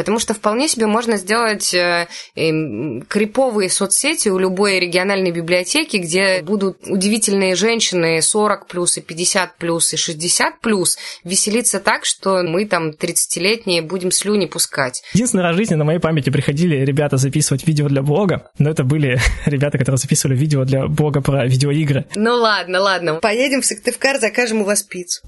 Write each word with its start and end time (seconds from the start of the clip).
Потому 0.00 0.18
что 0.18 0.32
вполне 0.32 0.66
себе 0.66 0.86
можно 0.86 1.18
сделать 1.18 1.74
э, 1.74 2.08
э, 2.34 3.00
криповые 3.06 3.68
соцсети 3.68 4.30
у 4.30 4.38
любой 4.38 4.80
региональной 4.80 5.30
библиотеки, 5.30 5.98
где 5.98 6.40
будут 6.40 6.78
удивительные 6.86 7.54
женщины 7.54 8.22
40 8.22 8.66
плюс 8.66 8.96
и 8.96 9.02
50 9.02 9.58
плюс 9.58 9.92
и 9.92 9.98
60 9.98 10.60
плюс 10.60 10.96
веселиться 11.22 11.80
так, 11.80 12.06
что 12.06 12.42
мы 12.42 12.64
там 12.64 12.92
30-летние 12.92 13.82
будем 13.82 14.10
слюни 14.10 14.46
пускать. 14.46 15.02
Единственный 15.12 15.42
раз 15.42 15.54
в 15.54 15.58
жизни 15.58 15.74
на 15.74 15.84
моей 15.84 15.98
памяти 15.98 16.30
приходили 16.30 16.76
ребята 16.76 17.18
записывать 17.18 17.66
видео 17.66 17.86
для 17.88 18.00
блога, 18.00 18.50
но 18.58 18.70
это 18.70 18.84
были 18.84 19.20
ребята, 19.44 19.76
которые 19.76 19.98
записывали 19.98 20.34
видео 20.34 20.64
для 20.64 20.86
блога 20.86 21.20
про 21.20 21.46
видеоигры. 21.46 22.06
Ну 22.14 22.36
ладно, 22.36 22.80
ладно. 22.80 23.16
Поедем 23.16 23.60
в 23.60 23.66
Сыктывкар, 23.66 24.18
закажем 24.18 24.62
у 24.62 24.64
вас 24.64 24.82
пиццу. 24.82 25.20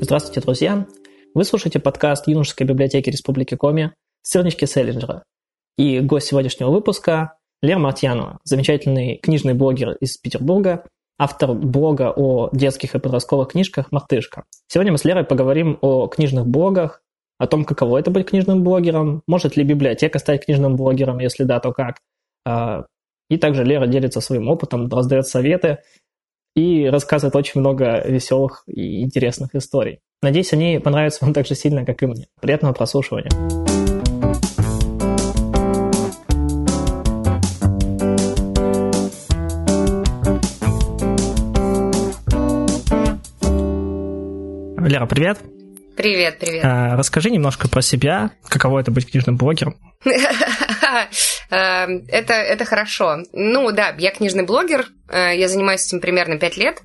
Здравствуйте, 0.00 0.40
друзья! 0.42 0.86
Вы 1.34 1.42
слушаете 1.42 1.80
подкаст 1.80 2.28
юношеской 2.28 2.64
библиотеки 2.64 3.10
Республики 3.10 3.56
Коми 3.56 3.92
«Сырнички 4.22 4.66
Селлинджера». 4.66 5.24
И 5.76 5.98
гость 5.98 6.28
сегодняшнего 6.28 6.70
выпуска– 6.70 7.38
Лера 7.60 7.80
Мартьянова, 7.80 8.38
замечательный 8.44 9.16
книжный 9.16 9.52
блогер 9.52 9.96
из 10.00 10.16
Петербурга, 10.16 10.84
автор 11.18 11.54
блога 11.54 12.12
о 12.14 12.50
детских 12.52 12.94
и 12.94 13.00
подростковых 13.00 13.48
книжках 13.48 13.90
«Мартышка». 13.90 14.44
Сегодня 14.68 14.92
мы 14.92 14.98
с 14.98 15.04
Лерой 15.04 15.24
поговорим 15.24 15.76
о 15.80 16.06
книжных 16.06 16.46
блогах, 16.46 17.02
о 17.38 17.48
том, 17.48 17.64
каково 17.64 17.98
это 17.98 18.12
быть 18.12 18.28
книжным 18.28 18.62
блогером, 18.62 19.24
может 19.26 19.56
ли 19.56 19.64
библиотека 19.64 20.20
стать 20.20 20.44
книжным 20.44 20.76
блогером, 20.76 21.18
если 21.18 21.42
да, 21.42 21.58
то 21.58 21.72
как. 21.72 21.96
А, 22.46 22.84
и 23.28 23.38
также 23.38 23.64
Лера 23.64 23.88
делится 23.88 24.20
своим 24.20 24.48
опытом, 24.48 24.88
раздает 24.88 25.26
советы 25.26 25.78
и 26.54 26.86
рассказывает 26.86 27.36
очень 27.36 27.60
много 27.60 28.02
веселых 28.06 28.62
и 28.66 29.02
интересных 29.02 29.54
историй. 29.54 30.00
Надеюсь, 30.22 30.52
они 30.52 30.78
понравятся 30.78 31.24
вам 31.24 31.34
так 31.34 31.46
же 31.46 31.54
сильно, 31.54 31.84
как 31.84 32.02
и 32.02 32.06
мне. 32.06 32.26
Приятного 32.40 32.72
прослушивания. 32.72 33.30
Лера, 44.86 45.06
привет. 45.06 45.38
Привет, 45.96 46.38
привет. 46.40 46.64
А, 46.64 46.96
расскажи 46.96 47.30
немножко 47.30 47.68
про 47.68 47.80
себя, 47.80 48.32
каково 48.48 48.80
это 48.80 48.90
быть 48.90 49.10
книжным 49.10 49.36
блогером. 49.36 49.76
Эм, 51.50 52.04
это, 52.08 52.34
это 52.34 52.64
хорошо. 52.64 53.18
Ну 53.32 53.70
да, 53.70 53.94
я 53.98 54.10
книжный 54.10 54.44
блогер, 54.44 54.86
э, 55.08 55.36
я 55.36 55.48
занимаюсь 55.48 55.86
этим 55.86 56.00
примерно 56.00 56.36
пять 56.38 56.56
лет. 56.56 56.80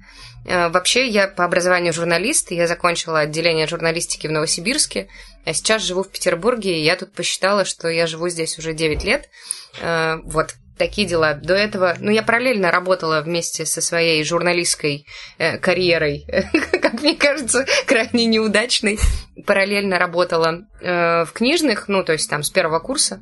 Э, 0.45 0.69
вообще, 0.69 1.07
я 1.07 1.27
по 1.27 1.43
образованию 1.43 1.91
журналист, 1.91 2.51
я 2.51 2.67
закончила 2.67 3.19
отделение 3.21 3.67
журналистики 3.67 4.27
в 4.27 4.31
Новосибирске, 4.31 5.07
а 5.45 5.53
сейчас 5.53 5.83
живу 5.83 6.03
в 6.03 6.09
Петербурге, 6.09 6.79
и 6.79 6.83
я 6.83 6.95
тут 6.95 7.13
посчитала, 7.13 7.65
что 7.65 7.87
я 7.87 8.07
живу 8.07 8.29
здесь 8.29 8.59
уже 8.59 8.73
9 8.73 9.03
лет. 9.03 9.29
Э, 9.81 10.17
вот, 10.23 10.55
такие 10.79 11.07
дела. 11.07 11.35
До 11.35 11.53
этого, 11.53 11.95
ну, 11.99 12.09
я 12.09 12.23
параллельно 12.23 12.71
работала 12.71 13.21
вместе 13.21 13.65
со 13.67 13.81
своей 13.81 14.23
журналистской 14.23 15.05
э, 15.37 15.59
карьерой, 15.59 16.25
как 16.81 17.01
мне 17.01 17.15
кажется, 17.15 17.65
крайне 17.85 18.25
неудачной. 18.25 18.97
Параллельно 19.45 19.99
работала 19.99 20.61
э, 20.81 21.25
в 21.25 21.31
книжных, 21.33 21.87
ну, 21.87 22.03
то 22.03 22.13
есть 22.13 22.29
там 22.29 22.41
с 22.41 22.49
первого 22.49 22.79
курса. 22.79 23.21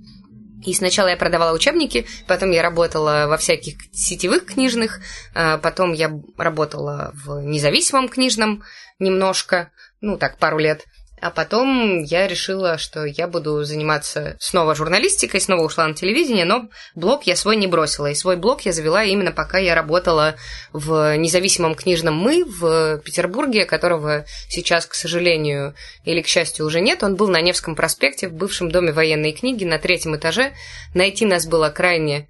И 0.66 0.73
сначала 0.73 1.09
я 1.09 1.17
продавала 1.17 1.53
учебники, 1.53 2.08
потом 2.27 2.52
я 2.52 2.61
работала 2.61 3.25
во 3.27 3.38
всяких 3.38 3.75
сетевых 3.92 4.45
книжных, 4.45 5.02
э, 5.36 5.58
потом 5.58 5.94
я 5.94 6.11
работала 6.38 7.11
в 7.14 7.42
независимом 7.42 8.08
книжном 8.08 8.64
немножко, 8.99 9.71
ну 9.99 10.17
так, 10.17 10.38
пару 10.38 10.59
лет. 10.59 10.86
А 11.19 11.31
потом 11.31 12.03
я 12.03 12.27
решила, 12.27 12.77
что 12.77 13.03
я 13.05 13.27
буду 13.27 13.63
заниматься 13.63 14.37
снова 14.39 14.75
журналистикой, 14.75 15.41
снова 15.41 15.63
ушла 15.63 15.87
на 15.87 15.95
телевидение, 15.95 16.45
но 16.45 16.69
блог 16.93 17.23
я 17.23 17.35
свой 17.35 17.55
не 17.55 17.65
бросила. 17.65 18.05
И 18.11 18.15
свой 18.15 18.35
блог 18.35 18.61
я 18.61 18.71
завела 18.71 19.03
именно 19.03 19.31
пока 19.31 19.57
я 19.57 19.73
работала 19.73 20.36
в 20.73 21.17
независимом 21.17 21.73
книжном 21.73 22.15
«Мы» 22.15 22.43
в 22.45 22.99
Петербурге, 22.99 23.65
которого 23.65 24.25
сейчас, 24.47 24.86
к 24.86 24.93
сожалению, 24.93 25.73
или 26.05 26.21
к 26.21 26.27
счастью 26.27 26.67
уже 26.67 26.81
нет. 26.81 27.02
Он 27.02 27.15
был 27.15 27.30
на 27.30 27.42
Невском 27.42 27.75
проспекте 27.75 28.27
в 28.27 28.33
бывшем 28.33 28.69
доме 28.69 28.92
военной 28.92 29.31
книги 29.31 29.65
на 29.65 29.80
третьем 29.80 30.15
этаже. 30.15 30.53
Найти 30.93 31.25
нас 31.25 31.47
было 31.47 31.69
крайне 31.69 32.27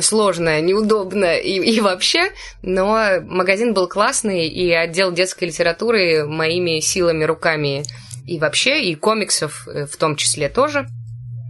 сложно, 0.00 0.60
неудобно 0.60 1.36
и, 1.36 1.58
и 1.58 1.80
вообще, 1.80 2.32
но 2.62 3.20
магазин 3.20 3.74
был 3.74 3.86
классный, 3.86 4.48
и 4.48 4.72
отдел 4.72 5.12
детской 5.12 5.44
литературы 5.44 6.24
моими 6.26 6.80
силами, 6.80 7.24
руками 7.24 7.84
и 8.26 8.38
вообще, 8.38 8.84
и 8.84 8.94
комиксов 8.94 9.66
э, 9.68 9.86
в 9.86 9.96
том 9.96 10.16
числе 10.16 10.48
тоже 10.48 10.86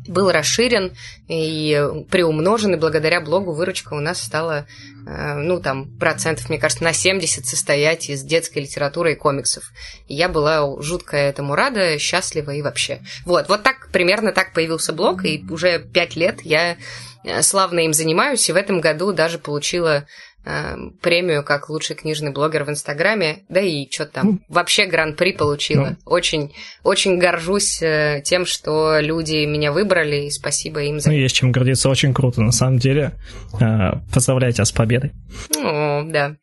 был 0.07 0.31
расширен 0.31 0.93
и 1.29 1.83
приумножен, 2.11 2.75
и 2.75 2.79
благодаря 2.79 3.21
блогу 3.21 3.53
выручка 3.53 3.95
у 3.95 4.01
нас 4.01 4.23
стала, 4.23 4.67
э, 5.07 5.35
ну, 5.35 5.61
там, 5.61 5.97
процентов, 5.99 6.49
мне 6.49 6.59
кажется, 6.59 6.85
на 6.85 6.93
70 6.93 7.47
состоять 7.47 8.11
из 8.11 8.23
детской 8.23 8.61
литературы 8.61 9.13
и 9.13 9.17
комиксов. 9.17 9.73
И 10.07 10.15
я 10.15 10.29
была 10.29 10.81
жутко 10.83 11.17
этому 11.17 11.55
рада, 11.55 11.99
счастлива 11.99 12.51
и 12.51 12.63
вообще. 12.63 13.01
Вот, 13.25 13.49
вот 13.49 13.63
так, 13.63 13.89
примерно 13.93 14.33
так 14.33 14.53
появился 14.53 14.93
блог, 14.93 15.25
и 15.25 15.45
уже 15.49 15.79
пять 15.79 16.17
лет 16.17 16.41
я 16.43 16.77
э, 17.25 17.43
славно 17.43 17.81
им 17.81 17.95
занимаюсь, 17.95 18.49
и 18.49 18.53
в 18.53 18.57
этом 18.57 18.81
году 18.81 19.13
даже 19.13 19.39
получила 19.39 20.07
э, 20.45 20.77
премию 21.01 21.45
как 21.45 21.69
лучший 21.69 21.97
книжный 21.97 22.33
блогер 22.33 22.65
в 22.65 22.71
Инстаграме, 22.71 23.45
да 23.49 23.61
и 23.61 23.91
что 23.91 24.07
там, 24.07 24.27
ну, 24.27 24.41
вообще 24.49 24.87
гран-при 24.87 25.33
получила. 25.33 25.91
Ну. 25.91 25.97
Очень, 26.05 26.55
очень 26.83 27.19
горжусь 27.19 27.83
э, 27.83 28.23
тем, 28.25 28.47
что 28.47 28.99
люди 29.01 29.45
меня 29.45 29.73
выбрали, 29.73 30.27
и 30.27 30.31
спасибо 30.31 30.83
им 30.83 31.01
за... 31.01 31.11
Ну, 31.11 31.17
есть 31.17 31.35
чем 31.35 31.53
гордиться, 31.53 31.89
очень 31.89 32.15
круто, 32.15 32.43
на 32.43 32.53
самом 32.53 32.79
деле. 32.79 33.13
Э, 33.61 33.95
поздравляю 34.13 34.53
тебя 34.53 34.65
с 34.65 34.73
победой. 34.73 35.13
О, 35.57 36.03
да. 36.05 36.37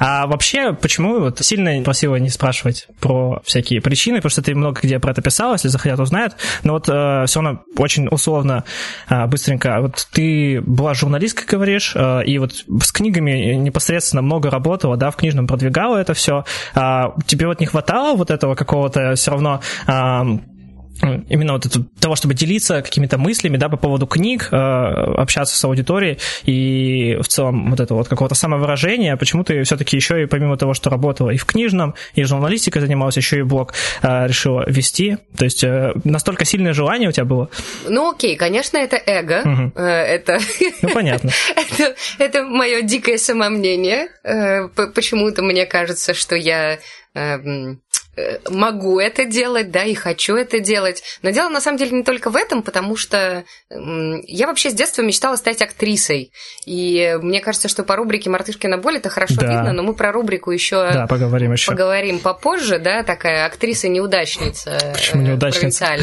А 0.00 0.26
вообще, 0.26 0.72
почему 0.72 1.20
вот 1.20 1.38
сильно 1.40 1.82
просила 1.84 2.16
не 2.16 2.30
спрашивать 2.30 2.88
про 3.00 3.42
всякие 3.44 3.82
причины, 3.82 4.16
потому 4.16 4.30
что 4.30 4.42
ты 4.42 4.54
много 4.54 4.80
где 4.82 4.98
про 4.98 5.12
это 5.12 5.20
писал, 5.20 5.52
если 5.52 5.68
захотят, 5.68 6.00
узнают. 6.00 6.36
Но 6.64 6.72
вот 6.72 6.88
э, 6.88 7.24
все 7.26 7.42
равно 7.42 7.60
очень 7.76 8.08
условно, 8.08 8.64
э, 9.10 9.26
быстренько. 9.26 9.80
Вот 9.82 10.08
ты 10.10 10.62
была 10.62 10.94
журналисткой, 10.94 11.44
говоришь, 11.46 11.92
э, 11.94 12.24
и 12.24 12.38
вот 12.38 12.64
с 12.82 12.92
книгами 12.92 13.54
непосредственно 13.54 14.22
много 14.22 14.50
работала, 14.50 14.96
да, 14.96 15.10
в 15.10 15.16
книжном 15.16 15.46
продвигала 15.46 15.98
это 15.98 16.14
все. 16.14 16.44
Э, 16.74 17.10
тебе 17.26 17.46
вот 17.46 17.60
не 17.60 17.66
хватало 17.66 18.16
вот 18.16 18.30
этого 18.30 18.54
какого-то 18.54 19.14
все 19.16 19.30
равно 19.30 19.60
э, 19.86 20.22
именно 21.02 21.54
вот 21.54 21.66
это, 21.66 21.84
того, 22.00 22.16
чтобы 22.16 22.34
делиться 22.34 22.82
какими-то 22.82 23.18
мыслями, 23.18 23.56
да, 23.56 23.68
по 23.68 23.76
поводу 23.76 24.06
книг, 24.06 24.48
э, 24.50 24.56
общаться 24.56 25.56
с 25.56 25.64
аудиторией 25.64 26.18
и 26.44 27.16
в 27.20 27.28
целом 27.28 27.70
вот 27.70 27.80
это 27.80 27.94
вот 27.94 28.08
какого-то 28.08 28.34
самовыражения, 28.34 29.16
почему 29.16 29.44
ты 29.44 29.62
все-таки 29.62 29.96
еще 29.96 30.22
и 30.22 30.26
помимо 30.26 30.56
того, 30.56 30.74
что 30.74 30.90
работала 30.90 31.30
и 31.30 31.36
в 31.36 31.44
книжном, 31.44 31.94
и 32.14 32.22
журналистикой 32.24 32.82
занималась, 32.82 33.16
еще 33.16 33.38
и 33.38 33.42
блог 33.42 33.74
э, 34.02 34.26
решила 34.26 34.64
вести, 34.66 35.18
то 35.36 35.44
есть 35.44 35.64
э, 35.64 35.92
настолько 36.04 36.44
сильное 36.44 36.72
желание 36.72 37.08
у 37.08 37.12
тебя 37.12 37.24
было? 37.24 37.50
Ну 37.88 38.10
окей, 38.10 38.36
конечно, 38.36 38.78
это 38.78 38.96
эго, 38.96 39.42
угу. 39.44 39.78
это... 39.80 40.38
Ну 40.82 40.90
понятно. 40.90 41.30
это, 41.56 41.94
это 42.18 42.42
мое 42.44 42.82
дикое 42.82 43.18
самомнение, 43.18 44.08
почему-то 44.94 45.42
мне 45.42 45.66
кажется, 45.66 46.14
что 46.14 46.36
я 46.36 46.78
эм, 47.14 47.50
Э, 47.50 47.76
могу 48.48 48.98
это 48.98 49.24
делать, 49.24 49.70
да, 49.70 49.84
и 49.84 49.94
хочу 49.94 50.36
это 50.36 50.60
делать. 50.60 51.02
Но 51.22 51.30
дело 51.30 51.48
на 51.48 51.60
самом 51.60 51.78
деле 51.78 51.92
не 51.92 52.02
только 52.02 52.30
в 52.30 52.36
этом, 52.36 52.62
потому 52.62 52.96
что 52.96 53.44
я 53.68 54.46
вообще 54.46 54.70
с 54.70 54.74
детства 54.74 55.02
мечтала 55.02 55.36
стать 55.36 55.62
актрисой. 55.62 56.32
И 56.66 57.18
мне 57.22 57.40
кажется, 57.40 57.68
что 57.68 57.84
по 57.84 57.96
рубрике 57.96 58.30
«Мартышкина 58.30 58.78
боль» 58.78 58.96
это 58.96 59.08
хорошо 59.08 59.36
да. 59.36 59.46
видно, 59.46 59.72
но 59.72 59.82
мы 59.82 59.94
про 59.94 60.12
рубрику 60.12 60.50
еще 60.50 60.90
да, 60.92 61.06
поговорим 61.06 61.52
еще. 61.52 61.70
Поговорим 61.70 62.18
попозже, 62.18 62.78
да, 62.78 63.02
такая 63.02 63.46
актриса-неудачница. 63.46 64.78
Почему 64.94 65.22
неудачница? 65.22 65.96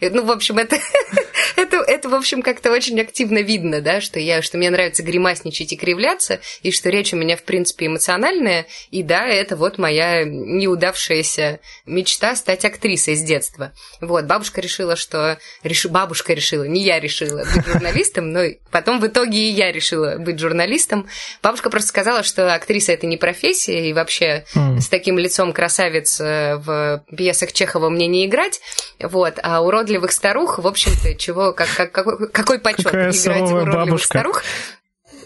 Ну, 0.00 0.24
в 0.24 0.30
общем, 0.30 0.58
это, 0.58 0.76
это, 1.56 1.76
это, 1.76 2.08
в 2.08 2.14
общем, 2.14 2.42
как-то 2.42 2.70
очень 2.70 3.00
активно 3.00 3.38
видно, 3.38 3.80
да, 3.80 4.00
что, 4.00 4.18
я, 4.18 4.42
что 4.42 4.58
мне 4.58 4.70
нравится 4.70 5.02
гримасничать 5.02 5.72
и 5.72 5.76
кривляться, 5.76 6.40
и 6.62 6.70
что 6.70 6.90
речь 6.90 7.12
у 7.12 7.16
меня, 7.16 7.36
в 7.36 7.42
принципе, 7.42 7.86
эмоциональная, 7.86 8.66
и 8.90 9.02
да, 9.02 9.26
это 9.26 9.56
вот 9.56 9.78
моя 9.78 10.24
неудавшаяся 10.24 11.55
мечта 11.84 12.36
стать 12.36 12.64
актрисой 12.64 13.16
с 13.16 13.22
детства. 13.22 13.72
Вот, 14.00 14.24
бабушка 14.24 14.60
решила, 14.60 14.96
что... 14.96 15.38
Реш... 15.62 15.86
Бабушка 15.86 16.34
решила, 16.34 16.64
не 16.64 16.82
я 16.82 17.00
решила 17.00 17.44
быть 17.54 17.66
журналистом, 17.66 18.32
но 18.32 18.42
потом 18.70 19.00
в 19.00 19.06
итоге 19.06 19.38
и 19.38 19.50
я 19.52 19.72
решила 19.72 20.16
быть 20.18 20.38
журналистом. 20.38 21.08
Бабушка 21.42 21.70
просто 21.70 21.88
сказала, 21.88 22.22
что 22.22 22.54
актриса 22.54 22.92
это 22.92 23.06
не 23.06 23.16
профессия, 23.16 23.88
и 23.88 23.92
вообще 23.92 24.44
mm. 24.54 24.80
с 24.80 24.88
таким 24.88 25.18
лицом 25.18 25.52
красавиц 25.52 26.20
э, 26.20 26.56
в 26.56 27.04
пьесах 27.16 27.52
Чехова 27.52 27.88
мне 27.88 28.06
не 28.06 28.26
играть. 28.26 28.60
Вот, 29.00 29.38
а 29.42 29.62
уродливых 29.62 30.12
старух, 30.12 30.58
в 30.58 30.66
общем-то, 30.66 31.14
чего, 31.14 31.52
как, 31.52 31.68
как, 31.76 31.92
какой, 31.92 32.28
какой 32.28 32.58
почет 32.58 32.88
играть 32.88 33.26
уродливых 33.26 33.74
бабушка. 33.74 34.06
старух. 34.06 34.42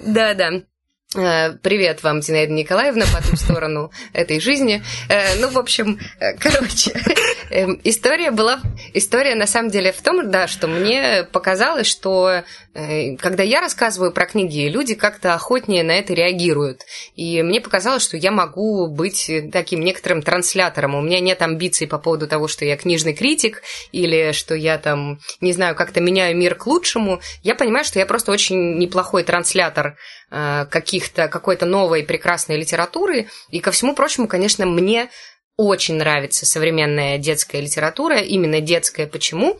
Да, 0.00 0.35
да. 0.35 0.62
Э, 1.17 1.55
привет 1.61 2.05
вам, 2.05 2.23
Зинаида 2.23 2.53
Николаевна, 2.53 3.05
по 3.12 3.21
ту 3.21 3.35
сторону 3.35 3.91
этой 4.12 4.39
жизни. 4.39 4.81
Э, 5.09 5.41
ну, 5.41 5.49
в 5.49 5.59
общем, 5.59 5.99
э, 6.21 6.37
короче, 6.39 6.93
эм, 7.51 7.81
история 7.83 8.31
была... 8.31 8.61
История, 8.95 9.35
на 9.35 9.49
самом 9.49 9.71
деле, 9.71 9.91
в 9.91 10.01
том, 10.03 10.31
да, 10.31 10.47
что 10.47 10.69
мне 10.69 11.25
показалось, 11.25 11.89
что 11.89 12.45
когда 12.73 13.43
я 13.43 13.61
рассказываю 13.61 14.12
про 14.12 14.27
книги, 14.27 14.69
люди 14.69 14.95
как-то 14.95 15.35
охотнее 15.35 15.83
на 15.83 15.91
это 15.91 16.15
реагируют. 16.15 16.83
И 17.17 17.43
мне 17.43 17.61
показалось, 17.61 18.05
что 18.05 18.17
я 18.17 18.31
могу 18.31 18.87
быть 18.87 19.29
таким 19.53 19.81
некоторым 19.81 20.23
транслятором. 20.23 20.95
У 20.95 21.01
меня 21.01 21.19
нет 21.19 21.43
амбиций 21.43 21.89
по 21.89 21.99
поводу 21.99 22.29
того, 22.29 22.47
что 22.47 22.65
я 22.65 22.77
книжный 22.77 23.12
критик 23.12 23.62
или 23.91 24.31
что 24.31 24.55
я 24.55 24.79
там, 24.79 25.19
не 25.41 25.53
знаю, 25.53 25.75
как-то 25.75 26.01
меняю 26.01 26.37
мир 26.37 26.55
к 26.55 26.69
лучшему. 26.69 27.21
Я 27.43 27.57
понимаю, 27.57 27.85
что 27.85 27.99
я 27.99 28.07
просто 28.07 28.31
очень 28.31 28.79
неплохой 28.79 29.25
транслятор 29.25 29.97
каких-то 30.31 31.29
какой-то 31.29 31.67
новой 31.67 32.05
прекрасной 32.05 32.56
литературы. 32.56 33.29
И 33.50 33.61
ко 33.61 33.73
всему 33.73 33.94
прочему, 33.94 34.29
конечно, 34.29 34.65
мне 34.65 35.11
очень 35.56 35.97
нравится 35.97 36.47
современная 36.47 37.19
детская 37.19 37.61
литература. 37.61 38.19
Именно 38.19 38.61
детская. 38.61 39.06
Почему? 39.06 39.59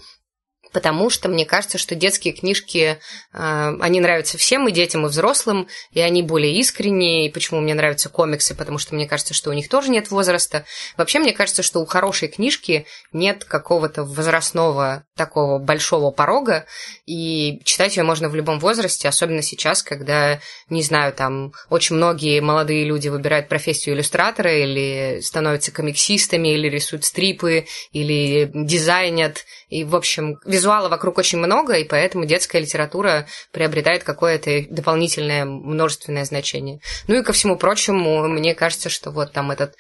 Потому 0.73 1.11
что 1.11 1.29
мне 1.29 1.45
кажется, 1.45 1.79
что 1.79 1.95
детские 1.95 2.33
книжки, 2.33 2.99
а, 3.33 3.75
они 3.81 4.01
нравятся 4.01 4.39
всем, 4.39 4.69
и 4.69 4.73
детям, 4.73 5.07
и 5.07 5.09
взрослым, 5.09 5.69
и 5.93 6.01
они 6.01 6.23
более 6.23 6.57
искренние, 6.57 7.27
и 7.27 7.31
почему 7.31 7.61
мне 7.61 7.75
нравятся 7.75 8.09
комиксы, 8.09 8.55
потому 8.55 8.79
что 8.79 8.95
мне 8.95 9.07
кажется, 9.07 9.35
что 9.35 9.51
у 9.51 9.53
них 9.53 9.69
тоже 9.69 9.91
нет 9.91 10.11
возраста. 10.11 10.65
Вообще, 10.97 11.19
мне 11.19 11.33
кажется, 11.33 11.63
что 11.63 11.81
у 11.81 11.87
хорошей 11.87 12.29
книжки 12.29 12.87
нет 13.13 13.45
какого-то 13.45 14.05
возрастного 14.05 15.05
такого 15.17 15.59
большого 15.59 16.11
порога, 16.11 16.67
и 17.07 17.61
читать 17.65 17.97
ее 17.97 18.03
можно 18.03 18.29
в 18.29 18.35
любом 18.35 18.59
возрасте, 18.59 19.09
особенно 19.09 19.43
сейчас, 19.43 19.83
когда, 19.83 20.41
не 20.69 20.83
знаю, 20.83 21.13
там 21.13 21.53
очень 21.69 21.97
многие 21.97 22.41
молодые 22.41 22.85
люди 22.85 23.09
выбирают 23.09 23.49
профессию 23.49 23.95
иллюстратора, 23.95 24.53
или 24.55 25.21
становятся 25.21 25.73
комиксистами, 25.73 26.49
или 26.49 26.69
рисуют 26.69 27.05
стрипы, 27.05 27.67
или 27.93 28.51
дизайнят, 28.55 29.45
и, 29.69 29.85
в 29.85 29.95
общем, 29.95 30.39
визуала 30.61 30.89
вокруг 30.89 31.17
очень 31.19 31.39
много, 31.39 31.75
и 31.75 31.85
поэтому 31.85 32.27
детская 32.27 32.61
литература 32.61 33.27
приобретает 33.51 34.05
какое-то 34.05 34.67
дополнительное 34.69 35.47
множественное 35.47 36.25
значение. 36.25 36.81
Ну 37.09 37.15
и 37.15 37.23
ко 37.23 37.33
всему 37.33 37.57
прочему, 37.57 38.29
мне 38.29 38.55
кажется, 38.55 38.91
что 38.91 39.11
вот 39.11 39.33
там 39.33 39.51
этот 39.51 39.75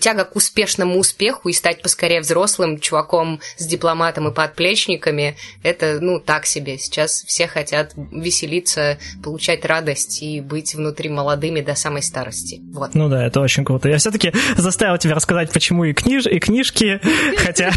тяга 0.00 0.24
к 0.24 0.36
успешному 0.36 0.98
успеху 0.98 1.48
и 1.48 1.52
стать 1.52 1.82
поскорее 1.82 2.20
взрослым 2.20 2.78
чуваком 2.78 3.40
с 3.56 3.66
дипломатом 3.66 4.28
и 4.28 4.32
подплечниками, 4.32 5.36
это, 5.62 5.98
ну, 6.00 6.20
так 6.20 6.46
себе. 6.46 6.78
Сейчас 6.78 7.24
все 7.26 7.46
хотят 7.46 7.92
веселиться, 7.96 8.98
получать 9.22 9.64
радость 9.64 10.22
и 10.22 10.40
быть 10.40 10.74
внутри 10.74 11.08
молодыми 11.08 11.60
до 11.60 11.74
самой 11.74 12.02
старости. 12.02 12.60
Вот. 12.72 12.94
Ну 12.94 13.08
да, 13.08 13.26
это 13.26 13.40
очень 13.40 13.64
круто. 13.64 13.88
Я 13.88 13.98
все-таки 13.98 14.32
заставил 14.56 14.98
тебя 14.98 15.14
рассказать, 15.14 15.52
почему 15.52 15.84
и, 15.84 15.92
книж... 15.92 16.26
и 16.26 16.38
книжки, 16.38 17.00
хотя 17.38 17.70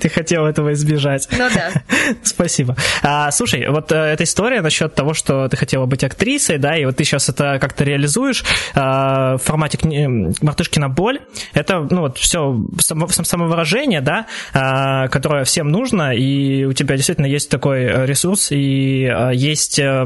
ты 0.00 0.08
хотел 0.08 0.46
этого 0.46 0.72
избежать. 0.72 1.28
Ну 1.32 1.48
да. 1.52 1.72
Спасибо. 2.22 2.76
А, 3.02 3.30
слушай, 3.30 3.68
вот 3.68 3.92
э, 3.92 3.96
эта 3.96 4.24
история 4.24 4.60
насчет 4.60 4.94
того, 4.94 5.14
что 5.14 5.48
ты 5.48 5.56
хотела 5.56 5.86
быть 5.86 6.04
актрисой, 6.04 6.58
да, 6.58 6.76
и 6.76 6.84
вот 6.84 6.96
ты 6.96 7.04
сейчас 7.04 7.28
это 7.28 7.58
как-то 7.60 7.84
реализуешь 7.84 8.44
а, 8.74 9.36
в 9.36 9.42
формате 9.42 9.78
«Мартышкина 10.40 10.88
боль», 10.88 11.20
это, 11.52 11.86
ну, 11.90 12.02
вот 12.02 12.18
все 12.18 12.56
само, 12.78 13.08
самовыражение, 13.08 14.00
да, 14.00 14.26
а, 14.52 15.08
которое 15.08 15.44
всем 15.44 15.68
нужно, 15.68 16.14
и 16.14 16.64
у 16.64 16.72
тебя 16.72 16.96
действительно 16.96 17.26
есть 17.26 17.50
такой 17.50 17.82
э, 17.84 18.06
ресурс, 18.06 18.50
и 18.50 19.06
а, 19.06 19.30
есть 19.30 19.78
э, 19.78 20.04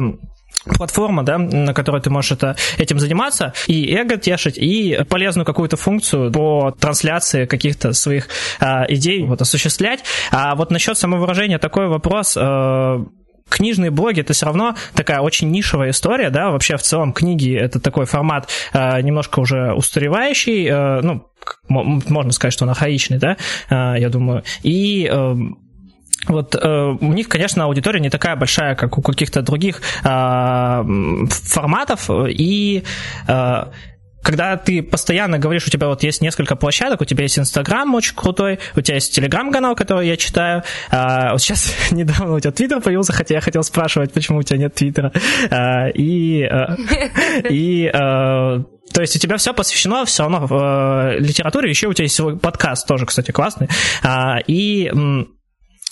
платформа, 0.76 1.22
да, 1.24 1.38
на 1.38 1.74
которой 1.74 2.00
ты 2.00 2.10
можешь 2.10 2.32
это, 2.32 2.56
этим 2.78 2.98
заниматься, 2.98 3.52
и 3.66 3.94
эго 3.94 4.16
тешить, 4.16 4.58
и 4.58 4.98
полезную 5.08 5.46
какую-то 5.46 5.76
функцию 5.76 6.32
по 6.32 6.74
трансляции 6.78 7.46
каких-то 7.46 7.92
своих 7.92 8.28
а, 8.60 8.84
идей 8.88 9.24
вот, 9.24 9.40
осуществлять. 9.40 10.00
А 10.30 10.54
вот 10.54 10.70
насчет 10.70 10.96
самовыражения 10.96 11.58
такой 11.58 11.88
вопрос. 11.88 12.36
А, 12.36 13.04
книжные 13.48 13.90
блоги 13.90 14.20
это 14.20 14.32
все 14.32 14.46
равно 14.46 14.74
такая 14.94 15.20
очень 15.20 15.50
нишевая 15.50 15.90
история, 15.90 16.30
да, 16.30 16.50
вообще 16.50 16.76
в 16.76 16.82
целом 16.82 17.12
книги 17.12 17.54
это 17.54 17.80
такой 17.80 18.06
формат 18.06 18.48
э, 18.72 19.00
немножко 19.02 19.40
уже 19.40 19.72
устаревающий, 19.72 20.66
э, 20.68 21.00
ну, 21.02 21.26
можно 21.68 22.32
сказать, 22.32 22.52
что 22.52 22.64
он 22.64 22.70
архаичный, 22.70 23.18
да, 23.18 23.36
э, 23.70 24.00
я 24.00 24.08
думаю, 24.08 24.42
и 24.62 25.08
э, 25.10 25.34
вот 26.26 26.54
э, 26.54 26.96
у 27.00 27.12
них, 27.12 27.28
конечно, 27.28 27.64
аудитория 27.64 28.00
не 28.00 28.10
такая 28.10 28.36
большая, 28.36 28.74
как 28.74 28.98
у 28.98 29.02
каких-то 29.02 29.42
других 29.42 29.80
э, 30.02 30.84
форматов, 31.28 32.10
и 32.10 32.82
э, 33.26 33.64
когда 34.22 34.56
ты 34.56 34.82
постоянно 34.82 35.38
говоришь, 35.38 35.66
у 35.66 35.70
тебя 35.70 35.88
вот 35.88 36.02
есть 36.02 36.20
несколько 36.20 36.56
площадок, 36.56 37.00
у 37.00 37.04
тебя 37.04 37.22
есть 37.22 37.38
Инстаграм 37.38 37.94
очень 37.94 38.14
крутой, 38.14 38.58
у 38.76 38.80
тебя 38.80 38.96
есть 38.96 39.14
Телеграм-канал, 39.14 39.74
который 39.74 40.06
я 40.06 40.16
читаю. 40.16 40.62
А, 40.90 41.32
вот 41.32 41.40
сейчас 41.40 41.72
недавно 41.90 42.34
у 42.34 42.40
тебя 42.40 42.52
Твиттер 42.52 42.80
появился, 42.80 43.12
хотя 43.12 43.36
я 43.36 43.40
хотел 43.40 43.62
спрашивать, 43.62 44.12
почему 44.12 44.38
у 44.38 44.42
тебя 44.42 44.58
нет 44.58 44.74
Твиттера. 44.74 45.12
А, 45.50 45.88
и 45.88 46.42
а, 46.42 46.76
и 47.48 47.86
а, 47.86 48.64
то 48.92 49.00
есть 49.00 49.16
у 49.16 49.18
тебя 49.18 49.36
все 49.36 49.52
посвящено 49.52 50.04
все 50.04 50.24
равно 50.26 50.46
э, 50.50 51.18
литературе, 51.18 51.68
еще 51.68 51.88
у 51.88 51.92
тебя 51.92 52.04
есть 52.04 52.16
свой 52.16 52.38
подкаст 52.38 52.86
тоже, 52.86 53.06
кстати, 53.06 53.30
классный. 53.30 53.68
А, 54.02 54.38
и 54.46 54.90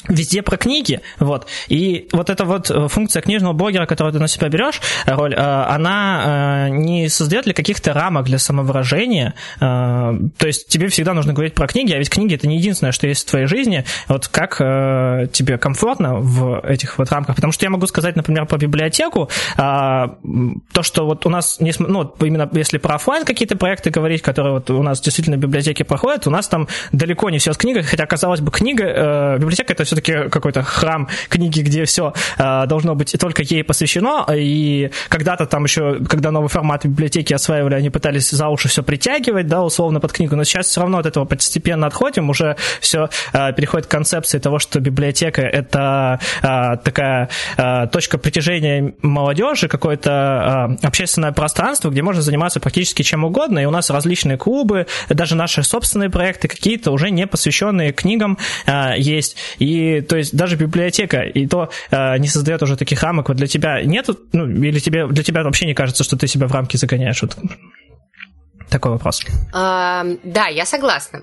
везде 0.08 0.42
про 0.42 0.56
книги, 0.56 1.00
вот, 1.18 1.46
и 1.68 2.08
вот 2.12 2.30
эта 2.30 2.44
вот 2.44 2.70
э, 2.70 2.88
функция 2.88 3.22
книжного 3.22 3.52
блогера, 3.52 3.86
которую 3.86 4.12
ты 4.12 4.18
на 4.18 4.28
себя 4.28 4.48
берешь, 4.48 4.80
роль, 5.06 5.34
э, 5.34 5.36
она 5.38 6.66
э, 6.66 6.70
не 6.70 7.08
создает 7.08 7.46
ли 7.46 7.52
каких-то 7.52 7.92
рамок 7.92 8.26
для 8.26 8.38
самовыражения, 8.38 9.34
то 9.58 10.46
есть 10.46 10.68
тебе 10.68 10.88
всегда 10.88 11.14
нужно 11.14 11.32
говорить 11.32 11.54
про 11.54 11.66
книги, 11.66 11.92
а 11.92 11.98
ведь 11.98 12.10
книги 12.10 12.34
это 12.34 12.46
не 12.46 12.58
единственное, 12.58 12.92
что 12.92 13.06
есть 13.06 13.26
в 13.26 13.30
твоей 13.30 13.46
жизни, 13.46 13.84
вот 14.08 14.28
как 14.28 14.58
тебе 14.58 15.58
комфортно 15.58 16.16
в 16.16 16.60
этих 16.60 16.98
вот 16.98 17.10
рамках, 17.10 17.36
потому 17.36 17.52
что 17.52 17.64
я 17.64 17.70
могу 17.70 17.86
сказать, 17.86 18.16
например, 18.16 18.46
про 18.46 18.58
библиотеку, 18.58 19.30
то, 19.56 20.82
что 20.82 21.06
вот 21.06 21.26
у 21.26 21.30
нас, 21.30 21.58
ну, 21.60 22.14
именно 22.20 22.48
если 22.52 22.78
про 22.78 22.96
офлайн 22.96 23.24
какие-то 23.24 23.56
проекты 23.56 23.90
говорить, 23.90 24.22
которые 24.22 24.54
вот 24.54 24.70
у 24.70 24.82
нас 24.82 25.00
действительно 25.00 25.36
в 25.36 25.40
библиотеке 25.40 25.84
проходят, 25.84 26.26
у 26.26 26.30
нас 26.30 26.48
там 26.48 26.68
далеко 26.92 27.30
не 27.30 27.38
все 27.38 27.52
с 27.52 27.56
книгой, 27.56 27.82
хотя, 27.82 28.06
казалось 28.06 28.40
бы, 28.40 28.50
книга, 28.50 29.36
библиотека 29.38 29.72
это 29.72 29.84
все-таки 29.96 30.28
какой-то 30.28 30.62
храм 30.62 31.08
книги, 31.28 31.60
где 31.60 31.84
все 31.84 32.12
э, 32.38 32.66
должно 32.66 32.94
быть 32.94 33.16
только 33.18 33.42
ей 33.42 33.64
посвящено, 33.64 34.26
и 34.34 34.90
когда-то 35.08 35.46
там 35.46 35.64
еще, 35.64 36.00
когда 36.08 36.30
новый 36.30 36.48
формат 36.48 36.84
библиотеки 36.84 37.32
осваивали, 37.32 37.74
они 37.74 37.90
пытались 37.90 38.30
за 38.30 38.48
уши 38.48 38.68
все 38.68 38.82
притягивать, 38.82 39.46
да, 39.46 39.62
условно 39.62 40.00
под 40.00 40.12
книгу, 40.12 40.36
но 40.36 40.44
сейчас 40.44 40.66
все 40.66 40.80
равно 40.80 40.98
от 40.98 41.06
этого 41.06 41.24
постепенно 41.24 41.86
отходим, 41.86 42.28
уже 42.28 42.56
все 42.80 43.08
э, 43.32 43.52
переходит 43.54 43.86
к 43.86 43.90
концепции 43.90 44.38
того, 44.38 44.58
что 44.58 44.80
библиотека 44.80 45.42
это 45.42 46.20
э, 46.42 46.76
такая 46.84 47.30
э, 47.56 47.86
точка 47.90 48.18
притяжения 48.18 48.94
молодежи, 49.02 49.68
какое-то 49.68 50.76
э, 50.82 50.86
общественное 50.86 51.32
пространство, 51.32 51.90
где 51.90 52.02
можно 52.02 52.22
заниматься 52.22 52.60
практически 52.60 53.02
чем 53.02 53.24
угодно, 53.24 53.60
и 53.60 53.64
у 53.64 53.70
нас 53.70 53.90
различные 53.90 54.36
клубы, 54.36 54.86
даже 55.08 55.36
наши 55.36 55.62
собственные 55.62 56.10
проекты 56.10 56.48
какие-то 56.48 56.90
уже 56.90 57.10
не 57.10 57.26
посвященные 57.26 57.92
книгам 57.92 58.38
э, 58.66 58.94
есть, 58.98 59.36
и 59.58 59.75
и 59.76 60.00
то 60.00 60.16
есть 60.16 60.36
даже 60.36 60.56
библиотека 60.56 61.22
и 61.22 61.46
то 61.46 61.70
э, 61.90 62.18
не 62.18 62.28
создает 62.28 62.62
уже 62.62 62.76
таких 62.76 63.02
рамок. 63.02 63.28
Вот 63.28 63.36
для 63.36 63.46
тебя 63.46 63.82
нету, 63.82 64.18
ну, 64.32 64.46
или 64.48 64.78
тебе, 64.78 65.06
для 65.06 65.22
тебя 65.22 65.42
вообще 65.42 65.66
не 65.66 65.74
кажется, 65.74 66.04
что 66.04 66.16
ты 66.16 66.26
себя 66.26 66.46
в 66.46 66.52
рамки 66.52 66.76
загоняешь? 66.76 67.22
Вот 67.22 67.36
такой 68.70 68.92
вопрос. 68.92 69.22
А, 69.52 70.04
да, 70.24 70.46
я 70.46 70.64
согласна. 70.64 71.22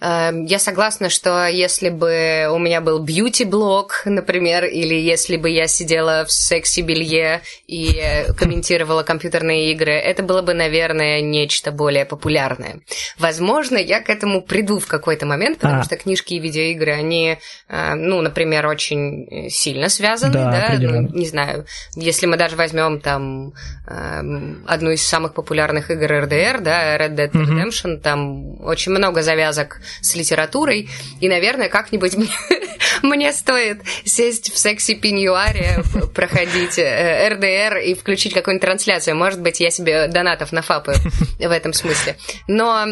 Эм, 0.00 0.44
я 0.44 0.58
согласна, 0.58 1.08
что 1.08 1.46
если 1.46 1.88
бы 1.88 2.48
у 2.52 2.58
меня 2.58 2.80
был 2.80 2.98
бьюти-блог, 2.98 4.02
например, 4.04 4.64
или 4.64 4.94
если 4.94 5.36
бы 5.36 5.50
я 5.50 5.66
сидела 5.66 6.24
в 6.26 6.32
секси-белье 6.32 7.42
и 7.66 8.02
комментировала 8.36 9.02
компьютерные 9.02 9.72
игры, 9.72 9.92
это 9.92 10.22
было 10.22 10.42
бы, 10.42 10.54
наверное, 10.54 11.20
нечто 11.20 11.72
более 11.72 12.04
популярное. 12.04 12.80
Возможно, 13.18 13.78
я 13.78 14.00
к 14.00 14.10
этому 14.10 14.42
приду 14.42 14.78
в 14.78 14.86
какой-то 14.86 15.26
момент, 15.26 15.58
потому 15.58 15.80
а. 15.80 15.84
что 15.84 15.96
книжки 15.96 16.34
и 16.34 16.38
видеоигры, 16.38 16.92
они, 16.92 17.38
э, 17.68 17.94
ну, 17.94 18.20
например, 18.20 18.66
очень 18.66 19.48
сильно 19.50 19.88
связаны, 19.88 20.32
да, 20.32 20.50
да? 20.50 20.78
Ну, 20.78 21.08
не 21.12 21.26
знаю, 21.26 21.66
если 21.96 22.26
мы 22.26 22.36
даже 22.36 22.56
возьмем 22.56 23.00
там 23.00 23.52
эм, 23.86 24.64
одну 24.66 24.90
из 24.90 25.06
самых 25.06 25.34
популярных 25.34 25.90
игр 25.90 26.04
RDR, 26.04 26.60
да, 26.60 26.96
Red 26.98 27.14
Dead 27.14 27.30
Redemption, 27.32 27.96
mm-hmm. 27.96 28.00
там 28.00 28.60
очень 28.64 28.92
много 28.92 29.22
завязок 29.54 29.80
с 30.00 30.14
литературой, 30.14 30.88
и, 31.20 31.28
наверное, 31.28 31.68
как-нибудь 31.68 32.14
мне, 32.16 32.28
мне 33.02 33.32
стоит 33.32 33.82
сесть 34.04 34.52
в 34.52 34.58
секси-пеньюаре, 34.58 35.82
проходить 36.14 36.78
РДР 36.78 37.76
э, 37.76 37.84
и 37.86 37.94
включить 37.94 38.34
какую-нибудь 38.34 38.64
трансляцию. 38.64 39.16
Может 39.16 39.40
быть, 39.40 39.60
я 39.60 39.70
себе 39.70 40.08
донатов 40.08 40.52
нафапаю 40.52 40.98
в 41.38 41.50
этом 41.50 41.72
смысле. 41.72 42.16
Но 42.48 42.86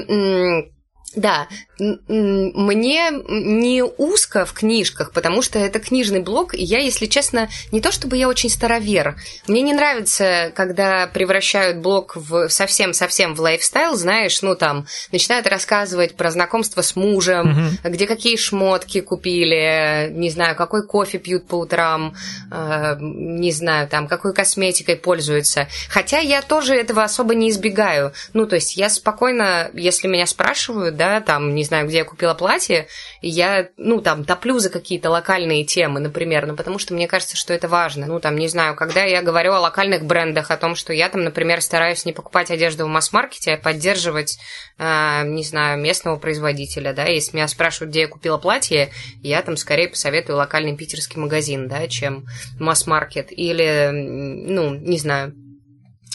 Да, 1.14 1.49
мне 1.78 3.11
не 3.28 3.83
узко 3.83 4.45
в 4.47 4.52
книжках, 4.52 5.12
потому 5.12 5.42
что 5.42 5.59
это 5.59 5.81
книжный 5.81 6.21
блог, 6.21 6.54
и 6.54 6.62
я, 6.62 6.78
если 6.78 7.07
честно, 7.07 7.49
не 7.73 7.81
то 7.81 7.90
чтобы 7.90 8.16
я 8.16 8.28
очень 8.28 8.50
старовер. 8.50 9.16
Мне 9.47 9.62
не 9.62 9.75
нравится, 9.75 10.52
когда 10.54 11.07
превращают 11.07 11.78
блог 11.78 12.16
в 12.16 12.49
совсем-совсем 12.49 13.35
в 13.35 13.40
лайфстайл, 13.40 13.97
знаешь, 13.97 14.42
ну 14.42 14.54
там, 14.54 14.87
начинают 15.11 15.47
рассказывать 15.47 16.14
про 16.14 16.31
знакомство 16.31 16.83
с 16.83 16.95
мужем, 16.95 17.50
угу. 17.50 17.90
где 17.90 18.07
какие 18.07 18.37
шмотки 18.37 19.00
купили, 19.00 20.09
не 20.12 20.31
знаю, 20.31 20.57
какой 20.57 20.87
кофе 20.87 21.19
пьют 21.19 21.47
по 21.47 21.57
утрам, 21.57 22.14
э, 22.50 22.97
не 23.00 23.52
знаю, 23.52 23.88
там, 23.88 24.07
какой 24.07 24.33
косметикой 24.35 24.97
пользуются. 24.97 25.69
Хотя 25.88 26.19
я 26.19 26.42
тоже 26.42 26.75
этого 26.75 27.02
особо 27.02 27.35
не 27.35 27.50
избегаю. 27.50 28.12
Ну, 28.33 28.47
то 28.47 28.57
есть 28.57 28.76
я 28.76 28.88
спокойно, 28.88 29.71
если 29.75 30.07
меня 30.07 30.26
спрашивают, 30.26 30.97
да, 31.02 31.21
там, 31.21 31.52
не 31.56 31.64
знаю, 31.64 31.88
где 31.88 31.99
я 31.99 32.04
купила 32.04 32.32
платье, 32.32 32.87
я, 33.23 33.71
ну, 33.76 34.00
там, 34.00 34.25
топлю 34.25 34.61
за 34.61 34.71
какие-то 34.71 35.11
локальные 35.11 35.64
темы, 35.64 35.99
например, 35.99 36.47
ну, 36.47 36.54
потому 36.54 36.78
что 36.78 36.94
мне 36.94 37.09
кажется, 37.09 37.37
что 37.37 37.52
это 37.52 37.66
важно. 37.66 38.06
Ну, 38.06 38.21
там, 38.21 38.37
не 38.37 38.47
знаю, 38.47 38.76
когда 38.76 39.02
я 39.02 39.21
говорю 39.21 39.52
о 39.52 39.59
локальных 39.59 40.04
брендах, 40.04 40.52
о 40.52 40.56
том, 40.56 40.76
что 40.76 40.92
я 40.92 41.09
там, 41.09 41.25
например, 41.25 41.61
стараюсь 41.61 42.04
не 42.04 42.12
покупать 42.12 42.52
одежду 42.52 42.85
в 42.85 42.88
масс-маркете, 42.88 43.54
а 43.54 43.56
поддерживать, 43.56 44.38
э, 44.78 45.23
не 45.25 45.42
знаю, 45.42 45.80
местного 45.80 46.18
производителя, 46.18 46.92
да, 46.92 47.06
если 47.06 47.37
меня 47.37 47.49
спрашивают, 47.49 47.90
где 47.90 48.02
я 48.02 48.09
купила 48.09 48.38
платье, 48.38 48.92
я 49.25 49.42
там 49.42 49.56
скорее 49.56 49.88
посоветую 49.88 50.37
локальный 50.37 50.76
питерский 50.76 51.21
магазин, 51.21 51.66
да, 51.66 51.88
чем 51.88 52.26
масс-маркет, 52.61 53.32
или, 53.32 53.90
ну, 53.90 54.73
не 54.75 54.99
знаю, 54.99 55.35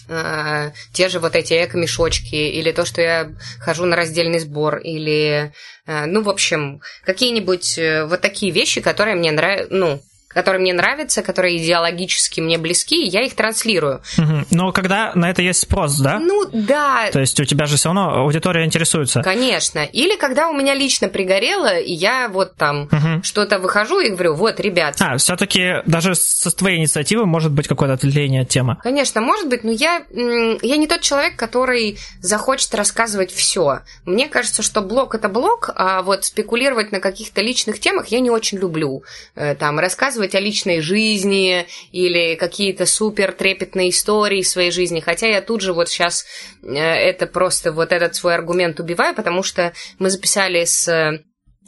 э, 0.07 0.71
те 0.93 1.09
же 1.09 1.19
вот 1.19 1.35
эти 1.35 1.53
эко-мешочки, 1.53 2.35
или 2.35 2.71
то, 2.71 2.85
что 2.85 3.01
я 3.01 3.31
хожу 3.59 3.85
на 3.85 3.95
раздельный 3.95 4.39
сбор, 4.39 4.77
или, 4.77 5.51
э, 5.85 6.05
ну, 6.05 6.21
в 6.21 6.29
общем, 6.29 6.81
какие-нибудь 7.03 7.77
э, 7.77 8.05
вот 8.05 8.21
такие 8.21 8.51
вещи, 8.51 8.81
которые 8.81 9.15
мне 9.15 9.31
нравятся, 9.31 9.73
ну, 9.73 10.01
которые 10.27 10.61
мне 10.61 10.73
нравятся, 10.73 11.23
которые 11.23 11.57
идеологически 11.57 12.41
мне 12.41 12.57
близки, 12.57 13.05
я 13.05 13.21
их 13.21 13.35
транслирую. 13.35 14.01
Угу. 14.17 14.45
Но 14.51 14.71
когда 14.71 15.11
на 15.15 15.29
это 15.29 15.41
есть 15.41 15.61
спрос, 15.61 15.97
да? 15.97 16.19
Ну, 16.19 16.45
да. 16.51 17.09
То 17.11 17.19
есть 17.19 17.39
у 17.39 17.45
тебя 17.45 17.65
же 17.65 17.77
все 17.77 17.89
равно 17.89 18.21
аудитория 18.21 18.65
интересуется. 18.65 19.21
Конечно. 19.21 19.79
Или 19.79 20.15
когда 20.15 20.49
у 20.49 20.53
меня 20.53 20.73
лично 20.73 21.07
пригорело, 21.07 21.77
и 21.79 21.91
я 21.91 22.29
вот 22.29 22.55
там 22.55 22.83
угу. 22.83 23.23
что-то 23.23 23.59
выхожу 23.59 23.99
и 23.99 24.09
говорю, 24.09 24.35
вот, 24.35 24.59
ребят. 24.59 24.97
А, 24.99 25.17
все-таки 25.17 25.81
даже 25.85 26.13
со 26.13 26.55
твоей 26.55 26.77
инициативы 26.77 27.25
может 27.25 27.51
быть 27.51 27.67
какое-то 27.67 27.93
отвлечение 27.93 28.43
от 28.43 28.49
темы. 28.49 28.77
Конечно, 28.83 29.21
может 29.21 29.47
быть, 29.49 29.63
но 29.63 29.71
я, 29.71 30.03
я 30.11 30.77
не 30.77 30.87
тот 30.87 31.01
человек, 31.01 31.35
который 31.35 31.97
захочет 32.19 32.75
рассказывать 32.75 33.31
все. 33.31 33.79
Мне 34.05 34.27
кажется, 34.27 34.61
что 34.61 34.81
блог 34.81 35.15
это 35.15 35.29
блог, 35.29 35.71
а 35.75 36.01
вот 36.01 36.25
спекулировать 36.25 36.91
на 36.91 36.99
каких-то 36.99 37.41
личных 37.41 37.79
темах 37.79 38.07
я 38.09 38.19
не 38.19 38.29
очень 38.29 38.57
люблю. 38.57 39.03
Э, 39.35 39.55
там 39.55 39.79
рассказывать 39.79 40.16
рассказывать 40.17 40.35
о 40.35 40.39
личной 40.39 40.81
жизни 40.81 41.67
или 41.91 42.35
какие-то 42.35 42.85
супер 42.85 43.31
трепетные 43.31 43.89
истории 43.89 44.41
своей 44.41 44.71
жизни. 44.71 44.99
Хотя 44.99 45.27
я 45.27 45.41
тут 45.41 45.61
же 45.61 45.73
вот 45.73 45.89
сейчас 45.89 46.25
э, 46.63 46.75
это 46.75 47.27
просто 47.27 47.71
вот 47.71 47.91
этот 47.91 48.15
свой 48.15 48.33
аргумент 48.33 48.79
убиваю, 48.79 49.15
потому 49.15 49.43
что 49.43 49.73
мы 49.99 50.09
записали 50.09 50.65
с 50.65 50.87
э, 50.87 51.21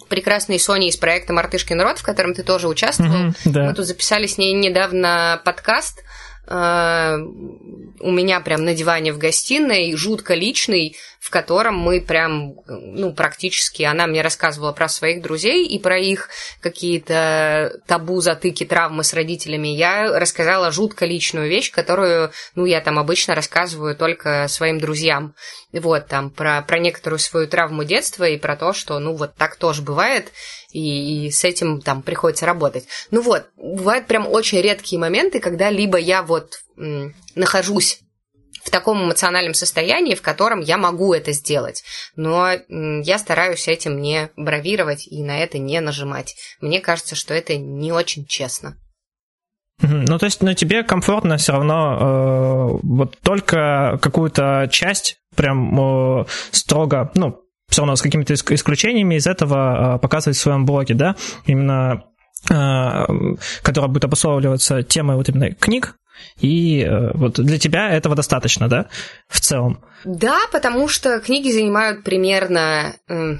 прекрасной 0.09 0.59
Соней 0.59 0.89
из 0.89 0.97
проекта 0.97 1.33
«Мартышкин 1.33 1.81
род», 1.81 1.99
в 1.99 2.03
котором 2.03 2.33
ты 2.33 2.43
тоже 2.43 2.67
участвовал. 2.67 3.29
Mm-hmm, 3.29 3.35
да. 3.45 3.65
Мы 3.65 3.73
тут 3.73 3.85
записали 3.85 4.25
с 4.25 4.37
ней 4.37 4.53
недавно 4.53 5.41
подкаст, 5.45 6.03
у 6.51 8.11
меня 8.11 8.39
прям 8.39 8.63
на 8.63 8.73
диване 8.73 9.13
в 9.13 9.19
гостиной, 9.19 9.95
жутко 9.95 10.33
личный, 10.33 10.97
в 11.19 11.29
котором 11.29 11.75
мы 11.77 12.01
прям, 12.01 12.55
ну, 12.65 13.13
практически, 13.13 13.83
она 13.83 14.07
мне 14.07 14.21
рассказывала 14.21 14.71
про 14.71 14.87
своих 14.87 15.21
друзей 15.21 15.67
и 15.67 15.77
про 15.77 15.99
их 15.99 16.29
какие-то 16.61 17.79
табу, 17.85 18.21
затыки, 18.21 18.65
травмы 18.65 19.03
с 19.03 19.13
родителями. 19.13 19.67
Я 19.67 20.17
рассказала 20.17 20.71
жутко 20.71 21.05
личную 21.05 21.49
вещь, 21.49 21.71
которую, 21.71 22.31
ну, 22.55 22.65
я 22.65 22.81
там 22.81 22.97
обычно 22.97 23.35
рассказываю 23.35 23.95
только 23.95 24.47
своим 24.47 24.79
друзьям. 24.79 25.35
Вот, 25.71 26.07
там, 26.07 26.31
про, 26.31 26.63
про 26.63 26.79
некоторую 26.79 27.19
свою 27.19 27.47
травму 27.47 27.83
детства 27.83 28.27
и 28.27 28.37
про 28.37 28.55
то, 28.55 28.73
что, 28.73 28.97
ну, 28.97 29.13
вот 29.13 29.35
так 29.35 29.55
тоже 29.55 29.83
бывает, 29.83 30.31
и, 30.71 31.27
и 31.27 31.31
с 31.31 31.43
этим 31.43 31.81
там 31.81 32.01
приходится 32.01 32.45
работать. 32.45 32.85
Ну 33.11 33.21
вот, 33.21 33.47
бывают 33.57 34.07
прям 34.07 34.27
очень 34.27 34.61
редкие 34.61 34.99
моменты, 34.99 35.39
когда 35.39 35.69
либо 35.69 35.97
я 35.97 36.23
вот 36.23 36.61
м, 36.77 37.15
нахожусь 37.35 38.01
в 38.63 38.69
таком 38.69 39.03
эмоциональном 39.03 39.53
состоянии, 39.53 40.15
в 40.15 40.21
котором 40.21 40.59
я 40.59 40.77
могу 40.77 41.13
это 41.13 41.31
сделать. 41.31 41.83
Но 42.15 42.51
я 42.69 43.17
стараюсь 43.17 43.67
этим 43.67 44.01
не 44.01 44.29
бравировать 44.35 45.07
и 45.07 45.23
на 45.23 45.39
это 45.39 45.57
не 45.57 45.79
нажимать. 45.79 46.35
Мне 46.61 46.79
кажется, 46.81 47.15
что 47.15 47.33
это 47.33 47.57
не 47.57 47.91
очень 47.91 48.25
честно. 48.25 48.77
Ну, 49.81 50.17
то 50.17 50.25
есть, 50.25 50.41
ну, 50.41 50.53
тебе 50.53 50.83
комфортно 50.83 51.37
все 51.37 51.53
равно 51.53 51.97
э, 51.97 52.79
вот 52.83 53.17
только 53.23 53.97
какую-то 54.01 54.67
часть 54.69 55.17
прям 55.35 56.19
э, 56.21 56.25
строго, 56.51 57.11
ну, 57.15 57.41
все 57.69 57.81
равно 57.81 57.95
с 57.95 58.01
какими-то 58.01 58.33
исключениями 58.33 59.15
из 59.15 59.27
этого 59.27 59.95
э, 59.95 59.99
показывать 59.99 60.37
в 60.37 60.41
своем 60.41 60.65
блоге, 60.65 60.95
да, 60.95 61.15
именно 61.45 62.03
э, 62.49 63.05
которая 63.61 63.89
будет 63.89 64.05
обусловливаться 64.05 64.83
темой 64.83 65.15
вот 65.15 65.29
именно 65.29 65.51
книг, 65.51 65.95
и 66.39 66.81
э, 66.81 67.11
вот 67.13 67.39
для 67.39 67.59
тебя 67.59 67.91
этого 67.91 68.15
достаточно, 68.15 68.67
да, 68.67 68.87
в 69.27 69.39
целом? 69.39 69.79
Да, 70.05 70.39
потому 70.51 70.87
что 70.87 71.19
книги 71.19 71.51
занимают 71.51 72.03
примерно, 72.03 72.95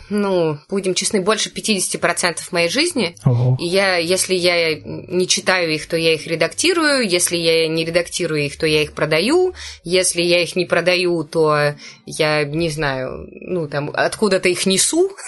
ну, 0.09 0.57
будем 0.69 0.93
честны, 0.93 1.21
больше 1.21 1.50
50% 1.50 2.39
моей 2.51 2.69
жизни. 2.69 3.15
Ого. 3.24 3.57
И 3.59 3.65
я, 3.65 3.95
если 3.95 4.36
я 4.36 4.75
не 4.75 5.27
читаю 5.27 5.74
их, 5.74 5.88
то 5.88 5.95
я 5.95 6.13
их 6.13 6.27
редактирую. 6.27 7.07
Если 7.07 7.38
я 7.38 7.67
не 7.67 7.86
редактирую 7.86 8.45
их, 8.45 8.57
то 8.57 8.65
я 8.65 8.83
их 8.83 8.93
продаю. 8.93 9.53
Если 9.83 10.21
я 10.21 10.43
их 10.43 10.55
не 10.55 10.65
продаю, 10.65 11.24
то 11.24 11.75
я, 12.05 12.43
не 12.43 12.69
знаю, 12.69 13.29
ну, 13.31 13.67
там, 13.67 13.91
откуда-то 13.93 14.50
их 14.50 14.65
несу. 14.65 15.12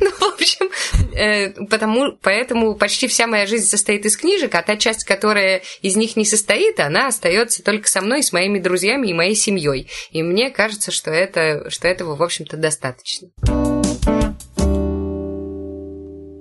Ну, 0.00 0.10
общем, 0.42 0.68
э, 1.14 1.50
потому, 1.66 2.12
поэтому 2.20 2.74
почти 2.74 3.06
вся 3.06 3.26
моя 3.26 3.46
жизнь 3.46 3.66
состоит 3.66 4.04
из 4.04 4.16
книжек, 4.16 4.54
а 4.54 4.62
та 4.62 4.76
часть, 4.76 5.04
которая 5.04 5.62
из 5.80 5.96
них 5.96 6.16
не 6.16 6.24
состоит, 6.24 6.80
она 6.80 7.08
остается 7.08 7.62
только 7.62 7.88
со 7.88 8.00
мной, 8.00 8.22
с 8.22 8.32
моими 8.32 8.58
друзьями 8.58 9.08
и 9.08 9.14
моей 9.14 9.34
семьей. 9.34 9.88
И 10.10 10.22
мне 10.22 10.50
кажется, 10.50 10.90
что, 10.90 11.10
это, 11.10 11.70
что 11.70 11.88
этого, 11.88 12.16
в 12.16 12.22
общем-то, 12.22 12.56
достаточно. 12.56 13.28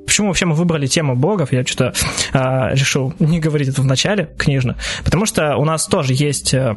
Почему 0.05 0.27
вообще 0.27 0.45
мы 0.45 0.55
выбрали 0.55 0.87
тему 0.87 1.15
блогов? 1.15 1.53
Я 1.53 1.65
что-то 1.65 1.93
э, 2.33 2.75
решил 2.75 3.13
не 3.19 3.39
говорить 3.39 3.69
это 3.69 3.81
в 3.81 3.85
начале 3.85 4.29
книжно, 4.37 4.77
потому 5.05 5.25
что 5.25 5.55
у 5.55 5.63
нас 5.63 5.87
тоже 5.87 6.13
есть 6.13 6.53
э, 6.53 6.75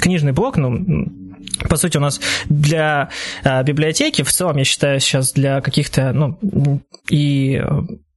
книжный 0.00 0.32
блог, 0.32 0.58
ну, 0.58 0.70
по 1.58 1.76
сути, 1.76 1.96
у 1.96 2.00
нас 2.00 2.20
для 2.48 3.10
э, 3.42 3.62
библиотеки, 3.64 4.22
в 4.22 4.32
целом, 4.32 4.56
я 4.56 4.64
считаю, 4.64 5.00
сейчас 5.00 5.32
для 5.32 5.60
каких-то, 5.60 6.12
ну, 6.12 6.38
и 7.08 7.62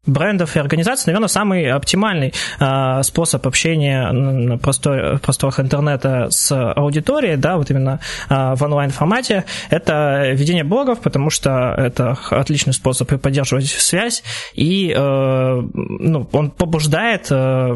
брендов 0.07 0.55
и 0.55 0.59
организаций, 0.59 1.07
наверное, 1.07 1.27
самый 1.27 1.69
оптимальный 1.71 2.33
э, 2.59 3.03
способ 3.03 3.45
общения 3.45 4.57
простор, 4.57 5.19
просторах 5.19 5.59
интернета 5.59 6.27
с 6.29 6.51
аудиторией, 6.73 7.37
да, 7.37 7.57
вот 7.57 7.69
именно 7.69 7.99
э, 8.29 8.55
в 8.55 8.63
онлайн-формате, 8.63 9.45
это 9.69 10.31
ведение 10.31 10.63
блогов, 10.63 10.99
потому 10.99 11.29
что 11.29 11.73
это 11.77 12.17
отличный 12.29 12.73
способ 12.73 13.11
и 13.11 13.17
поддерживать 13.17 13.67
связь, 13.67 14.23
и 14.53 14.93
э, 14.95 15.61
ну, 15.73 16.27
он 16.31 16.51
побуждает 16.51 17.27
э, 17.29 17.75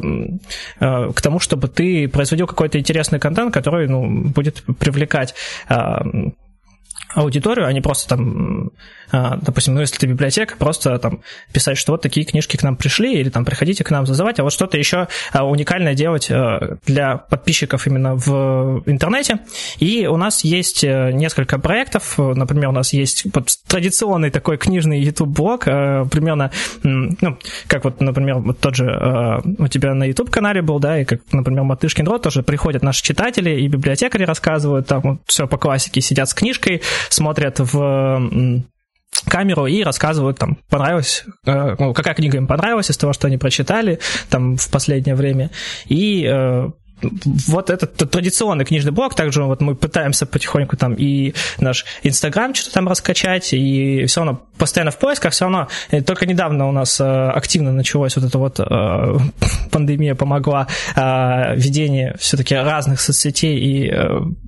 э, 0.80 1.12
к 1.14 1.22
тому, 1.22 1.40
чтобы 1.40 1.68
ты 1.68 2.08
производил 2.08 2.48
какой-то 2.48 2.80
интересный 2.80 3.20
контент, 3.20 3.54
который 3.54 3.88
ну, 3.88 4.30
будет 4.30 4.64
привлекать 4.80 5.36
э, 5.70 5.76
аудиторию, 7.14 7.68
а 7.68 7.74
не 7.74 7.82
просто 7.82 8.10
там, 8.10 8.72
а, 9.12 9.38
допустим, 9.38 9.76
ну 9.76 9.82
если 9.82 9.98
ты 9.98 10.08
библиотека, 10.08 10.56
просто 10.58 10.98
там 11.00 11.22
писать, 11.52 11.78
что 11.78 11.94
вот 11.94 12.02
такие 12.02 12.26
книжки 12.26 12.58
к 12.58 12.64
нам 12.64 12.76
пришли, 12.76 13.20
или 13.20 13.30
там 13.30 13.46
приходите 13.46 13.84
к 13.84 13.92
нам 13.92 14.06
задавать, 14.06 14.40
а 14.40 14.44
вот 14.44 14.54
что-то 14.54 14.78
еще 14.78 15.08
а, 15.34 15.46
уникальное 15.46 15.94
делать 15.94 16.30
э, 16.30 16.78
для 16.86 17.18
подписчиков 17.18 17.86
именно 17.88 18.16
в 18.16 18.84
интернете. 18.86 19.40
И 19.80 20.08
у 20.08 20.18
нас 20.18 20.44
есть 20.44 20.84
э, 20.84 21.12
несколько 21.12 21.60
проектов, 21.60 22.18
например, 22.18 22.70
у 22.70 22.74
нас 22.74 22.94
есть 22.94 23.26
традиционный 23.68 24.32
такой 24.32 24.58
книжный 24.58 25.02
YouTube-блог, 25.02 25.68
э, 25.68 26.06
примерно, 26.10 26.52
ну, 26.84 27.38
как 27.68 27.84
вот, 27.84 28.02
например, 28.02 28.38
вот 28.38 28.60
тот 28.60 28.76
же 28.76 29.42
у 29.58 29.68
тебя 29.68 29.94
на 29.94 30.06
YouTube-канале 30.06 30.62
был, 30.62 30.80
да, 30.80 31.00
и 31.00 31.06
как, 31.06 31.22
например, 31.32 31.64
Матышкин 31.64 32.08
Рот 32.08 32.24
тоже 32.24 32.44
приходят 32.44 32.84
наши 32.84 33.04
читатели 33.04 33.62
и 33.62 33.68
библиотекари 33.68 34.24
рассказывают, 34.24 34.88
там 34.88 35.02
вот, 35.02 35.18
все 35.26 35.48
по 35.48 35.58
классике, 35.58 36.02
сидят 36.02 36.30
с 36.30 36.34
книжкой, 36.34 36.82
смотрят 37.10 37.60
в 37.60 38.64
камеру 39.28 39.68
и 39.68 39.84
рассказывают, 39.84 40.40
там, 40.40 40.58
понравилось, 40.70 41.26
э, 41.46 41.76
какая 41.94 42.14
книга 42.14 42.38
им 42.38 42.48
понравилась 42.48 42.90
из 42.90 42.98
того, 42.98 43.14
что 43.14 43.28
они 43.28 43.38
прочитали 43.38 44.00
там 44.30 44.58
в 44.58 44.70
последнее 44.70 45.16
время. 45.16 45.52
И 45.88 46.26
э, 46.26 46.70
вот 47.48 47.70
этот 47.70 47.96
традиционный 47.96 48.66
книжный 48.66 48.92
блог, 48.92 49.16
также 49.16 49.44
вот 49.44 49.62
мы 49.62 49.76
пытаемся 49.76 50.26
потихоньку 50.26 50.78
там 50.78 50.94
и 50.94 51.34
наш 51.60 51.86
Инстаграм 52.04 52.54
что-то 52.54 52.76
там 52.76 52.88
раскачать, 52.88 53.54
и 53.54 54.06
все 54.06 54.22
равно 54.22 54.42
постоянно 54.58 54.92
в 54.92 54.98
поисках, 54.98 55.34
все 55.34 55.46
равно 55.46 55.68
э, 55.90 56.02
только 56.02 56.26
недавно 56.26 56.68
у 56.68 56.72
нас 56.72 57.02
э, 57.02 57.04
активно 57.04 57.72
началась 57.72 58.16
вот 58.16 58.26
эта 58.26 58.38
вот 58.38 58.60
э, 58.60 59.18
пандемия 59.72 60.16
помогла 60.16 60.68
ведение 60.96 62.16
все-таки 62.20 62.56
разных 62.56 63.02
соцсетей 63.02 63.58
и 63.58 63.94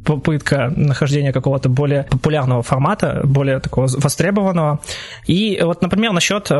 попытка 0.05 0.71
нахождения 0.75 1.31
какого-то 1.31 1.69
более 1.69 2.03
популярного 2.03 2.61
формата, 2.61 3.21
более 3.23 3.59
такого 3.59 3.87
востребованного. 3.87 4.79
И 5.25 5.59
вот, 5.63 5.81
например, 5.81 6.11
насчет 6.11 6.51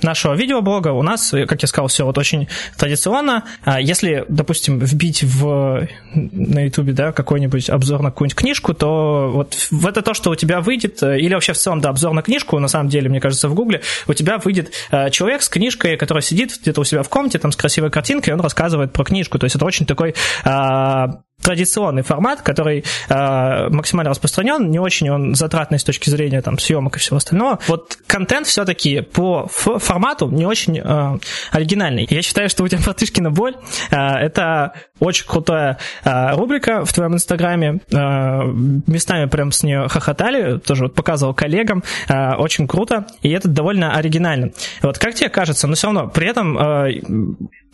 нашего 0.00 0.34
видеоблога 0.34 0.88
у 0.88 1.02
нас, 1.02 1.34
как 1.46 1.62
я 1.62 1.68
сказал, 1.68 1.88
все 1.88 2.04
вот 2.04 2.18
очень 2.18 2.48
традиционно. 2.76 3.44
А 3.64 3.80
если, 3.80 4.24
допустим, 4.28 4.78
вбить 4.78 5.22
в, 5.22 5.88
на 6.14 6.64
YouTube 6.64 6.92
да, 6.92 7.12
какой-нибудь 7.12 7.70
обзор 7.70 8.02
на 8.02 8.10
какую-нибудь 8.10 8.36
книжку, 8.36 8.74
то 8.74 9.30
вот 9.32 9.54
в 9.70 9.86
это 9.86 10.02
то, 10.02 10.14
что 10.14 10.30
у 10.30 10.34
тебя 10.34 10.60
выйдет, 10.60 11.02
э, 11.02 11.20
или 11.20 11.34
вообще 11.34 11.52
в 11.52 11.58
целом, 11.58 11.80
да, 11.80 11.90
обзор 11.90 12.12
на 12.12 12.22
книжку, 12.22 12.58
на 12.58 12.68
самом 12.68 12.88
деле, 12.88 13.08
мне 13.08 13.20
кажется, 13.20 13.48
в 13.48 13.54
Гугле, 13.54 13.82
у 14.06 14.14
тебя 14.14 14.38
выйдет 14.38 14.72
э, 14.90 15.10
человек 15.10 15.42
с 15.42 15.48
книжкой, 15.48 15.96
который 15.96 16.22
сидит 16.22 16.58
где-то 16.60 16.80
у 16.80 16.84
себя 16.84 17.02
в 17.02 17.08
комнате, 17.08 17.38
там, 17.38 17.52
с 17.52 17.56
красивой 17.56 17.90
картинкой, 17.90 18.30
и 18.30 18.34
он 18.34 18.40
рассказывает 18.40 18.92
про 18.92 19.04
книжку. 19.04 19.38
То 19.38 19.44
есть 19.44 19.56
это 19.56 19.64
очень 19.64 19.86
такой 19.86 20.14
а, 20.44 21.22
традиционный 21.42 22.02
формат, 22.02 22.42
который 22.42 22.84
э, 23.08 23.68
максимально 23.68 24.10
распространен, 24.10 24.70
не 24.70 24.78
очень 24.78 25.10
он 25.10 25.34
затратный 25.34 25.78
с 25.78 25.84
точки 25.84 26.08
зрения 26.10 26.40
там 26.40 26.58
съемок 26.58 26.96
и 26.96 26.98
всего 26.98 27.16
остального. 27.16 27.58
Вот 27.68 27.98
контент 28.06 28.46
все-таки 28.46 29.00
по 29.00 29.46
формату 29.48 30.28
не 30.30 30.46
очень 30.46 30.78
э, 30.78 31.18
оригинальный. 31.50 32.06
Я 32.08 32.22
считаю, 32.22 32.48
что 32.48 32.62
у 32.62 32.68
тебя 32.68 32.80
Мартышкина 32.86 33.30
боль 33.30 33.56
э, 33.90 33.96
это 33.96 34.74
очень 35.00 35.26
крутая 35.26 35.78
э, 36.04 36.34
рубрика 36.34 36.84
в 36.84 36.92
твоем 36.92 37.14
инстаграме. 37.14 37.80
Э, 37.92 38.42
местами 38.86 39.26
прям 39.26 39.52
с 39.52 39.62
нее 39.62 39.88
хохотали, 39.88 40.58
тоже 40.58 40.84
вот 40.84 40.94
показывал 40.94 41.34
коллегам. 41.34 41.82
Э, 42.08 42.34
очень 42.34 42.68
круто, 42.68 43.06
и 43.22 43.30
это 43.30 43.48
довольно 43.48 43.94
оригинально. 43.94 44.52
Вот 44.82 44.98
как 44.98 45.14
тебе 45.14 45.28
кажется, 45.28 45.66
но 45.66 45.74
все 45.74 45.88
равно 45.88 46.08
при 46.08 46.28
этом 46.28 46.58
э, 46.58 47.00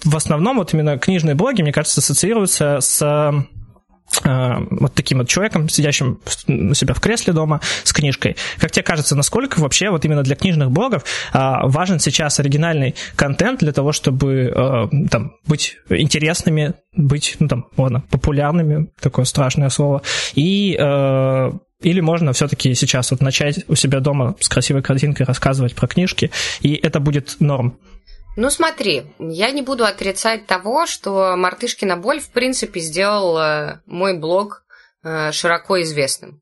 в 0.04 0.16
основном 0.16 0.58
вот 0.58 0.72
именно 0.72 0.98
книжные 0.98 1.34
блоги, 1.34 1.62
мне 1.62 1.72
кажется, 1.72 2.00
ассоциируются 2.00 2.78
с 2.80 3.44
вот 4.24 4.94
таким 4.94 5.18
вот 5.18 5.28
человеком, 5.28 5.68
сидящим 5.68 6.20
у 6.48 6.74
себя 6.74 6.94
в 6.94 7.00
кресле 7.00 7.32
дома 7.32 7.60
с 7.84 7.92
книжкой. 7.92 8.36
Как 8.58 8.70
тебе 8.70 8.82
кажется, 8.82 9.16
насколько 9.16 9.60
вообще 9.60 9.90
вот 9.90 10.04
именно 10.04 10.22
для 10.22 10.36
книжных 10.36 10.70
блогов 10.70 11.04
э, 11.32 11.38
важен 11.64 11.98
сейчас 11.98 12.40
оригинальный 12.40 12.94
контент 13.16 13.60
для 13.60 13.72
того, 13.72 13.92
чтобы 13.92 14.52
э, 14.54 15.08
там, 15.10 15.34
быть 15.46 15.76
интересными, 15.88 16.74
быть, 16.94 17.36
ну 17.38 17.48
там, 17.48 17.66
ладно, 17.76 18.02
популярными, 18.10 18.88
такое 19.00 19.24
страшное 19.24 19.68
слово, 19.68 20.02
и 20.34 20.72
или 21.80 22.00
можно 22.00 22.32
все-таки 22.32 22.74
сейчас 22.74 23.10
вот 23.12 23.20
начать 23.20 23.64
у 23.68 23.76
себя 23.76 24.00
дома 24.00 24.34
с 24.40 24.48
красивой 24.48 24.82
картинкой 24.82 25.26
рассказывать 25.26 25.74
про 25.74 25.86
книжки, 25.86 26.30
и 26.60 26.74
это 26.74 26.98
будет 26.98 27.36
норм. 27.38 27.78
Ну 28.40 28.50
смотри, 28.50 29.02
я 29.18 29.50
не 29.50 29.62
буду 29.62 29.84
отрицать 29.84 30.46
того, 30.46 30.86
что 30.86 31.34
Мартышкина 31.36 31.96
боль 31.96 32.20
в 32.20 32.30
принципе 32.30 32.78
сделал 32.78 33.80
мой 33.84 34.16
блог 34.16 34.62
э, 35.02 35.32
широко 35.32 35.82
известным. 35.82 36.40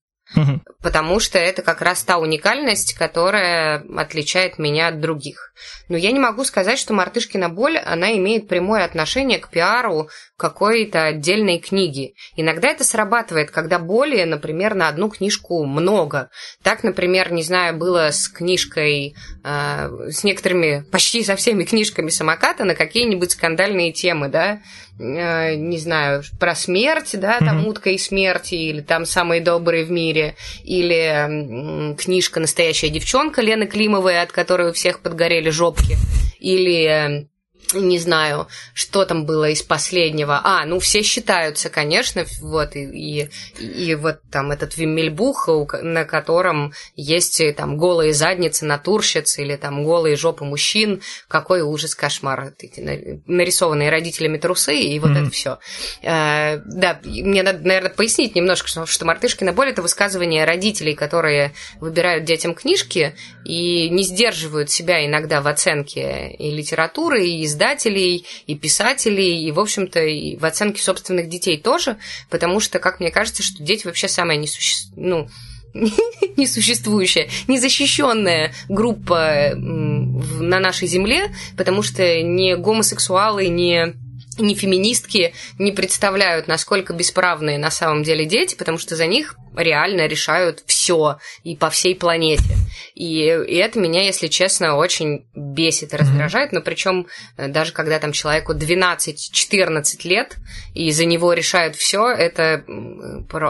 Потому 0.83 1.21
что 1.21 1.39
это 1.39 1.63
как 1.63 1.83
раз 1.83 2.03
та 2.03 2.19
уникальность, 2.19 2.95
которая 2.95 3.85
отличает 3.97 4.59
меня 4.59 4.89
от 4.89 5.01
других. 5.01 5.53
Но 5.89 5.97
я 5.97 6.11
не 6.11 6.19
могу 6.19 6.45
сказать, 6.45 6.79
что 6.79 6.95
«Мартышкина 6.95 7.49
боль», 7.49 7.79
она 7.79 8.17
имеет 8.17 8.49
прямое 8.49 8.85
отношение 8.85 9.39
к 9.39 9.49
пиару 9.49 10.09
какой-то 10.37 11.05
отдельной 11.05 11.59
книги. 11.59 12.15
Иногда 12.37 12.69
это 12.69 12.85
срабатывает, 12.85 13.51
когда 13.51 13.79
боли, 13.79 14.23
например, 14.25 14.75
на 14.75 14.89
одну 14.89 15.09
книжку 15.09 15.65
много. 15.65 16.31
Так, 16.63 16.83
например, 16.83 17.33
не 17.33 17.43
знаю, 17.43 17.77
было 17.77 18.11
с 18.11 18.29
книжкой, 18.29 19.15
э, 19.45 20.11
с 20.11 20.25
некоторыми, 20.25 20.85
почти 20.91 21.25
со 21.25 21.37
всеми 21.37 21.65
книжками 21.65 22.11
самоката 22.11 22.65
на 22.65 22.75
какие-нибудь 22.75 23.31
скандальные 23.31 23.93
темы, 23.93 24.29
да, 24.29 24.61
не 24.99 25.79
знаю, 25.79 26.23
про 26.41 26.55
смерть, 26.55 27.19
да, 27.19 27.39
там 27.39 27.61
mm-hmm. 27.61 27.69
«Утка 27.69 27.91
и 27.91 27.99
смерти», 27.99 28.55
или 28.55 28.81
там 28.81 29.05
«Самые 29.05 29.41
добрые 29.41 29.85
в 29.85 29.91
мире», 29.91 30.37
или 30.65 31.93
э, 31.93 31.95
книжка 31.97 32.41
«Настоящая 32.41 32.89
девчонка» 32.89 33.43
Лены 33.43 33.67
Климовой, 33.67 34.21
от 34.21 34.33
которой 34.33 34.71
у 34.71 34.73
всех 34.73 35.01
подгорели 35.01 35.51
жопки, 35.51 35.97
или 36.39 37.29
не 37.75 37.99
знаю, 37.99 38.49
что 38.75 39.05
там 39.05 39.27
было 39.27 39.51
из 39.51 39.63
последнего. 39.63 40.41
А, 40.45 40.65
ну 40.65 40.79
все 40.79 41.03
считаются, 41.03 41.69
конечно, 41.69 42.25
вот, 42.41 42.77
и, 42.77 42.85
и, 42.85 43.31
и 43.59 43.95
вот 43.95 44.21
там 44.31 44.53
этот 44.53 44.77
Виммельбух, 44.77 45.49
на 45.83 46.05
котором 46.05 46.73
есть 46.95 47.41
э, 47.41 47.53
там 47.53 47.77
голые 47.77 48.13
задницы 48.13 48.65
натурщиц 48.65 49.39
или 49.39 49.57
там 49.57 49.85
голые 49.85 50.17
жопы 50.17 50.45
мужчин. 50.45 51.03
Какой 51.29 51.63
ужас, 51.63 51.95
кошмар. 51.95 52.53
Эти 52.59 53.21
нарисованные 53.27 53.91
родителями 53.91 54.39
трусы, 54.39 54.77
и 54.77 54.99
вот 54.99 55.11
mm-hmm. 55.11 55.23
это 55.23 55.31
все. 55.31 55.59
А, 56.05 56.61
да, 56.65 57.01
мне 57.05 57.43
надо, 57.43 57.67
наверное, 57.67 57.91
пояснить 57.91 58.35
немножко, 58.35 58.69
что, 58.69 58.87
что 58.87 59.05
«Мартышкина 59.05 59.53
боль»— 59.53 59.69
это 59.71 59.83
высказывание 59.83 60.45
родителей, 60.45 60.95
которые 60.95 61.53
выбирают 61.81 62.25
детям 62.25 62.55
книжки 62.55 63.17
и 63.45 63.89
не 63.91 64.03
сдерживают 64.03 64.71
себя 64.71 65.05
иногда 65.05 65.41
в 65.41 65.49
оценке 65.49 66.31
и 66.31 66.51
литературы, 66.51 67.27
и 67.27 67.47
издателей, 67.57 68.27
и 68.47 68.55
писателей, 68.55 69.45
и, 69.45 69.51
в 69.51 69.59
общем-то, 69.59 70.01
и 70.01 70.37
в 70.37 70.45
оценке 70.45 70.83
собственных 70.83 71.29
детей 71.29 71.59
тоже, 71.59 71.97
потому 72.31 72.61
что, 72.61 72.79
как 72.79 73.01
мне 73.01 73.11
кажется, 73.11 73.43
что 73.43 73.63
дети 73.63 73.87
вообще 73.87 74.09
самая 74.09 74.37
несуще... 74.37 74.89
ну, 74.95 75.29
несуществующая, 76.37 77.29
незащищенная 77.49 78.53
группа 78.69 79.53
на 79.55 80.59
нашей 80.61 80.89
земле, 80.89 81.35
потому 81.57 81.83
что 81.83 82.23
не 82.23 82.57
гомосексуалы, 82.57 83.49
не 83.49 83.95
ни 84.39 84.55
феминистки 84.55 85.35
не 85.59 85.73
представляют, 85.73 86.49
насколько 86.49 86.93
бесправные 86.93 87.59
на 87.59 87.71
самом 87.71 88.03
деле 88.03 88.25
дети, 88.25 88.55
потому 88.55 88.79
что 88.79 88.97
за 88.97 89.07
них 89.07 89.37
реально 89.57 90.07
решают 90.07 90.63
все 90.67 91.19
и 91.43 91.57
по 91.57 91.71
всей 91.71 91.95
планете. 91.95 92.57
И, 92.95 93.25
и 93.25 93.57
это 93.57 93.79
меня, 93.79 94.03
если 94.03 94.27
честно, 94.27 94.77
очень 94.77 95.27
бесит 95.35 95.93
и 95.95 95.97
раздражает. 95.97 96.53
Но 96.53 96.61
причем 96.61 97.07
э, 97.37 97.49
даже 97.49 97.73
когда 97.73 97.99
там 97.99 98.13
человеку 98.13 98.55
12-14 98.55 100.09
лет, 100.09 100.37
и 100.75 100.91
за 100.91 101.05
него 101.05 101.33
решают 101.33 101.77
все, 101.77 102.09
это, 102.09 102.65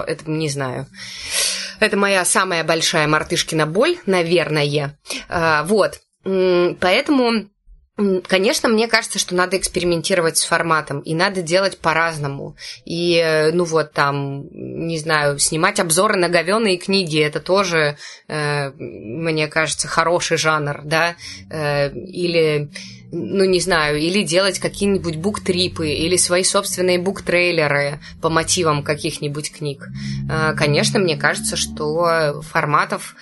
это 0.07 0.31
не 0.31 0.49
знаю. 0.49 0.87
Это 1.81 1.96
моя 1.96 2.25
самая 2.25 2.64
большая 2.64 3.07
мартышкина 3.07 3.66
боль, 3.66 3.99
наверное. 4.07 4.96
А, 5.29 5.64
вот. 5.64 6.01
Поэтому 6.25 7.49
Конечно, 7.96 8.68
мне 8.68 8.88
кажется, 8.88 9.18
что 9.18 9.35
надо 9.35 9.56
экспериментировать 9.56 10.37
с 10.37 10.44
форматом, 10.44 11.00
и 11.00 11.14
надо 11.14 11.40
делать 11.40 11.78
по-разному. 11.78 12.54
И, 12.85 13.16
э, 13.16 13.52
ну 13.52 13.64
вот, 13.64 13.92
там, 13.92 14.48
не 14.52 14.98
знаю, 14.98 15.38
снимать 15.38 15.80
обзоры 15.80 16.16
на 16.16 16.28
говеные 16.28 16.76
книги, 16.76 17.18
это 17.18 17.40
тоже, 17.40 17.96
э, 18.28 18.70
мне 18.72 19.48
кажется, 19.48 19.88
хороший 19.88 20.37
жанр, 20.37 20.82
да, 20.85 21.16
э, 21.50 21.90
или, 21.90 22.70
ну 23.12 23.46
не 23.46 23.61
знаю, 23.61 23.98
или 23.98 24.22
делать 24.22 24.59
какие-нибудь 24.59 25.16
буктрипы, 25.16 25.88
или 25.88 26.16
свои 26.16 26.44
собственные 26.44 26.98
буктрейлеры 26.98 28.00
по 28.20 28.28
мотивам 28.28 28.82
каких-нибудь 28.82 29.50
книг. 29.50 29.88
Э, 30.30 30.52
конечно, 30.54 30.98
мне 30.98 31.16
кажется, 31.16 31.56
что 31.56 32.42
форматов 32.42 33.16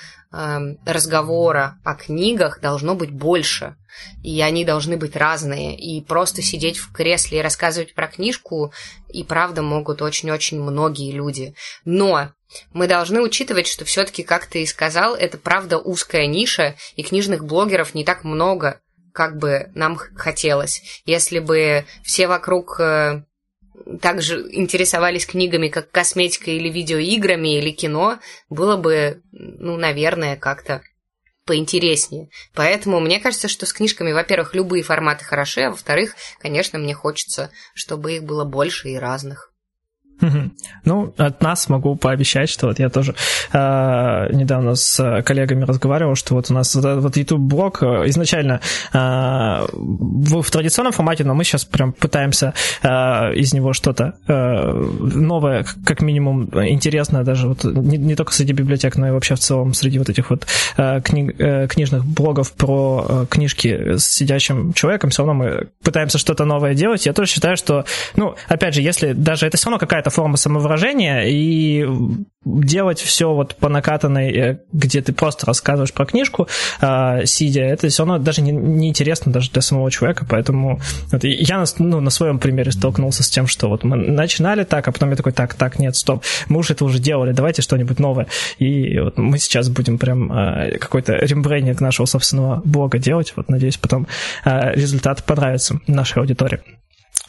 разговора 0.85 1.79
о 1.85 1.94
книгах 1.94 2.61
должно 2.61 2.94
быть 2.94 3.11
больше, 3.11 3.77
и 4.23 4.40
они 4.40 4.64
должны 4.64 4.97
быть 4.97 5.16
разные, 5.16 5.77
и 5.77 6.01
просто 6.01 6.42
сидеть 6.42 6.79
в 6.79 6.92
кресле 6.92 7.38
и 7.38 7.42
рассказывать 7.42 7.94
про 7.94 8.09
книжку 8.09 8.73
и 9.09 9.23
правда 9.23 9.62
могут 9.62 10.03
очень-очень 10.03 10.61
многие 10.61 11.12
люди. 11.12 11.55
Но 11.85 12.31
мы 12.73 12.88
должны 12.88 13.20
учитывать, 13.20 13.66
что 13.66 13.85
все-таки, 13.85 14.23
как 14.23 14.47
ты 14.47 14.62
и 14.62 14.66
сказал, 14.66 15.14
это 15.14 15.38
правда 15.38 15.79
узкая 15.79 16.27
ниша, 16.27 16.75
и 16.97 17.03
книжных 17.03 17.44
блогеров 17.44 17.94
не 17.94 18.05
так 18.05 18.25
много, 18.25 18.81
как 19.12 19.38
бы 19.38 19.70
нам 19.75 19.97
хотелось. 19.97 21.03
Если 21.07 21.38
бы 21.38 21.85
все 22.03 22.27
вокруг 22.27 22.81
э, 22.81 23.23
также 24.00 24.46
интересовались 24.50 25.26
книгами, 25.26 25.68
как 25.68 25.90
косметика 25.90 26.50
или 26.50 26.68
видеоиграми 26.68 27.58
или 27.58 27.70
кино, 27.70 28.18
было 28.48 28.76
бы, 28.76 29.22
ну, 29.32 29.76
наверное, 29.76 30.37
как-то 30.37 30.82
поинтереснее. 31.44 32.30
Поэтому 32.54 33.00
мне 33.00 33.20
кажется, 33.20 33.48
что 33.48 33.66
с 33.66 33.72
книжками, 33.72 34.12
во-первых, 34.12 34.54
любые 34.54 34.82
форматы 34.82 35.24
хороши, 35.24 35.62
а 35.62 35.70
во-вторых, 35.70 36.16
конечно, 36.40 36.78
мне 36.78 36.94
хочется, 36.94 37.50
чтобы 37.74 38.14
их 38.14 38.24
было 38.24 38.44
больше 38.44 38.90
и 38.90 38.96
разных. 38.96 39.53
Ну, 40.85 41.14
от 41.16 41.42
нас 41.42 41.68
могу 41.68 41.96
пообещать, 41.96 42.48
что 42.48 42.68
вот 42.68 42.79
я 42.79 42.88
тоже 42.88 43.14
э, 43.53 43.59
недавно 44.33 44.74
с 44.74 45.22
коллегами 45.22 45.64
разговаривал, 45.64 46.14
что 46.14 46.35
вот 46.35 46.50
у 46.50 46.55
нас 46.55 46.74
вот 46.74 47.16
YouTube-блог 47.16 47.83
э, 47.83 47.87
изначально 48.09 48.61
э, 48.92 48.96
в, 49.72 50.42
в 50.42 50.50
традиционном 50.50 50.92
формате, 50.92 51.24
но 51.24 51.35
мы 51.35 51.44
сейчас 51.44 51.64
прям 51.64 51.92
пытаемся 51.92 52.55
э, 52.83 53.35
из 53.35 53.53
него 53.53 53.72
что-то 53.72 54.14
э, 54.27 54.33
новое, 54.33 55.64
как 55.85 56.00
минимум 56.00 56.44
интересное 56.68 57.24
даже 57.24 57.48
вот 57.48 57.64
не, 57.64 57.96
не 57.96 58.14
только 58.14 58.33
среди 58.33 58.53
библиотек, 58.53 58.96
но 58.96 59.09
и 59.09 59.11
вообще 59.11 59.35
в 59.35 59.40
целом 59.40 59.74
среди 59.74 59.98
вот 59.98 60.09
этих 60.09 60.31
вот 60.31 60.46
э, 60.77 61.00
книг, 61.03 61.35
э, 61.38 61.66
книжных 61.68 62.05
блогов 62.05 62.53
про 62.53 63.07
э, 63.09 63.27
книжки 63.31 63.96
с 63.96 64.05
сидящим 64.07 64.72
человеком, 64.72 65.11
все 65.11 65.24
равно 65.24 65.35
мы 65.35 65.68
пытаемся 65.83 66.18
что-то 66.18 66.44
новое 66.44 66.74
делать. 66.74 67.07
Я 67.07 67.12
тоже 67.12 67.31
считаю, 67.31 67.57
что, 67.57 67.85
ну, 68.16 68.37
опять 68.48 68.74
же, 68.74 68.83
если 68.83 69.12
даже 69.12 69.46
это 69.46 69.57
все 69.57 69.66
равно 69.66 69.79
какая-то 69.79 70.03
форма 70.10 70.36
самовыражения, 70.36 71.24
и 71.24 71.86
делать 72.44 73.00
все 73.00 73.32
вот 73.32 73.56
по 73.56 73.68
накатанной, 73.68 74.32
э, 74.32 74.58
где 74.72 75.00
ты 75.00 75.12
просто 75.12 75.46
рассказываешь 75.46 75.92
про 75.92 76.06
книжку, 76.06 76.48
э, 76.80 77.24
сидя, 77.24 77.62
это 77.62 77.88
все 77.88 78.04
равно 78.04 78.18
даже 78.18 78.42
не, 78.42 78.88
интересно 78.88 79.32
даже 79.32 79.50
для 79.50 79.62
самого 79.62 79.90
человека, 79.90 80.26
поэтому 80.28 80.80
вот, 81.10 81.24
я 81.24 81.64
ну, 81.78 82.00
на 82.00 82.10
своем 82.10 82.38
примере 82.38 82.72
столкнулся 82.72 83.22
с 83.22 83.30
тем, 83.30 83.46
что 83.46 83.68
вот 83.68 83.84
мы 83.84 83.96
начинали 83.96 84.64
так, 84.64 84.86
а 84.86 84.92
потом 84.92 85.10
я 85.10 85.16
такой, 85.16 85.32
так, 85.32 85.54
так, 85.54 85.78
нет, 85.78 85.96
стоп, 85.96 86.22
мы 86.48 86.58
уже 86.58 86.74
это 86.74 86.84
уже 86.84 86.98
делали, 86.98 87.32
давайте 87.32 87.62
что-нибудь 87.62 87.98
новое, 87.98 88.26
и 88.58 88.98
вот 88.98 89.18
мы 89.18 89.38
сейчас 89.38 89.68
будем 89.68 89.98
прям 89.98 90.30
э, 90.32 90.78
какой-то 90.78 91.14
рембрейнинг 91.14 91.80
нашего 91.80 92.06
собственного 92.06 92.60
блога 92.64 92.98
делать, 92.98 93.32
вот 93.36 93.48
надеюсь, 93.48 93.76
потом 93.76 94.06
результат 94.44 95.24
понравится 95.24 95.80
нашей 95.86 96.18
аудитории. 96.18 96.60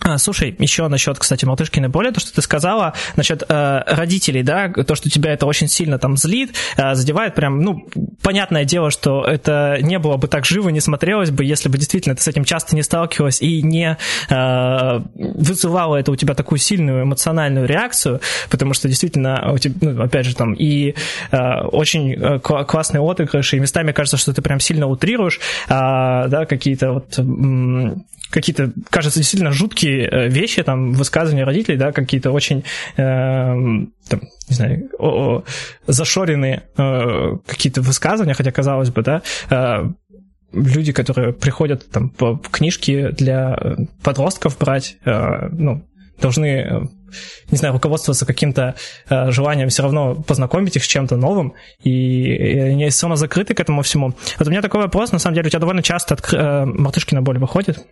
А, 0.02 0.18
слушай, 0.18 0.54
еще 0.60 0.88
насчет, 0.88 1.18
кстати, 1.18 1.46
мартышкиной 1.46 1.88
боли, 1.88 2.12
то, 2.12 2.20
что 2.20 2.34
ты 2.34 2.42
сказала, 2.42 2.94
насчет 3.16 3.44
э, 3.48 3.82
родителей, 3.88 4.44
да, 4.44 4.70
то, 4.70 4.94
что 4.94 5.10
тебя 5.10 5.34
это 5.34 5.46
очень 5.46 5.68
сильно 5.68 5.98
там 5.98 6.18
злит, 6.18 6.54
э, 6.78 6.96
задевает 6.96 7.34
прям, 7.34 7.62
ну, 7.62 7.88
понятное 8.22 8.66
дело, 8.66 8.92
что 8.92 9.24
это 9.24 9.78
не 9.82 9.98
было 9.98 10.18
бы 10.18 10.28
так 10.28 10.46
живо, 10.46 10.70
не 10.70 10.82
смотрелось 10.82 11.32
бы, 11.32 11.46
если 11.46 11.70
бы 11.70 11.78
действительно 11.78 12.16
ты 12.16 12.22
с 12.22 12.28
этим 12.28 12.44
часто 12.44 12.76
не 12.76 12.84
сталкивалась 12.84 13.42
и 13.42 13.62
не 13.62 13.98
э, 14.30 15.02
вызывало 15.16 15.96
это 15.96 16.12
у 16.12 16.16
тебя 16.16 16.34
такую 16.36 16.60
сильную 16.60 17.04
эмоциональную 17.04 17.66
реакцию, 17.66 18.20
потому 18.50 18.74
что 18.74 18.90
действительно, 18.90 19.54
у 19.54 19.58
тебя, 19.58 19.76
ну, 19.82 20.04
опять 20.04 20.26
же, 20.26 20.36
там 20.36 20.54
и 20.54 20.94
э, 21.32 21.62
очень 21.72 22.14
э, 22.14 22.40
классные 22.40 23.02
отыгрыши, 23.02 23.58
и 23.58 23.60
местами 23.60 23.94
кажется, 23.94 24.18
что 24.18 24.34
ты 24.34 24.42
прям 24.42 24.60
сильно 24.60 24.88
утрируешь, 24.88 25.40
э, 25.68 25.70
да, 25.70 26.46
какие-то 26.46 26.92
вот 26.92 27.18
какие-то, 28.30 28.72
кажется, 28.90 29.20
действительно 29.20 29.52
жуткие 29.52 30.08
э, 30.10 30.28
вещи, 30.28 30.64
там, 30.64 30.94
высказывания 30.94 31.44
родителей, 31.44 31.78
да, 31.78 31.92
какие-то 31.92 32.32
очень, 32.32 32.64
э, 32.98 33.04
там, 33.04 34.22
не 34.50 34.56
знаю, 34.56 34.90
о, 34.98 35.08
о, 35.08 35.44
зашоренные 35.88 36.64
э, 36.78 37.38
какие-то 37.46 37.82
высказывания, 37.82 38.34
хотя, 38.34 38.52
казалось 38.52 38.90
бы, 38.90 39.02
да, 39.02 39.22
э, 39.50 39.90
люди, 40.54 40.92
которые 40.92 41.34
приходят 41.34 41.90
там 41.92 42.10
по 42.10 42.38
книжки 42.38 43.10
для 43.12 43.56
э, 43.60 43.76
подростков 44.04 44.58
брать, 44.58 44.98
э, 45.06 45.50
ну, 45.52 45.86
должны, 46.20 46.46
э, 46.46 46.82
не 47.52 47.58
знаю, 47.58 47.74
руководствоваться 47.74 48.26
каким-то 48.26 48.76
э, 49.10 49.32
желанием 49.32 49.70
все 49.70 49.84
равно 49.84 50.16
познакомить 50.16 50.76
их 50.76 50.84
с 50.84 50.88
чем-то 50.88 51.18
новым, 51.18 51.54
и, 51.84 51.90
и 51.92 52.60
они 52.60 52.90
все 52.90 53.06
равно 53.06 53.16
закрыты 53.16 53.54
к 53.54 53.60
этому 53.60 53.82
всему. 53.82 54.14
Вот 54.40 54.48
у 54.48 54.52
меня 54.52 54.62
такой 54.62 54.82
вопрос, 54.82 55.12
на 55.12 55.20
самом 55.20 55.36
деле, 55.36 55.48
у 55.48 55.50
тебя 55.50 55.60
довольно 55.60 55.84
часто 55.84 56.16
от, 56.16 56.34
э, 56.34 56.66
мартышки 56.66 57.14
на 57.14 57.22
боль 57.22 57.38
выходит. 57.38 57.86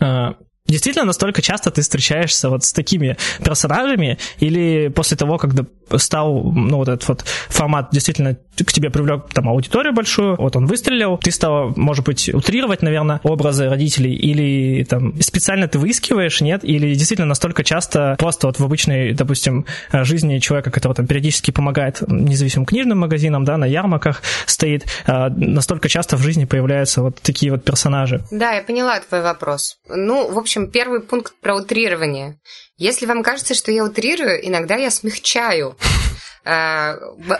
嗯 0.00 0.34
Действительно, 0.66 1.04
настолько 1.04 1.42
часто 1.42 1.70
ты 1.70 1.82
встречаешься 1.82 2.48
вот 2.48 2.64
с 2.64 2.72
такими 2.72 3.18
персонажами, 3.44 4.18
или 4.38 4.88
после 4.88 5.14
того, 5.14 5.36
когда 5.36 5.64
стал, 5.96 6.42
ну, 6.42 6.78
вот 6.78 6.88
этот 6.88 7.06
вот 7.06 7.24
формат 7.48 7.88
действительно 7.92 8.36
к 8.56 8.72
тебе 8.72 8.88
привлек 8.88 9.28
там 9.32 9.48
аудиторию 9.48 9.92
большую, 9.92 10.36
вот 10.36 10.56
он 10.56 10.66
выстрелил, 10.66 11.18
ты 11.18 11.30
стал, 11.32 11.74
может 11.76 12.04
быть, 12.04 12.32
утрировать, 12.32 12.82
наверное, 12.82 13.20
образы 13.24 13.68
родителей, 13.68 14.14
или 14.14 14.84
там 14.84 15.20
специально 15.20 15.68
ты 15.68 15.78
выискиваешь, 15.78 16.40
нет, 16.40 16.64
или 16.64 16.94
действительно 16.94 17.26
настолько 17.26 17.62
часто 17.62 18.16
просто 18.18 18.46
вот 18.46 18.58
в 18.58 18.64
обычной, 18.64 19.12
допустим, 19.12 19.66
жизни 19.92 20.38
человека, 20.38 20.70
который 20.70 20.94
там 20.94 21.06
периодически 21.06 21.50
помогает 21.50 22.02
независимым 22.08 22.64
книжным 22.64 23.00
магазинам, 23.00 23.44
да, 23.44 23.56
на 23.58 23.66
ярмарках 23.66 24.22
стоит, 24.46 24.86
а, 25.06 25.28
настолько 25.28 25.88
часто 25.88 26.16
в 26.16 26.22
жизни 26.22 26.44
появляются 26.44 27.02
вот 27.02 27.20
такие 27.20 27.52
вот 27.52 27.64
персонажи. 27.64 28.22
Да, 28.30 28.52
я 28.52 28.62
поняла 28.62 28.98
твой 29.00 29.20
вопрос. 29.20 29.78
Ну, 29.88 30.32
в 30.32 30.38
общем, 30.38 30.53
общем, 30.56 30.70
первый 30.70 31.00
пункт 31.00 31.34
про 31.40 31.56
утрирование. 31.56 32.38
Если 32.76 33.06
вам 33.06 33.22
кажется, 33.22 33.54
что 33.54 33.72
я 33.72 33.84
утрирую, 33.84 34.46
иногда 34.46 34.76
я 34.76 34.90
смягчаю 34.90 35.76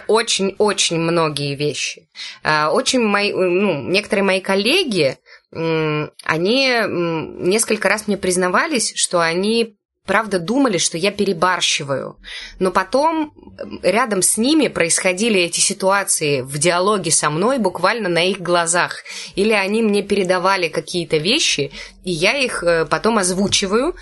очень-очень 0.08 0.96
э, 0.96 0.98
многие 0.98 1.54
вещи. 1.54 2.08
Э, 2.42 2.66
очень 2.66 3.00
мои, 3.00 3.32
ну, 3.32 3.82
некоторые 3.82 4.24
мои 4.24 4.40
коллеги, 4.40 5.18
они 5.52 6.68
несколько 6.88 7.88
раз 7.88 8.08
мне 8.08 8.16
признавались, 8.16 8.92
что 8.96 9.20
они 9.20 9.76
правда 10.06 10.38
думали, 10.38 10.78
что 10.78 10.98
я 10.98 11.10
перебарщиваю. 11.10 12.18
Но 12.58 12.70
потом 12.70 13.32
рядом 13.82 14.20
с 14.20 14.36
ними 14.36 14.68
происходили 14.68 15.40
эти 15.40 15.60
ситуации 15.60 16.42
в 16.42 16.58
диалоге 16.58 17.10
со 17.10 17.30
мной 17.30 17.58
буквально 17.58 18.08
на 18.08 18.22
их 18.28 18.40
глазах. 18.40 19.02
Или 19.34 19.52
они 19.52 19.82
мне 19.82 20.02
передавали 20.02 20.68
какие-то 20.68 21.16
вещи, 21.16 21.72
и 22.04 22.10
я 22.10 22.36
их 22.36 22.62
э, 22.62 22.84
потом 22.84 23.16
озвучиваю, 23.18 23.96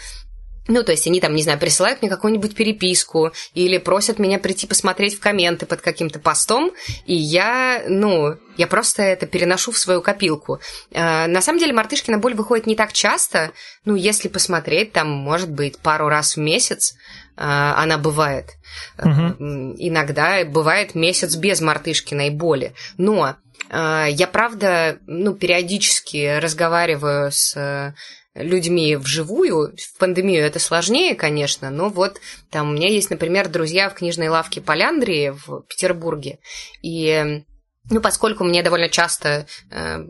ну, 0.68 0.84
то 0.84 0.92
есть 0.92 1.06
они 1.06 1.20
там, 1.20 1.34
не 1.34 1.42
знаю, 1.42 1.58
присылают 1.58 2.02
мне 2.02 2.10
какую-нибудь 2.10 2.54
переписку 2.54 3.32
или 3.54 3.78
просят 3.78 4.18
меня 4.18 4.38
прийти 4.38 4.66
посмотреть 4.66 5.16
в 5.16 5.20
комменты 5.20 5.66
под 5.66 5.80
каким-то 5.80 6.20
постом, 6.20 6.72
и 7.04 7.14
я, 7.14 7.82
ну, 7.88 8.36
я 8.56 8.66
просто 8.68 9.02
это 9.02 9.26
переношу 9.26 9.72
в 9.72 9.78
свою 9.78 10.02
копилку. 10.02 10.60
Э, 10.92 11.26
на 11.26 11.40
самом 11.40 11.58
деле 11.58 11.72
мартышкина 11.72 12.18
боль 12.18 12.34
выходит 12.34 12.66
не 12.66 12.76
так 12.76 12.92
часто, 12.92 13.50
ну, 13.84 13.96
если 13.96 14.28
посмотреть, 14.28 14.92
там, 14.92 15.08
может 15.10 15.50
быть, 15.50 15.78
пару 15.78 16.08
раз 16.08 16.36
в 16.36 16.40
месяц 16.40 16.94
э, 17.36 17.42
она 17.42 17.98
бывает. 17.98 18.50
Угу. 18.98 19.74
Иногда 19.78 20.44
бывает 20.44 20.94
месяц 20.94 21.34
без 21.34 21.60
мартышкиной 21.60 22.30
боли. 22.30 22.74
Но 22.96 23.36
я, 23.70 24.28
правда, 24.30 24.98
ну, 25.06 25.34
периодически 25.34 26.38
разговариваю 26.38 27.30
с 27.30 27.94
людьми 28.34 28.96
вживую. 28.96 29.74
В 29.76 29.98
пандемию 29.98 30.44
это 30.44 30.58
сложнее, 30.58 31.14
конечно, 31.14 31.70
но 31.70 31.88
вот 31.88 32.20
там 32.50 32.70
у 32.70 32.72
меня 32.72 32.88
есть, 32.88 33.10
например, 33.10 33.48
друзья 33.48 33.88
в 33.88 33.94
книжной 33.94 34.28
лавке 34.28 34.60
Поляндрии 34.60 35.30
в 35.30 35.62
Петербурге, 35.68 36.38
и 36.82 37.42
ну, 37.90 38.00
поскольку 38.00 38.44
мне 38.44 38.62
довольно 38.62 38.88
часто 38.88 39.46
э, 39.70 40.04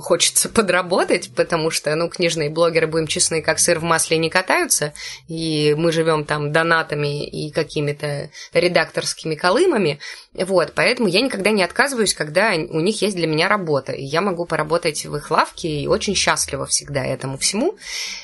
хочется 0.00 0.48
подработать, 0.48 1.30
потому 1.36 1.70
что, 1.70 1.94
ну, 1.94 2.08
книжные 2.08 2.50
блогеры, 2.50 2.88
будем 2.88 3.06
честны, 3.06 3.42
как 3.42 3.60
сыр 3.60 3.78
в 3.78 3.84
масле 3.84 4.18
не 4.18 4.28
катаются, 4.28 4.92
и 5.28 5.74
мы 5.78 5.92
живем 5.92 6.24
там 6.24 6.50
донатами 6.50 7.24
и 7.24 7.52
какими-то 7.52 8.30
редакторскими 8.52 9.36
колымами, 9.36 10.00
вот, 10.34 10.72
поэтому 10.74 11.08
я 11.08 11.20
никогда 11.20 11.50
не 11.50 11.62
отказываюсь, 11.62 12.14
когда 12.14 12.52
у 12.52 12.80
них 12.80 13.02
есть 13.02 13.16
для 13.16 13.26
меня 13.26 13.48
работа, 13.48 13.92
и 13.92 14.02
я 14.02 14.22
могу 14.22 14.46
поработать 14.46 15.04
в 15.04 15.14
их 15.14 15.30
лавке, 15.30 15.68
и 15.68 15.86
очень 15.86 16.14
счастлива 16.14 16.64
всегда 16.64 17.04
этому 17.04 17.36
всему. 17.36 17.76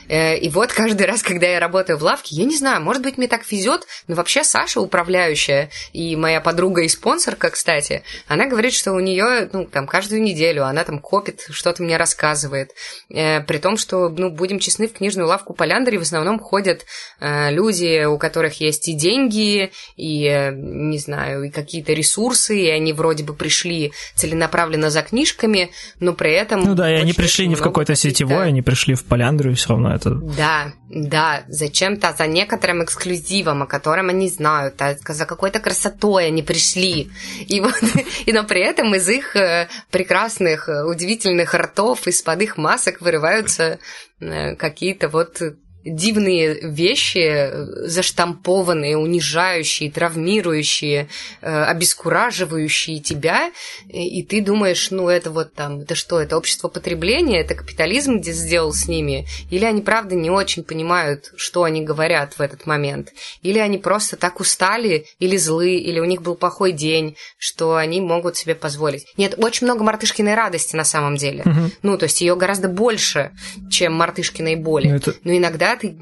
Э, 0.09 0.39
и 0.39 0.49
вот 0.49 0.73
каждый 0.73 1.07
раз, 1.07 1.23
когда 1.23 1.47
я 1.47 1.61
работаю 1.61 1.99
в 1.99 2.03
лавке, 2.03 2.35
я 2.35 2.47
не 2.47 2.57
знаю, 2.57 2.81
может 2.81 3.03
быть, 3.03 3.19
мне 3.19 3.29
так 3.29 3.51
везет, 3.51 3.87
но 4.07 4.15
вообще 4.15 4.43
Саша, 4.43 4.81
управляющая, 4.81 5.69
и 5.93 6.17
моя 6.17 6.41
подруга 6.41 6.81
и 6.81 6.89
спонсорка, 6.89 7.51
кстати, 7.51 8.03
она 8.27 8.47
говорит, 8.47 8.73
что 8.73 8.93
у 8.93 9.01
нее, 9.01 9.51
ну, 9.53 9.67
там, 9.67 9.87
каждую 9.87 10.23
неделю 10.23 10.65
она 10.65 10.85
там 10.85 11.01
копит, 11.01 11.47
что-то 11.51 11.83
мне 11.83 11.99
рассказывает. 11.99 12.71
Э, 13.11 13.43
при 13.43 13.59
том, 13.59 13.77
что, 13.77 14.09
ну, 14.09 14.31
будем 14.31 14.61
честны, 14.61 14.89
в 14.89 14.95
книжную 14.95 15.29
лавку 15.29 15.53
Поляндари 15.53 15.99
в 15.99 16.03
основном 16.03 16.39
ходят 16.39 16.87
э, 17.21 17.51
люди, 17.51 18.07
у 18.07 18.17
которых 18.17 18.63
есть 18.63 18.89
и 18.89 18.95
деньги, 18.95 19.73
и, 19.97 20.53
не 20.55 20.99
знаю, 20.99 21.45
и 21.45 21.51
какие-то 21.51 21.98
ресурсы, 21.99 22.59
и 22.59 22.69
они 22.69 22.93
вроде 22.93 23.25
бы 23.25 23.35
пришли 23.35 23.93
целенаправленно 24.15 24.91
за 24.91 25.03
книжками, 25.03 25.71
но 26.01 26.15
при 26.15 26.33
этом... 26.33 26.61
Ну 26.61 26.75
да, 26.75 26.91
и 26.91 26.95
они 26.95 27.13
пришли 27.13 27.47
не 27.47 27.55
в 27.55 27.63
какой-то 27.63 27.95
сетевой, 27.95 28.49
они 28.49 28.63
пришли 28.63 28.95
в 28.95 29.05
Поляндру, 29.05 29.51
и 29.51 29.55
все 29.55 29.71
равно 29.71 29.95
это... 29.95 30.11
Да, 30.11 30.73
да, 30.89 31.45
зачем-то 31.49 32.15
за 32.17 32.27
некоторым 32.27 32.83
эксклюзивом, 32.83 33.63
о 33.63 33.67
котором 33.67 34.09
они 34.09 34.29
знают, 34.29 34.81
а 34.81 34.97
за 35.07 35.27
какой-то 35.27 35.61
красотой 35.61 36.29
они 36.29 36.43
пришли. 36.43 37.11
И 37.47 37.61
вот, 37.61 37.75
и 38.27 38.33
но 38.33 38.45
при 38.45 38.63
этом 38.63 38.95
из 38.95 39.09
их 39.09 39.37
э, 39.37 39.69
прекрасных, 39.91 40.69
э, 40.69 40.85
удивительных 40.85 41.55
ртов, 41.55 42.07
из-под 42.07 42.43
их 42.43 42.57
масок 42.57 43.01
вырываются 43.01 43.79
э, 44.21 44.55
какие-то 44.57 45.09
вот 45.09 45.43
дивные 45.85 46.59
вещи, 46.63 47.51
заштампованные, 47.87 48.97
унижающие, 48.97 49.91
травмирующие, 49.91 51.09
э, 51.41 51.63
обескураживающие 51.65 53.01
тебя, 53.01 53.53
и 53.89 54.23
ты 54.23 54.41
думаешь, 54.43 54.91
ну 54.91 55.09
это 55.09 55.31
вот 55.31 55.55
там, 55.55 55.81
это 55.81 55.95
что, 55.95 56.21
это 56.21 56.37
общество 56.37 56.69
потребления, 56.69 57.41
это 57.41 57.55
капитализм 57.55 58.19
где 58.19 58.33
сделал 58.33 58.73
с 58.73 58.89
ними, 58.89 59.27
или 59.51 59.65
они 59.65 59.81
правда 59.81 60.15
не 60.15 60.31
очень 60.31 60.65
понимают, 60.65 61.33
что 61.37 61.63
они 61.65 61.83
говорят 61.83 62.35
в 62.35 62.41
этот 62.41 62.67
момент, 62.67 63.13
или 63.43 63.59
они 63.59 63.79
просто 63.79 64.17
так 64.17 64.41
устали, 64.41 65.07
или 65.19 65.37
злы, 65.37 65.77
или 65.77 66.01
у 66.01 66.05
них 66.05 66.23
был 66.23 66.35
плохой 66.35 66.73
день, 66.73 67.17
что 67.39 67.77
они 67.77 68.01
могут 68.01 68.37
себе 68.37 68.55
позволить. 68.55 69.07
Нет, 69.17 69.35
очень 69.39 69.67
много 69.67 69.85
мартышкиной 69.85 70.35
радости 70.35 70.77
на 70.77 70.85
самом 70.85 71.17
деле. 71.17 71.43
Угу. 71.45 71.71
Ну, 71.83 71.99
то 71.99 72.05
есть 72.05 72.21
ее 72.21 72.37
гораздо 72.37 72.69
больше, 72.69 73.33
чем 73.71 73.95
мартышкиной 73.95 74.57
боли. 74.57 74.87
Но, 74.87 74.91
ну, 74.93 74.97
это... 74.97 75.15
Но 75.25 75.37
иногда 75.37 75.77
ты, 75.81 75.97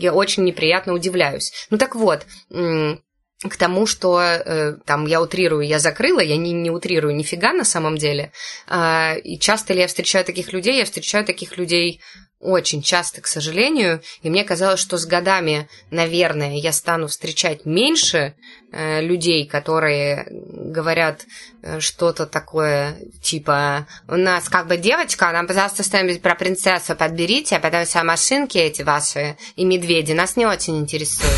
я 0.00 0.12
очень 0.12 0.44
неприятно 0.44 0.92
удивляюсь. 0.92 1.52
Ну 1.70 1.78
так 1.78 1.94
вот, 1.94 2.26
к 2.50 3.56
тому, 3.56 3.86
что 3.86 4.20
э, 4.20 4.74
там 4.84 5.06
я 5.06 5.22
утрирую, 5.22 5.64
я 5.64 5.78
закрыла, 5.78 6.20
я 6.20 6.36
не, 6.36 6.50
не 6.52 6.70
утрирую 6.70 7.14
нифига 7.14 7.52
на 7.52 7.64
самом 7.64 7.96
деле. 7.96 8.32
Э, 8.66 9.18
и 9.20 9.38
часто 9.38 9.74
ли 9.74 9.80
я 9.80 9.86
встречаю 9.86 10.24
таких 10.24 10.52
людей? 10.52 10.76
Я 10.76 10.84
встречаю 10.84 11.24
таких 11.24 11.56
людей 11.56 12.00
очень 12.40 12.82
часто, 12.82 13.20
к 13.20 13.26
сожалению, 13.26 14.00
и 14.22 14.30
мне 14.30 14.44
казалось, 14.44 14.78
что 14.78 14.96
с 14.96 15.06
годами, 15.06 15.68
наверное, 15.90 16.54
я 16.56 16.72
стану 16.72 17.08
встречать 17.08 17.66
меньше 17.66 18.34
э, 18.70 19.00
людей, 19.00 19.46
которые 19.46 20.26
говорят 20.30 21.26
э, 21.62 21.80
что-то 21.80 22.26
такое, 22.26 22.96
типа, 23.22 23.88
у 24.06 24.16
нас 24.16 24.48
как 24.48 24.68
бы 24.68 24.76
девочка, 24.76 25.32
нам, 25.32 25.48
пожалуйста, 25.48 25.82
что-нибудь 25.82 26.22
про 26.22 26.36
принцессу 26.36 26.94
подберите, 26.94 27.56
а 27.56 27.60
потому 27.60 27.84
что 27.84 28.04
машинки 28.04 28.56
эти 28.56 28.82
ваши 28.82 29.36
и 29.56 29.64
медведи 29.64 30.12
нас 30.12 30.36
не 30.36 30.46
очень 30.46 30.78
интересуют. 30.78 31.34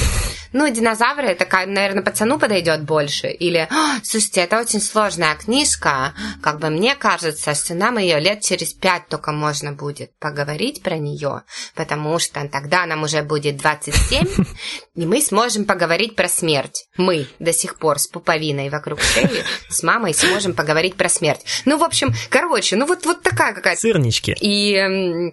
Ну, 0.52 0.68
динозавры, 0.68 1.28
это, 1.28 1.46
наверное, 1.66 2.02
пацану 2.02 2.38
подойдет 2.38 2.82
больше. 2.82 3.28
Или, 3.28 3.68
слушайте, 4.02 4.40
это 4.40 4.58
очень 4.58 4.80
сложная 4.80 5.36
книжка, 5.36 6.12
как 6.42 6.58
бы 6.58 6.70
мне 6.70 6.96
кажется, 6.96 7.54
что 7.54 7.74
нам 7.74 7.98
ее 7.98 8.18
лет 8.18 8.40
через 8.40 8.72
пять 8.72 9.06
только 9.08 9.30
можно 9.30 9.72
будет 9.72 10.10
поговорить 10.18 10.82
про 10.90 10.98
нее, 10.98 11.42
потому 11.76 12.18
что 12.18 12.48
тогда 12.48 12.84
нам 12.84 13.04
уже 13.04 13.22
будет 13.22 13.56
27, 13.58 14.26
и 14.96 15.06
мы 15.06 15.22
сможем 15.22 15.64
поговорить 15.64 16.16
про 16.16 16.28
смерть. 16.28 16.86
Мы 16.96 17.28
до 17.38 17.52
сих 17.52 17.78
пор 17.78 18.00
с 18.00 18.08
пуповиной 18.08 18.70
вокруг 18.70 19.00
шеи, 19.00 19.44
с 19.68 19.84
мамой 19.84 20.14
сможем 20.14 20.52
поговорить 20.52 20.96
про 20.96 21.08
смерть. 21.08 21.42
Ну, 21.64 21.78
в 21.78 21.84
общем, 21.84 22.12
короче, 22.28 22.74
ну 22.74 22.86
вот, 22.86 23.06
вот 23.06 23.22
такая 23.22 23.54
какая-то... 23.54 23.80
Сырнички. 23.80 24.36
И 24.40 25.32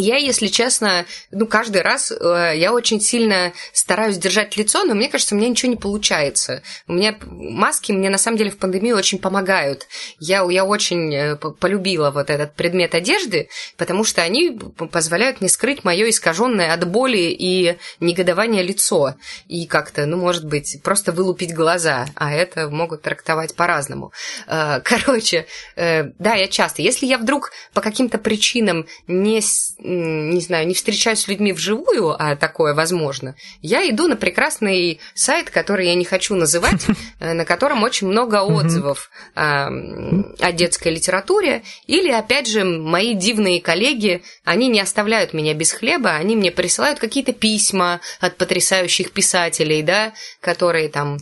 я, 0.00 0.16
если 0.16 0.48
честно, 0.48 1.06
ну, 1.30 1.46
каждый 1.46 1.82
раз 1.82 2.12
э, 2.12 2.52
я 2.56 2.72
очень 2.72 3.00
сильно 3.00 3.52
стараюсь 3.72 4.18
держать 4.18 4.56
лицо, 4.56 4.84
но 4.84 4.94
мне 4.94 5.08
кажется, 5.08 5.34
у 5.34 5.38
меня 5.38 5.48
ничего 5.48 5.70
не 5.70 5.76
получается. 5.76 6.62
У 6.86 6.92
меня 6.92 7.16
маски 7.22 7.92
мне 7.92 8.10
на 8.10 8.18
самом 8.18 8.38
деле 8.38 8.50
в 8.50 8.58
пандемию 8.58 8.96
очень 8.96 9.18
помогают. 9.18 9.86
Я, 10.18 10.46
я 10.50 10.64
очень 10.64 11.14
э, 11.14 11.36
полюбила 11.36 12.10
вот 12.10 12.30
этот 12.30 12.54
предмет 12.54 12.94
одежды, 12.94 13.48
потому 13.76 14.04
что 14.04 14.22
они 14.22 14.58
позволяют 14.90 15.40
мне 15.40 15.48
скрыть 15.48 15.84
мое 15.84 16.10
искаженное 16.10 16.72
от 16.72 16.86
боли 16.88 17.34
и 17.38 17.76
негодования 18.00 18.62
лицо. 18.62 19.14
И 19.46 19.66
как-то, 19.66 20.06
ну, 20.06 20.16
может 20.16 20.44
быть, 20.44 20.80
просто 20.82 21.12
вылупить 21.12 21.54
глаза, 21.54 22.06
а 22.14 22.32
это 22.32 22.68
могут 22.68 23.02
трактовать 23.02 23.54
по-разному. 23.54 24.12
Э, 24.46 24.80
короче, 24.84 25.46
э, 25.76 26.04
да, 26.18 26.34
я 26.34 26.48
часто. 26.48 26.82
Если 26.82 27.06
я 27.06 27.18
вдруг 27.18 27.52
по 27.72 27.80
каким-то 27.80 28.18
причинам 28.18 28.86
не 29.06 29.40
не 29.88 30.40
знаю, 30.40 30.66
не 30.66 30.74
встречаюсь 30.74 31.20
с 31.20 31.28
людьми 31.28 31.52
вживую, 31.52 32.10
а 32.10 32.36
такое 32.36 32.74
возможно, 32.74 33.34
я 33.62 33.88
иду 33.88 34.06
на 34.06 34.16
прекрасный 34.16 35.00
сайт, 35.14 35.50
который 35.50 35.86
я 35.86 35.94
не 35.94 36.04
хочу 36.04 36.34
называть, 36.34 36.86
э, 37.20 37.32
на 37.32 37.44
котором 37.44 37.82
очень 37.82 38.08
много 38.08 38.42
отзывов 38.42 39.10
о 39.34 40.52
детской 40.52 40.92
литературе. 40.92 41.62
Или, 41.86 42.10
опять 42.10 42.46
же, 42.46 42.64
мои 42.64 43.14
дивные 43.14 43.60
коллеги, 43.60 44.22
они 44.44 44.68
не 44.68 44.80
оставляют 44.80 45.32
меня 45.32 45.54
без 45.54 45.72
хлеба, 45.72 46.10
они 46.10 46.36
мне 46.36 46.50
присылают 46.50 46.98
какие-то 46.98 47.32
письма 47.32 48.00
от 48.20 48.36
потрясающих 48.36 49.12
писателей, 49.12 49.82
да, 49.82 50.12
которые 50.40 50.88
там 50.88 51.18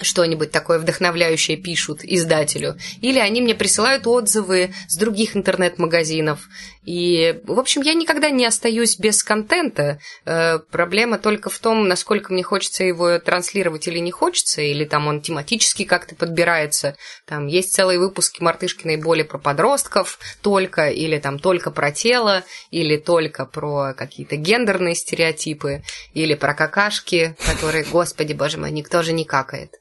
что-нибудь 0.00 0.50
такое 0.50 0.78
вдохновляющее 0.78 1.56
пишут 1.56 2.00
издателю, 2.02 2.76
или 3.00 3.18
они 3.18 3.40
мне 3.40 3.54
присылают 3.54 4.06
отзывы 4.06 4.74
с 4.88 4.96
других 4.96 5.36
интернет-магазинов. 5.36 6.48
И, 6.86 7.40
в 7.44 7.58
общем, 7.58 7.82
я 7.82 7.94
никогда 7.94 8.30
не 8.30 8.46
остаюсь 8.46 8.96
без 8.98 9.24
контента. 9.24 9.98
Э, 10.24 10.60
проблема 10.70 11.18
только 11.18 11.50
в 11.50 11.58
том, 11.58 11.88
насколько 11.88 12.32
мне 12.32 12.44
хочется 12.44 12.84
его 12.84 13.18
транслировать 13.18 13.88
или 13.88 13.98
не 13.98 14.12
хочется, 14.12 14.62
или 14.62 14.84
там 14.84 15.08
он 15.08 15.20
тематически 15.20 15.84
как-то 15.84 16.14
подбирается. 16.14 16.96
Там 17.26 17.48
есть 17.48 17.74
целые 17.74 17.98
выпуски 17.98 18.40
«Мартышкиной 18.40 18.98
боли» 18.98 19.24
про 19.24 19.38
подростков 19.38 20.20
только, 20.42 20.88
или 20.88 21.18
там 21.18 21.40
только 21.40 21.72
про 21.72 21.90
тело, 21.90 22.44
или 22.70 22.96
только 22.96 23.46
про 23.46 23.92
какие-то 23.92 24.36
гендерные 24.36 24.94
стереотипы, 24.94 25.82
или 26.14 26.34
про 26.34 26.54
какашки, 26.54 27.34
которые, 27.44 27.84
господи, 27.90 28.32
боже 28.32 28.58
мой, 28.58 28.70
никто 28.70 29.02
же 29.02 29.12
не 29.12 29.24
какает. 29.24 29.72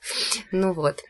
Ну 0.52 0.74
вот. 0.74 1.04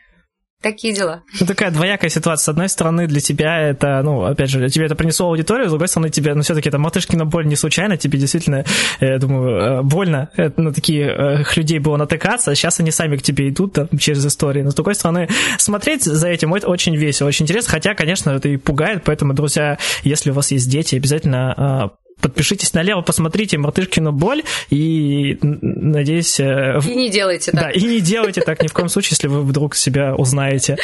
Такие 0.62 0.94
дела. 0.94 1.22
Ну, 1.38 1.46
такая 1.46 1.70
двоякая 1.70 2.08
ситуация. 2.08 2.44
С 2.44 2.48
одной 2.48 2.68
стороны, 2.68 3.06
для 3.06 3.20
тебя 3.20 3.60
это, 3.60 4.00
ну, 4.02 4.24
опять 4.24 4.48
же, 4.50 4.68
тебе 4.70 4.86
это 4.86 4.94
принесло 4.94 5.28
аудиторию, 5.28 5.66
с 5.68 5.70
другой 5.70 5.88
стороны, 5.88 6.10
тебе, 6.10 6.34
ну, 6.34 6.42
все-таки 6.42 6.68
это 6.68 6.78
Матышкина 6.78 7.26
боль 7.26 7.46
не 7.46 7.56
случайно, 7.56 7.96
тебе 7.96 8.18
действительно, 8.18 8.64
я 9.00 9.16
э, 9.16 9.18
думаю, 9.18 9.56
э, 9.58 9.82
больно 9.82 10.30
на 10.56 10.72
таких 10.72 11.06
э, 11.06 11.44
людей 11.56 11.78
было 11.78 11.96
натыкаться, 11.98 12.54
сейчас 12.54 12.80
они 12.80 12.90
сами 12.90 13.16
к 13.16 13.22
тебе 13.22 13.50
идут 13.50 13.74
там, 13.74 13.88
через 13.98 14.24
истории. 14.24 14.62
Но, 14.62 14.70
с 14.70 14.74
другой 14.74 14.94
стороны, 14.94 15.28
смотреть 15.58 16.04
за 16.04 16.28
этим 16.28 16.54
это 16.54 16.68
очень 16.68 16.96
весело, 16.96 17.28
очень 17.28 17.44
интересно, 17.44 17.72
хотя, 17.72 17.94
конечно, 17.94 18.30
это 18.30 18.48
и 18.48 18.56
пугает, 18.56 19.02
поэтому, 19.04 19.34
друзья, 19.34 19.78
если 20.04 20.30
у 20.30 20.34
вас 20.34 20.50
есть 20.52 20.70
дети, 20.70 20.96
обязательно 20.96 21.92
подпишитесь 22.20 22.72
налево, 22.72 23.02
посмотрите 23.02 23.58
Мартышкину 23.58 24.12
боль 24.12 24.42
и, 24.70 25.38
надеюсь... 25.42 26.40
Э, 26.40 26.80
и 26.84 26.94
не 26.94 27.10
делайте 27.10 27.52
так. 27.52 27.60
Да, 27.60 27.70
и 27.70 27.82
не 27.82 28.00
делайте 28.00 28.40
так 28.40 28.62
ни 28.62 28.68
в 28.68 28.72
коем 28.72 28.88
случае, 28.88 29.12
если 29.12 29.28
вы 29.28 29.42
вдруг 29.42 29.74
себя 29.74 30.14
узнаете. 30.14 30.76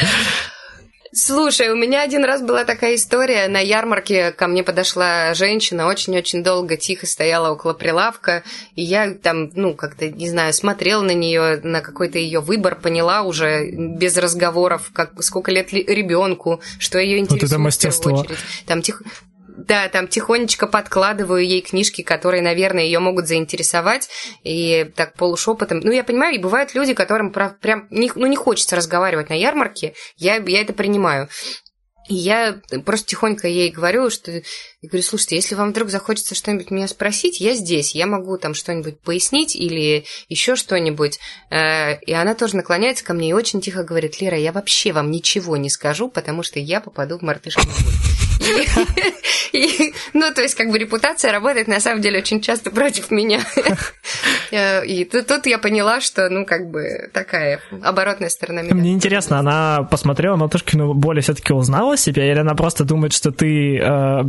Слушай, 1.14 1.68
у 1.71 1.77
меня 1.77 2.03
один 2.03 2.25
раз 2.25 2.40
была 2.40 2.64
такая 2.64 2.95
история. 2.95 3.47
На 3.47 3.61
ярмарке 3.61 4.33
ко 4.33 4.47
мне 4.47 4.64
подошла 4.64 5.35
женщина, 5.35 5.87
очень-очень 5.87 6.42
долго 6.42 6.79
тихо 6.79 7.07
стояла 7.07 7.53
около 7.53 7.75
прилавка, 7.75 8.42
и 8.77 8.83
я 8.83 9.12
там, 9.12 9.51
ну, 9.55 9.75
как-то, 9.75 10.09
не 10.09 10.31
знаю, 10.31 10.55
смотрела 10.55 11.03
на 11.03 11.12
нее, 11.12 11.61
на 11.62 11.83
какой-то 11.83 12.18
ее 12.18 12.40
выбор, 12.40 12.77
поняла 12.81 13.23
уже 13.23 13.71
без 13.73 14.16
разговоров, 14.16 14.90
как, 14.95 15.23
сколько 15.23 15.51
лет 15.51 15.71
ребенку, 15.75 16.62
что 16.79 16.99
ее 16.99 17.18
интересует 17.18 17.42
вот 17.42 17.51
это 17.51 17.59
мастерство. 17.59 18.03
в 18.03 18.05
первую 18.05 18.25
очередь. 18.25 18.38
Там 18.64 18.81
тихо, 18.81 19.05
да, 19.57 19.88
там 19.88 20.09
тихонечко 20.09 20.67
подкладываю 20.67 21.45
ей 21.45 21.61
книжки, 21.61 22.03
которые, 22.03 22.43
наверное, 22.43 22.85
ее 22.85 22.99
могут 22.99 23.27
заинтересовать, 23.29 24.09
и 24.45 24.91
так 24.97 25.15
полушепотом. 25.15 25.81
Ну, 25.81 25.93
я 25.93 26.05
понимаю, 26.05 26.35
и 26.35 26.38
бывают 26.38 26.75
люди, 26.75 26.95
которым 26.95 27.33
прям 27.33 27.87
не, 27.91 28.11
ну, 28.15 28.27
не 28.27 28.37
хочется 28.37 28.77
разговаривать 28.77 29.31
на 29.31 29.35
ярмарке, 29.35 29.95
я, 30.17 30.37
я 30.37 30.61
это 30.61 30.73
принимаю. 30.73 31.29
И 32.09 32.15
я 32.15 32.61
просто 32.85 33.07
тихонько 33.07 33.47
ей 33.47 33.71
говорю, 33.71 34.11
что... 34.11 34.33
Я 34.33 34.88
говорю, 34.88 35.05
слушайте, 35.05 35.37
если 35.37 35.55
вам 35.55 35.71
вдруг 35.71 35.88
захочется 35.88 36.35
что-нибудь 36.35 36.73
меня 36.73 36.88
спросить, 36.88 37.41
я 37.41 37.55
здесь, 37.55 37.95
я 37.95 38.07
могу 38.07 38.37
там 38.38 38.55
что-нибудь 38.55 38.99
пояснить 39.01 39.55
или 39.55 40.05
еще 40.29 40.57
что-нибудь. 40.57 41.21
Э, 41.51 42.01
и 42.01 42.12
она 42.12 42.35
тоже 42.35 42.57
наклоняется 42.57 43.05
ко 43.05 43.15
мне 43.15 43.31
и 43.31 43.33
очень 43.33 43.61
тихо 43.61 43.85
говорит, 43.85 44.21
Лера, 44.21 44.37
я 44.37 44.51
вообще 44.51 44.93
вам 44.93 45.12
ничего 45.12 45.57
не 45.57 45.71
скажу, 45.71 46.09
потому 46.09 46.43
что 46.43 46.59
я 46.59 46.81
попаду 46.81 47.19
в 47.19 47.23
мартышку. 47.23 47.62
Ну, 50.15 50.33
то 50.35 50.43
есть, 50.43 50.55
как 50.55 50.71
бы 50.71 50.79
репутация 50.79 51.33
работает 51.33 51.69
на 51.69 51.81
самом 51.81 52.01
деле 52.01 52.19
очень 52.19 52.41
часто 52.41 52.71
против 52.71 53.11
меня. 53.11 53.41
Э, 54.55 54.85
и 54.85 55.07
тут 55.07 55.47
я 55.47 55.57
поняла, 55.57 56.03
что, 56.03 56.29
ну, 56.29 56.45
как 56.45 56.71
бы 56.71 57.09
такая 57.15 57.61
оборотная 57.83 58.29
сторона 58.29 58.61
меня. 58.61 58.75
Мне 58.75 58.93
интересно, 58.93 59.39
она 59.39 59.83
посмотрела 59.85 60.37
Матушкину 60.37 60.93
более 60.93 61.23
все-таки 61.23 61.55
узнала 61.55 61.97
себя, 61.97 62.31
или 62.31 62.39
она 62.39 62.55
просто 62.55 62.85
думает, 62.85 63.15
что 63.15 63.33
ты 63.33 63.79
э, 63.79 64.25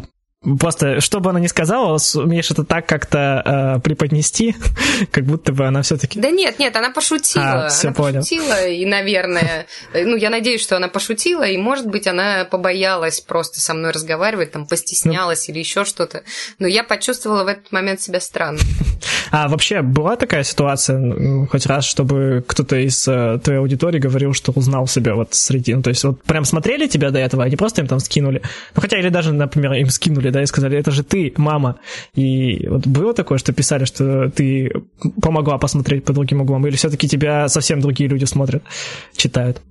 Просто, 0.60 1.00
что 1.00 1.20
бы 1.20 1.30
она 1.30 1.40
ни 1.40 1.48
сказала, 1.48 1.98
умеешь 2.16 2.52
это 2.52 2.64
так 2.66 2.86
как-то 2.86 3.78
э, 3.78 3.80
преподнести, 3.82 4.56
как 5.12 5.24
будто 5.24 5.54
бы 5.54 5.66
она 5.66 5.82
все-таки. 5.84 6.20
Да 6.20 6.32
нет, 6.32 6.60
нет, 6.60 6.76
она 6.76 6.90
пошутила. 6.92 7.66
А, 7.66 7.70
все 7.70 7.88
она 7.88 7.96
понял. 7.96 8.20
пошутила, 8.20 8.68
и, 8.68 8.86
наверное, 8.86 9.68
ну, 9.94 10.18
я 10.18 10.30
надеюсь, 10.30 10.62
что 10.62 10.76
она 10.76 10.90
пошутила, 10.90 11.44
и, 11.44 11.58
может 11.58 11.88
быть, 11.88 12.08
она 12.08 12.46
побоялась 12.46 13.22
просто 13.22 13.62
со 13.62 13.74
мной 13.74 13.92
разговаривать, 13.92 14.52
там, 14.52 14.68
постеснялась 14.68 15.48
ну... 15.48 15.54
или 15.54 15.60
еще 15.60 15.86
что-то. 15.86 16.24
Но 16.60 16.68
я 16.68 16.84
почувствовала 16.84 17.46
в 17.46 17.48
этот 17.48 17.72
момент 17.72 18.02
себя 18.02 18.20
странно. 18.20 18.60
А 19.32 19.48
вообще 19.48 19.82
была 19.82 20.16
такая 20.16 20.44
ситуация, 20.44 21.48
хоть 21.48 21.66
раз, 21.66 21.86
чтобы 21.86 22.44
кто-то 22.46 22.76
из 22.76 23.08
э, 23.08 23.40
твоей 23.44 23.60
аудитории 23.60 24.00
говорил, 24.00 24.34
что 24.34 24.52
узнал 24.52 24.88
себя 24.88 25.16
вот 25.16 25.34
среди, 25.34 25.74
ну, 25.74 25.82
то 25.82 25.90
есть 25.90 26.04
вот 26.04 26.22
прям 26.24 26.46
смотрели 26.46 26.88
тебя 26.88 27.10
до 27.10 27.20
этого, 27.20 27.44
а 27.44 27.50
не 27.50 27.56
просто 27.56 27.82
им 27.82 27.88
там 27.88 28.00
скинули. 28.00 28.42
Ну, 28.76 28.82
хотя 28.82 29.00
или 29.00 29.10
даже, 29.10 29.34
например, 29.34 29.74
им 29.74 29.90
скинули, 29.90 30.30
да, 30.34 30.44
и 30.44 30.46
сказали, 30.46 30.78
это 30.78 30.92
же 30.92 31.04
ты, 31.04 31.34
мама. 31.38 31.80
И 32.16 32.68
вот 32.68 32.86
было 32.86 33.14
такое, 33.14 33.38
что 33.38 33.54
писали, 33.54 33.86
что 33.86 34.30
ты 34.30 34.72
помогла 35.22 35.58
посмотреть 35.58 36.04
по 36.04 36.14
другим 36.14 36.42
углам, 36.42 36.68
или 36.68 36.76
все-таки 36.76 37.08
тебя 37.08 37.48
совсем 37.48 37.80
другие 37.80 38.10
люди 38.10 38.26
смотрят, 38.26 38.64
читают? 39.16 39.62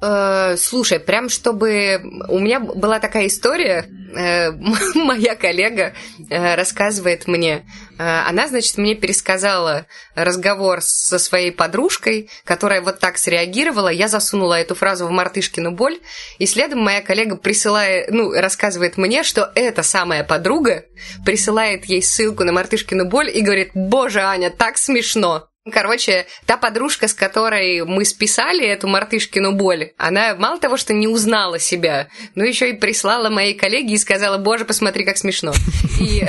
Э, 0.00 0.56
слушай, 0.56 1.00
прям 1.00 1.28
чтобы... 1.28 2.00
У 2.28 2.38
меня 2.38 2.60
была 2.60 3.00
такая 3.00 3.26
история, 3.26 3.84
э, 4.14 4.52
моя 4.94 5.34
коллега 5.34 5.92
э, 6.30 6.54
рассказывает 6.54 7.26
мне, 7.26 7.64
она, 7.98 8.46
значит, 8.46 8.78
мне 8.78 8.94
пересказала 8.94 9.86
разговор 10.14 10.82
со 10.82 11.18
своей 11.18 11.50
подружкой, 11.50 12.30
которая 12.44 12.80
вот 12.80 13.00
так 13.00 13.18
среагировала, 13.18 13.88
я 13.88 14.06
засунула 14.06 14.60
эту 14.60 14.76
фразу 14.76 15.08
в 15.08 15.10
мартышкину 15.10 15.72
боль, 15.72 15.98
и 16.38 16.46
следом 16.46 16.78
моя 16.78 17.02
коллега 17.02 17.34
присылает, 17.34 18.08
ну, 18.12 18.30
рассказывает 18.30 18.98
мне, 18.98 19.24
что 19.24 19.50
эта 19.56 19.82
самая 19.82 20.22
подруга 20.22 20.84
присылает 21.26 21.86
ей 21.86 22.00
ссылку 22.00 22.44
на 22.44 22.52
мартышкину 22.52 23.04
боль 23.04 23.36
и 23.36 23.40
говорит, 23.40 23.70
боже, 23.74 24.20
Аня, 24.20 24.50
так 24.50 24.78
смешно. 24.78 25.48
Короче, 25.72 26.26
та 26.46 26.56
подружка, 26.56 27.08
с 27.08 27.14
которой 27.14 27.84
мы 27.84 28.04
списали 28.04 28.66
эту 28.66 28.88
мартышкину 28.88 29.52
боль, 29.52 29.92
она 29.96 30.34
мало 30.34 30.58
того, 30.58 30.76
что 30.76 30.92
не 30.92 31.08
узнала 31.08 31.58
себя, 31.58 32.08
но 32.34 32.44
еще 32.44 32.70
и 32.70 32.74
прислала 32.74 33.28
моей 33.28 33.54
коллеге 33.54 33.94
и 33.94 33.98
сказала, 33.98 34.38
боже, 34.38 34.64
посмотри, 34.64 35.04
как 35.04 35.16
смешно. 35.16 35.52
И, 36.00 36.24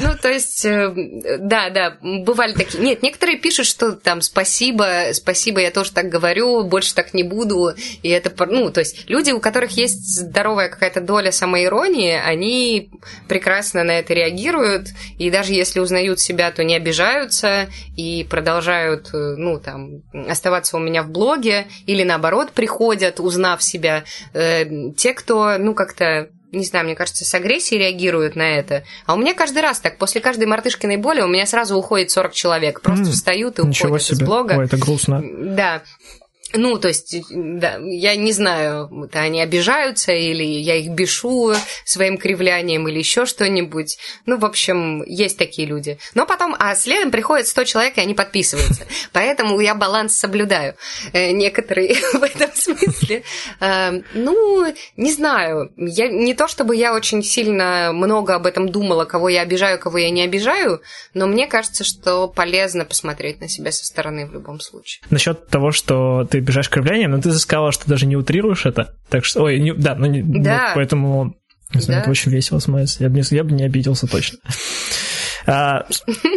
ну, 0.00 0.16
то 0.20 0.28
есть, 0.28 0.64
э, 0.64 0.92
да, 1.38 1.70
да, 1.70 1.96
бывали 2.00 2.52
такие. 2.52 2.82
Нет, 2.82 3.02
некоторые 3.02 3.38
пишут, 3.38 3.66
что 3.66 3.92
там 3.92 4.20
спасибо, 4.20 5.08
спасибо, 5.12 5.60
я 5.60 5.70
тоже 5.70 5.92
так 5.92 6.08
говорю, 6.08 6.64
больше 6.64 6.94
так 6.94 7.14
не 7.14 7.22
буду. 7.22 7.72
И 8.02 8.08
это, 8.08 8.32
ну, 8.46 8.70
то 8.70 8.80
есть, 8.80 9.08
люди, 9.08 9.32
у 9.32 9.40
которых 9.40 9.72
есть 9.72 10.18
здоровая 10.18 10.68
какая-то 10.68 11.00
доля 11.00 11.32
самоиронии, 11.32 12.20
они 12.24 12.90
прекрасно 13.28 13.84
на 13.84 13.98
это 13.98 14.14
реагируют, 14.14 14.88
и 15.18 15.30
даже 15.30 15.52
если 15.52 15.80
узнают 15.80 16.20
себя, 16.20 16.50
то 16.52 16.64
не 16.64 16.76
обижаются, 16.76 17.68
и 17.96 18.26
продолжают, 18.28 19.10
э, 19.12 19.34
ну, 19.36 19.58
там, 19.58 20.02
оставаться 20.28 20.76
у 20.76 20.80
меня 20.80 21.02
в 21.02 21.10
блоге, 21.10 21.66
или 21.86 22.02
наоборот 22.02 22.52
приходят, 22.52 23.20
узнав 23.20 23.62
себя. 23.62 24.04
Э, 24.32 24.90
те, 24.96 25.14
кто, 25.14 25.58
ну, 25.58 25.74
как-то 25.74 26.28
не 26.52 26.64
знаю, 26.64 26.84
мне 26.84 26.94
кажется, 26.94 27.24
с 27.24 27.34
агрессией 27.34 27.80
реагируют 27.80 28.36
на 28.36 28.42
это. 28.42 28.84
А 29.06 29.14
у 29.14 29.16
меня 29.16 29.32
каждый 29.32 29.62
раз 29.62 29.80
так, 29.80 29.96
после 29.96 30.20
каждой 30.20 30.44
мартышкиной 30.44 30.98
боли 30.98 31.22
у 31.22 31.26
меня 31.26 31.46
сразу 31.46 31.76
уходит 31.76 32.10
40 32.10 32.32
человек. 32.34 32.82
Просто 32.82 33.06
mm, 33.06 33.10
встают 33.10 33.58
и 33.58 33.62
уходят 33.62 34.02
себе. 34.02 34.16
из 34.16 34.20
блога. 34.20 34.52
Ой, 34.58 34.66
это 34.66 34.76
грустно. 34.76 35.22
Да. 35.22 35.82
Ну, 36.54 36.78
то 36.78 36.88
есть, 36.88 37.16
да, 37.30 37.78
я 37.82 38.16
не 38.16 38.32
знаю, 38.32 38.90
это 39.04 39.20
они 39.20 39.40
обижаются, 39.40 40.12
или 40.12 40.42
я 40.42 40.76
их 40.76 40.90
бешу 40.90 41.54
своим 41.84 42.18
кривлянием, 42.18 42.88
или 42.88 42.98
еще 42.98 43.26
что-нибудь. 43.26 43.98
Ну, 44.26 44.38
в 44.38 44.44
общем, 44.44 45.02
есть 45.04 45.38
такие 45.38 45.66
люди. 45.66 45.98
Но 46.14 46.26
потом, 46.26 46.54
а 46.58 46.74
следом 46.74 47.10
приходит 47.10 47.46
100 47.46 47.64
человек, 47.64 47.98
и 47.98 48.00
они 48.00 48.14
подписываются. 48.14 48.86
Поэтому 49.12 49.60
я 49.60 49.74
баланс 49.74 50.16
соблюдаю 50.16 50.74
э, 51.12 51.30
некоторые 51.32 51.94
в 52.12 52.22
этом 52.22 52.50
смысле. 52.54 53.22
Э, 53.60 54.00
ну, 54.14 54.74
не 54.96 55.12
знаю. 55.12 55.72
Я, 55.76 56.08
не 56.08 56.34
то, 56.34 56.48
чтобы 56.48 56.76
я 56.76 56.94
очень 56.94 57.22
сильно 57.22 57.90
много 57.92 58.34
об 58.34 58.46
этом 58.46 58.68
думала, 58.68 59.04
кого 59.04 59.28
я 59.28 59.42
обижаю, 59.42 59.78
кого 59.78 59.98
я 59.98 60.10
не 60.10 60.22
обижаю, 60.22 60.82
но 61.14 61.26
мне 61.26 61.46
кажется, 61.46 61.84
что 61.84 62.28
полезно 62.28 62.84
посмотреть 62.84 63.40
на 63.40 63.48
себя 63.48 63.72
со 63.72 63.86
стороны 63.86 64.26
в 64.26 64.32
любом 64.32 64.60
случае. 64.60 65.02
Насчет 65.10 65.48
того, 65.48 65.72
что 65.72 66.26
ты 66.30 66.41
бежишь 66.42 66.68
кривлянием, 66.68 67.12
но 67.12 67.20
ты 67.20 67.32
сказала, 67.32 67.72
что 67.72 67.88
даже 67.88 68.06
не 68.06 68.16
утрируешь 68.16 68.66
это. 68.66 68.94
Так 69.08 69.24
что, 69.24 69.44
ой, 69.44 69.58
не, 69.58 69.72
да, 69.72 69.94
ну, 69.94 70.06
не, 70.06 70.22
да. 70.22 70.66
Вот, 70.68 70.74
поэтому, 70.74 71.36
не 71.74 71.80
знаю, 71.80 72.00
да. 72.00 72.02
это 72.02 72.10
очень 72.10 72.30
весело 72.30 72.58
смотрится. 72.58 73.02
Я 73.02 73.08
бы, 73.08 73.16
не, 73.16 73.22
я 73.30 73.44
бы 73.44 73.52
не 73.52 73.64
обиделся 73.64 74.06
точно. 74.06 74.38
А, 75.46 75.86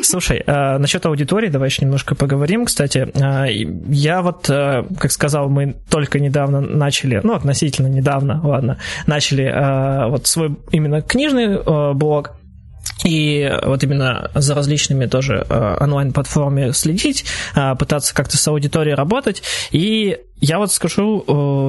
слушай, 0.01 0.41
а, 0.47 0.79
насчет 0.79 1.05
аудитории 1.05 1.49
давай 1.49 1.69
еще 1.69 1.83
немножко 1.83 2.15
поговорим. 2.15 2.65
Кстати, 2.65 3.07
а, 3.21 3.45
я 3.45 4.21
вот, 4.21 4.49
а, 4.49 4.87
как 4.97 5.11
сказал, 5.11 5.49
мы 5.49 5.75
только 5.89 6.19
недавно 6.19 6.61
начали, 6.61 7.19
ну, 7.23 7.33
относительно 7.33 7.87
недавно, 7.87 8.41
ладно, 8.43 8.79
начали 9.05 9.43
а, 9.43 10.07
вот 10.07 10.27
свой 10.27 10.57
именно 10.71 11.01
книжный 11.01 11.57
а, 11.57 11.93
блог. 11.93 12.35
И 13.05 13.49
вот 13.63 13.83
именно 13.83 14.31
за 14.33 14.55
различными 14.55 15.05
тоже 15.05 15.45
э, 15.47 15.77
онлайн-платформами 15.79 16.71
следить, 16.71 17.25
э, 17.55 17.75
пытаться 17.75 18.15
как-то 18.15 18.35
с 18.35 18.47
аудиторией 18.47 18.95
работать. 18.95 19.43
И 19.71 20.17
я 20.41 20.57
вот 20.57 20.71
скажу 20.71 21.23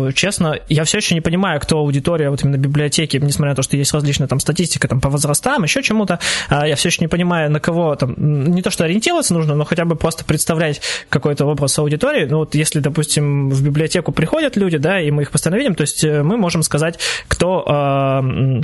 э, 0.09 0.13
честно, 0.15 0.59
я 0.71 0.85
все 0.85 0.97
еще 0.97 1.15
не 1.15 1.21
понимаю, 1.21 1.61
кто 1.61 1.79
аудитория 1.79 2.31
вот 2.31 2.43
именно 2.43 2.57
библиотеки, 2.57 3.19
несмотря 3.19 3.51
на 3.51 3.57
то, 3.57 3.63
что 3.63 3.77
есть 3.77 3.93
различная 3.93 4.29
там 4.29 4.41
статистика 4.41 4.89
там 4.89 5.03
по 5.03 5.11
возрастам, 5.11 5.63
еще 5.63 5.83
чему-то, 5.83 6.19
я 6.51 6.75
все 6.75 6.89
еще 6.89 7.03
не 7.03 7.09
понимаю, 7.09 7.51
на 7.51 7.61
кого 7.61 7.95
там, 7.97 8.15
не 8.17 8.63
то, 8.63 8.71
что 8.71 8.85
ориентироваться 8.85 9.35
нужно, 9.35 9.55
но 9.55 9.65
хотя 9.65 9.85
бы 9.85 9.95
просто 9.95 10.25
представлять 10.25 10.81
какой-то 11.11 11.45
образ 11.45 11.79
аудитории. 11.79 12.25
Ну 12.25 12.39
вот 12.39 12.55
если, 12.55 12.81
допустим, 12.81 13.51
в 13.51 13.63
библиотеку 13.63 14.11
приходят 14.11 14.57
люди, 14.57 14.79
да, 14.79 15.01
и 15.01 15.11
мы 15.11 15.23
их 15.23 15.31
постоянно 15.31 15.59
видим, 15.59 15.75
то 15.75 15.83
есть 15.83 16.03
мы 16.03 16.39
можем 16.39 16.63
сказать, 16.63 16.99
кто 17.29 18.63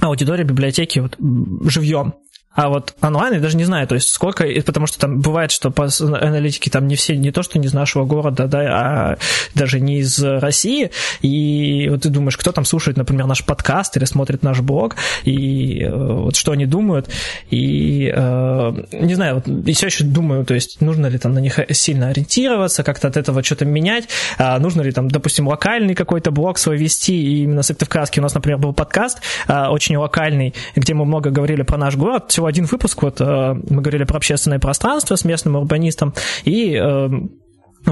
аудитория 0.00 0.44
библиотеки 0.44 0.98
вот 0.98 1.16
живьем. 1.70 2.14
А 2.56 2.68
вот 2.68 2.94
онлайн 3.00 3.34
я 3.34 3.40
даже 3.40 3.56
не 3.56 3.64
знаю, 3.64 3.86
то 3.86 3.94
есть 3.94 4.08
сколько, 4.08 4.44
потому 4.64 4.86
что 4.86 4.98
там 4.98 5.20
бывает, 5.20 5.52
что 5.52 5.70
по 5.70 5.88
аналитике 6.00 6.70
там 6.70 6.88
не 6.88 6.96
все, 6.96 7.16
не 7.16 7.30
то, 7.30 7.42
что 7.42 7.58
не 7.58 7.66
из 7.66 7.72
нашего 7.72 8.04
города, 8.04 8.46
да, 8.48 8.60
а 8.60 9.18
даже 9.54 9.78
не 9.78 9.98
из 9.98 10.22
России, 10.22 10.90
и 11.22 11.88
вот 11.90 12.02
ты 12.02 12.08
думаешь, 12.08 12.36
кто 12.36 12.50
там 12.52 12.64
слушает, 12.64 12.96
например, 12.96 13.26
наш 13.26 13.44
подкаст 13.44 13.96
или 13.96 14.04
смотрит 14.04 14.42
наш 14.42 14.60
блог, 14.60 14.96
и 15.24 15.82
э, 15.82 15.94
вот 15.94 16.34
что 16.34 16.52
они 16.52 16.66
думают, 16.66 17.08
и 17.50 18.12
э, 18.14 18.72
не 18.92 19.14
знаю, 19.14 19.36
вот, 19.36 19.48
и 19.48 19.72
все 19.72 19.86
еще 19.86 20.04
думаю, 20.04 20.44
то 20.44 20.54
есть 20.54 20.80
нужно 20.80 21.06
ли 21.06 21.18
там 21.18 21.34
на 21.34 21.38
них 21.38 21.60
сильно 21.70 22.08
ориентироваться, 22.08 22.82
как-то 22.82 23.08
от 23.08 23.16
этого 23.16 23.42
что-то 23.42 23.64
менять, 23.64 24.08
а 24.38 24.58
нужно 24.58 24.82
ли 24.82 24.92
там, 24.92 25.08
допустим, 25.08 25.46
локальный 25.46 25.94
какой-то 25.94 26.30
блог 26.30 26.58
свой 26.58 26.76
вести, 26.76 27.14
и 27.14 27.42
именно 27.42 27.62
с 27.62 27.66
Сыктывкраски 27.76 28.20
у 28.20 28.22
нас, 28.22 28.34
например, 28.34 28.58
был 28.58 28.72
подкаст 28.72 29.18
а, 29.46 29.70
очень 29.70 29.96
локальный, 29.96 30.54
где 30.74 30.94
мы 30.94 31.04
много 31.04 31.30
говорили 31.30 31.62
про 31.62 31.76
наш 31.76 31.96
город, 31.96 32.24
всего 32.28 32.45
один 32.46 32.66
выпуск, 32.66 33.02
вот 33.02 33.20
э, 33.20 33.24
мы 33.24 33.82
говорили 33.82 34.04
про 34.04 34.16
общественное 34.16 34.58
пространство 34.58 35.16
с 35.16 35.24
местным 35.24 35.56
урбанистом, 35.56 36.14
и 36.44 36.74
э, 36.74 37.08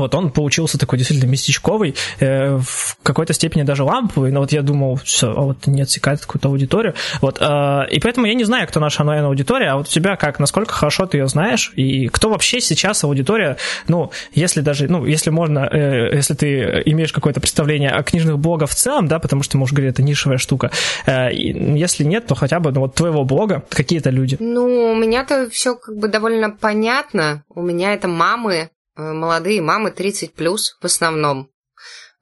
вот 0.00 0.14
он 0.14 0.30
получился 0.30 0.78
такой 0.78 0.98
действительно 0.98 1.30
местечковый, 1.30 1.94
э, 2.20 2.56
в 2.58 2.96
какой-то 3.02 3.32
степени 3.32 3.62
даже 3.62 3.84
ламповый, 3.84 4.32
но 4.32 4.40
вот 4.40 4.52
я 4.52 4.62
думал, 4.62 4.96
все, 4.96 5.30
а 5.30 5.40
вот 5.40 5.66
не 5.66 5.82
отсекает 5.82 6.20
какую-то 6.20 6.48
аудиторию. 6.48 6.94
Вот, 7.20 7.38
э, 7.40 7.82
и 7.90 8.00
поэтому 8.00 8.26
я 8.26 8.34
не 8.34 8.44
знаю, 8.44 8.66
кто 8.68 8.80
наша 8.80 9.02
онлайн-аудитория, 9.02 9.70
а 9.70 9.76
вот 9.76 9.86
у 9.86 9.90
тебя 9.90 10.16
как, 10.16 10.38
насколько 10.38 10.72
хорошо 10.72 11.06
ты 11.06 11.18
ее 11.18 11.28
знаешь, 11.28 11.72
и 11.76 12.08
кто 12.08 12.30
вообще 12.30 12.60
сейчас 12.60 13.04
аудитория, 13.04 13.56
ну, 13.88 14.10
если 14.32 14.60
даже, 14.60 14.88
ну, 14.88 15.04
если 15.04 15.30
можно, 15.30 15.68
э, 15.70 16.14
если 16.14 16.34
ты 16.34 16.82
имеешь 16.86 17.12
какое-то 17.12 17.40
представление 17.40 17.90
о 17.90 18.02
книжных 18.02 18.38
блогах 18.38 18.70
в 18.70 18.74
целом, 18.74 19.08
да, 19.08 19.18
потому 19.18 19.42
что, 19.42 19.58
может, 19.58 19.74
говорить, 19.74 19.94
это 19.94 20.02
нишевая 20.02 20.38
штука, 20.38 20.70
э, 21.06 21.32
если 21.32 22.04
нет, 22.04 22.26
то 22.26 22.34
хотя 22.34 22.60
бы, 22.60 22.72
ну, 22.72 22.80
вот 22.80 22.94
твоего 22.94 23.24
блога 23.24 23.64
какие-то 23.68 24.10
люди. 24.10 24.36
Ну, 24.40 24.92
у 24.92 24.94
меня-то 24.94 25.48
все 25.50 25.74
как 25.74 25.96
бы 25.96 26.08
довольно 26.08 26.50
понятно, 26.50 27.44
у 27.48 27.62
меня 27.62 27.94
это 27.94 28.08
мамы, 28.08 28.70
молодые 28.96 29.60
мамы 29.60 29.90
30 29.90 30.34
плюс 30.34 30.76
в 30.80 30.86
основном. 30.86 31.50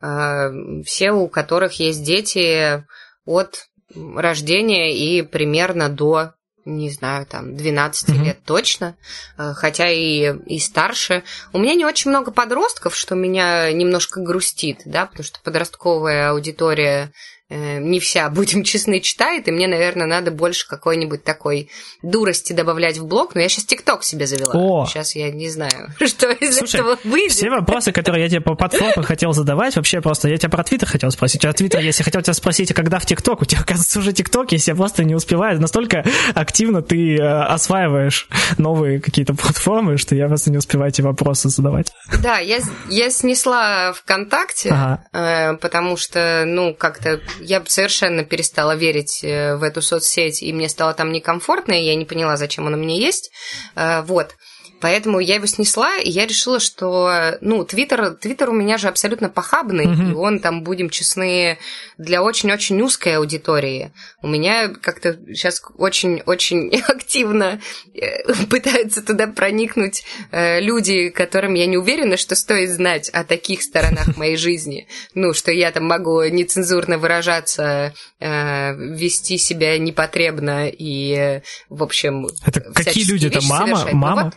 Э, 0.00 0.50
все, 0.85 1.12
у 1.12 1.28
которых 1.28 1.74
есть 1.74 2.02
дети 2.02 2.85
от 3.24 3.66
рождения 3.94 4.96
и 4.96 5.22
примерно 5.22 5.88
до 5.88 6.32
не 6.64 6.90
знаю, 6.90 7.26
там, 7.26 7.56
12 7.56 8.08
mm-hmm. 8.08 8.24
лет 8.24 8.38
точно, 8.44 8.96
э, 9.37 9.52
хотя 9.52 9.90
и, 9.90 10.32
и 10.46 10.61
старше. 10.61 11.24
У 11.52 11.58
меня 11.58 11.74
не 11.74 11.85
очень 11.85 12.11
много 12.11 12.30
подростков, 12.30 12.94
что 12.94 13.16
меня 13.16 13.72
немножко 13.72 14.20
грустит, 14.20 14.82
да, 14.85 15.06
потому 15.06 15.24
что 15.24 15.40
подростковая 15.42 16.30
аудитория 16.30 17.06
Э, 17.06 17.41
не 17.52 18.00
вся, 18.00 18.28
будем 18.30 18.64
честны, 18.64 19.00
читает, 19.00 19.48
и 19.48 19.50
мне, 19.50 19.66
наверное, 19.66 20.06
надо 20.06 20.30
больше 20.30 20.66
какой-нибудь 20.68 21.24
такой 21.24 21.70
дурости 22.02 22.52
добавлять 22.52 22.98
в 22.98 23.06
блог, 23.06 23.34
но 23.34 23.40
я 23.40 23.48
сейчас 23.48 23.64
ТикТок 23.64 24.04
себе 24.04 24.26
завела. 24.26 24.52
О! 24.54 24.86
Сейчас 24.86 25.14
я 25.14 25.30
не 25.30 25.48
знаю, 25.48 25.92
что 26.06 26.30
из 26.30 26.58
Слушай, 26.58 26.80
этого 26.80 26.98
выйдет. 27.04 27.32
все 27.32 27.50
вопросы, 27.50 27.92
которые 27.92 28.24
я 28.24 28.28
тебе 28.28 28.40
по 28.40 28.54
платформам 28.54 29.04
хотел 29.04 29.32
задавать, 29.32 29.76
вообще 29.76 30.00
просто, 30.00 30.28
я 30.28 30.36
тебя 30.36 30.50
про 30.50 30.64
Твиттер 30.64 30.88
хотел 30.88 31.10
спросить, 31.10 31.44
а 31.44 31.52
Твиттер, 31.52 31.80
если 31.80 32.02
хотел 32.02 32.22
тебя 32.22 32.34
спросить, 32.34 32.70
а 32.70 32.74
когда 32.74 32.98
в 32.98 33.06
ТикТок, 33.06 33.42
у 33.42 33.44
тебя, 33.44 33.60
оказывается, 33.60 33.98
уже 33.98 34.12
ТикТок, 34.12 34.52
если 34.52 34.72
я 34.72 34.76
просто 34.76 35.04
не 35.04 35.14
успеваю, 35.14 35.60
настолько 35.60 36.04
активно 36.34 36.82
ты 36.82 37.16
э, 37.16 37.22
осваиваешь 37.22 38.28
новые 38.58 39.00
какие-то 39.00 39.34
платформы, 39.34 39.96
что 39.98 40.14
я 40.14 40.28
просто 40.28 40.50
не 40.50 40.58
успеваю 40.58 40.90
эти 40.90 41.02
вопросы 41.02 41.48
задавать. 41.48 41.92
Да, 42.22 42.38
я, 42.38 42.58
я 42.88 43.10
снесла 43.10 43.92
ВКонтакте, 43.92 44.70
ага. 44.70 45.04
э, 45.12 45.56
потому 45.56 45.96
что, 45.96 46.44
ну, 46.46 46.74
как-то 46.74 47.20
я 47.42 47.62
совершенно 47.66 48.24
перестала 48.24 48.74
верить 48.74 49.20
э, 49.22 49.57
в 49.57 49.62
эту 49.62 49.83
соцсеть, 49.83 50.42
и 50.42 50.52
мне 50.52 50.68
стало 50.68 50.94
там 50.94 51.12
некомфортно, 51.12 51.72
и 51.72 51.85
я 51.85 51.94
не 51.94 52.05
поняла, 52.05 52.37
зачем 52.37 52.66
она 52.66 52.76
меня 52.76 52.96
есть. 52.96 53.31
Э, 53.74 54.02
вот. 54.02 54.37
Поэтому 54.83 55.21
я 55.21 55.37
его 55.37 55.47
снесла, 55.47 55.97
и 55.99 56.11
я 56.11 56.27
решила, 56.27 56.59
что, 56.59 57.38
ну, 57.40 57.64
Твиттер, 57.64 58.16
Твиттер 58.16 58.51
у 58.51 58.53
меня 58.53 58.79
же 58.79 58.88
абсолютно 58.88 59.29
похабный, 59.29 59.87
mm-hmm. 59.87 60.11
и 60.11 60.14
он 60.14 60.40
там, 60.40 60.64
будем 60.64 60.90
честны, 60.90 61.57
для 61.99 62.21
очень-очень 62.21 62.83
узкой 62.83 63.16
аудитории. 63.18 63.92
У 64.23 64.27
меня 64.27 64.68
как-то 64.68 65.16
сейчас 65.29 65.62
очень-очень 65.79 66.75
активно 66.88 67.61
э, 67.95 68.35
пытаются 68.51 69.03
туда 69.03 69.29
проникнуть 69.29 70.03
э, 70.33 70.61
люди, 70.61 71.11
которым 71.11 71.55
я 71.55 71.66
не 71.66 71.77
уверена, 71.77 72.16
что 72.16 72.35
стоит 72.35 72.71
знать 72.71 73.09
о 73.11 73.23
таких 73.23 73.62
сторонах 73.62 74.16
моей 74.16 74.37
жизни. 74.37 74.89
Ну, 75.14 75.33
что 75.33 75.53
я 75.53 75.70
там 75.70 75.85
могу 75.85 76.24
нецензурно 76.24 76.99
выражаться, 76.99 77.95
э, 78.18 78.74
вести 78.74 79.39
себя 79.39 79.78
непотребно 79.78 80.68
и, 80.68 81.41
в 81.68 81.85
общем... 81.85 82.26
Это 82.45 82.62
какие 82.74 83.09
люди? 83.09 83.28
Это 83.28 83.43
мама? 83.47 83.89
Мама? 83.93 84.33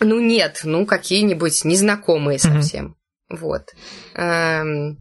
Ну 0.00 0.20
нет, 0.20 0.60
ну 0.64 0.86
какие-нибудь 0.86 1.64
незнакомые 1.64 2.38
совсем. 2.38 2.96
Mm-hmm. 3.30 3.36
Вот. 3.38 3.74
Эм, 4.14 4.98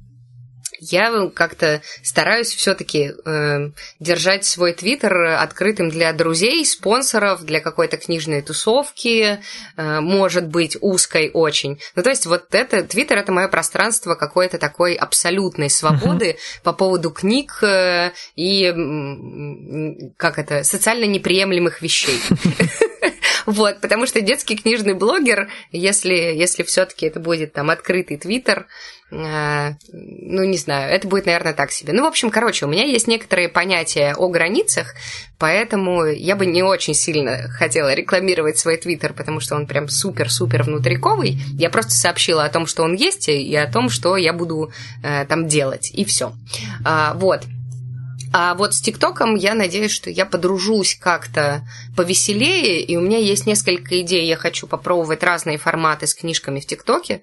я 0.80 1.30
как-то 1.34 1.82
стараюсь 2.04 2.54
все-таки 2.54 3.14
э, 3.26 3.72
держать 4.00 4.46
свой 4.46 4.74
твиттер 4.74 5.16
открытым 5.39 5.89
для 5.89 6.12
друзей, 6.14 6.66
спонсоров, 6.66 7.43
для 7.43 7.60
какой-то 7.60 7.98
книжной 7.98 8.41
тусовки, 8.41 9.39
э, 9.78 10.00
может 10.00 10.48
быть, 10.48 10.78
узкой 10.82 11.32
очень. 11.34 11.80
Ну, 11.96 12.04
то 12.04 12.10
есть 12.10 12.26
вот 12.26 12.54
это, 12.54 12.84
твиттер 12.84 13.18
это 13.18 13.32
мое 13.32 13.48
пространство 13.48 14.16
какой-то 14.16 14.58
такой 14.58 14.96
абсолютной 14.96 15.70
свободы 15.70 16.32
uh-huh. 16.32 16.64
по 16.64 16.74
поводу 16.74 17.12
книг 17.12 17.60
э, 17.62 18.12
и, 18.36 18.72
как 20.18 20.39
это, 20.39 20.64
социально 20.64 21.06
неприемлемых 21.06 21.82
вещей. 21.82 22.20
Вот, 23.46 23.80
потому 23.82 24.06
что 24.06 24.22
детский 24.22 24.56
книжный 24.58 24.93
блогер, 24.93 25.50
если, 25.72 26.14
если 26.14 26.64
все-таки 26.64 27.06
это 27.06 27.20
будет 27.20 27.54
там 27.54 27.70
открытый 27.70 28.18
твиттер, 28.18 28.68
э, 29.12 29.72
ну, 29.91 30.43
не 30.43 30.58
знаю, 30.58 30.91
это 30.91 31.08
будет, 31.08 31.26
наверное, 31.26 31.54
так 31.54 31.72
себе. 31.72 31.93
Ну, 31.93 32.04
в 32.04 32.08
общем, 32.08 32.32
короче, 32.32 32.66
у 32.66 32.70
меня 32.70 32.86
есть 32.86 33.08
некоторые 33.08 33.50
понятия 33.50 34.16
о 34.18 34.28
границах, 34.30 34.96
поэтому 35.38 36.06
я 36.06 36.36
бы 36.36 36.46
не 36.46 36.64
очень 36.64 36.93
сильно 36.93 37.50
хотела 37.50 37.93
рекламировать 37.93 38.58
свой 38.58 38.78
твиттер, 38.78 39.14
потому 39.14 39.39
что 39.39 39.56
он 39.56 39.68
прям 39.68 39.89
супер-супер 39.89 40.64
внутриковый. 40.64 41.38
Я 41.54 41.70
просто 41.70 41.91
сообщила 41.91 42.46
о 42.46 42.50
том, 42.50 42.66
что 42.66 42.84
он 42.84 42.96
есть, 42.96 43.30
и 43.30 43.56
о 43.56 43.72
том, 43.72 43.89
что 43.89 44.18
я 44.18 44.34
буду 44.34 44.72
э, 45.04 45.26
там 45.26 45.48
делать, 45.48 45.91
и 45.93 46.04
все. 46.06 46.34
А, 46.84 47.14
вот. 47.16 47.43
А 48.38 48.54
вот 48.54 48.74
с 48.74 48.82
ТикТоком 48.82 49.36
я 49.36 49.54
надеюсь, 49.54 49.92
что 49.92 50.10
я 50.10 50.26
подружусь 50.26 50.98
как-то 51.00 51.66
повеселее, 51.96 52.82
и 52.82 52.98
у 52.98 53.00
меня 53.00 53.18
есть 53.18 53.48
несколько 53.48 54.02
идей. 54.02 54.28
Я 54.28 54.36
хочу 54.36 54.68
попробовать 54.68 55.24
разные 55.24 55.58
форматы 55.58 56.06
с 56.06 56.14
книжками 56.14 56.60
в 56.60 56.66
ТикТоке, 56.66 57.22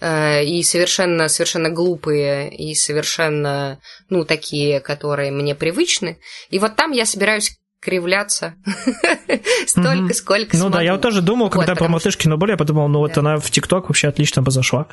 э, 0.00 0.46
и 0.46 0.62
совершенно, 0.62 1.28
совершенно 1.28 1.68
глупые, 1.68 2.48
и 2.56 2.74
совершенно, 2.74 3.80
ну, 4.08 4.24
такие, 4.24 4.80
которые 4.80 5.30
мне 5.30 5.54
привычны. 5.54 6.20
И 6.48 6.58
вот 6.58 6.74
там 6.74 6.92
я 6.92 7.04
собираюсь 7.04 7.58
кривляться 7.78 8.54
столько, 9.66 10.14
сколько 10.14 10.56
Ну 10.56 10.70
да, 10.70 10.80
я 10.80 10.92
вот 10.92 11.02
тоже 11.02 11.20
думал, 11.20 11.50
когда 11.50 11.74
про 11.74 11.88
Мартышкину 11.88 12.38
боль, 12.38 12.52
я 12.52 12.56
подумал, 12.56 12.88
ну 12.88 13.00
вот 13.00 13.18
она 13.18 13.36
в 13.36 13.50
ТикТок 13.50 13.90
вообще 13.90 14.08
отлично 14.08 14.40
бы 14.40 14.50
зашла. 14.50 14.86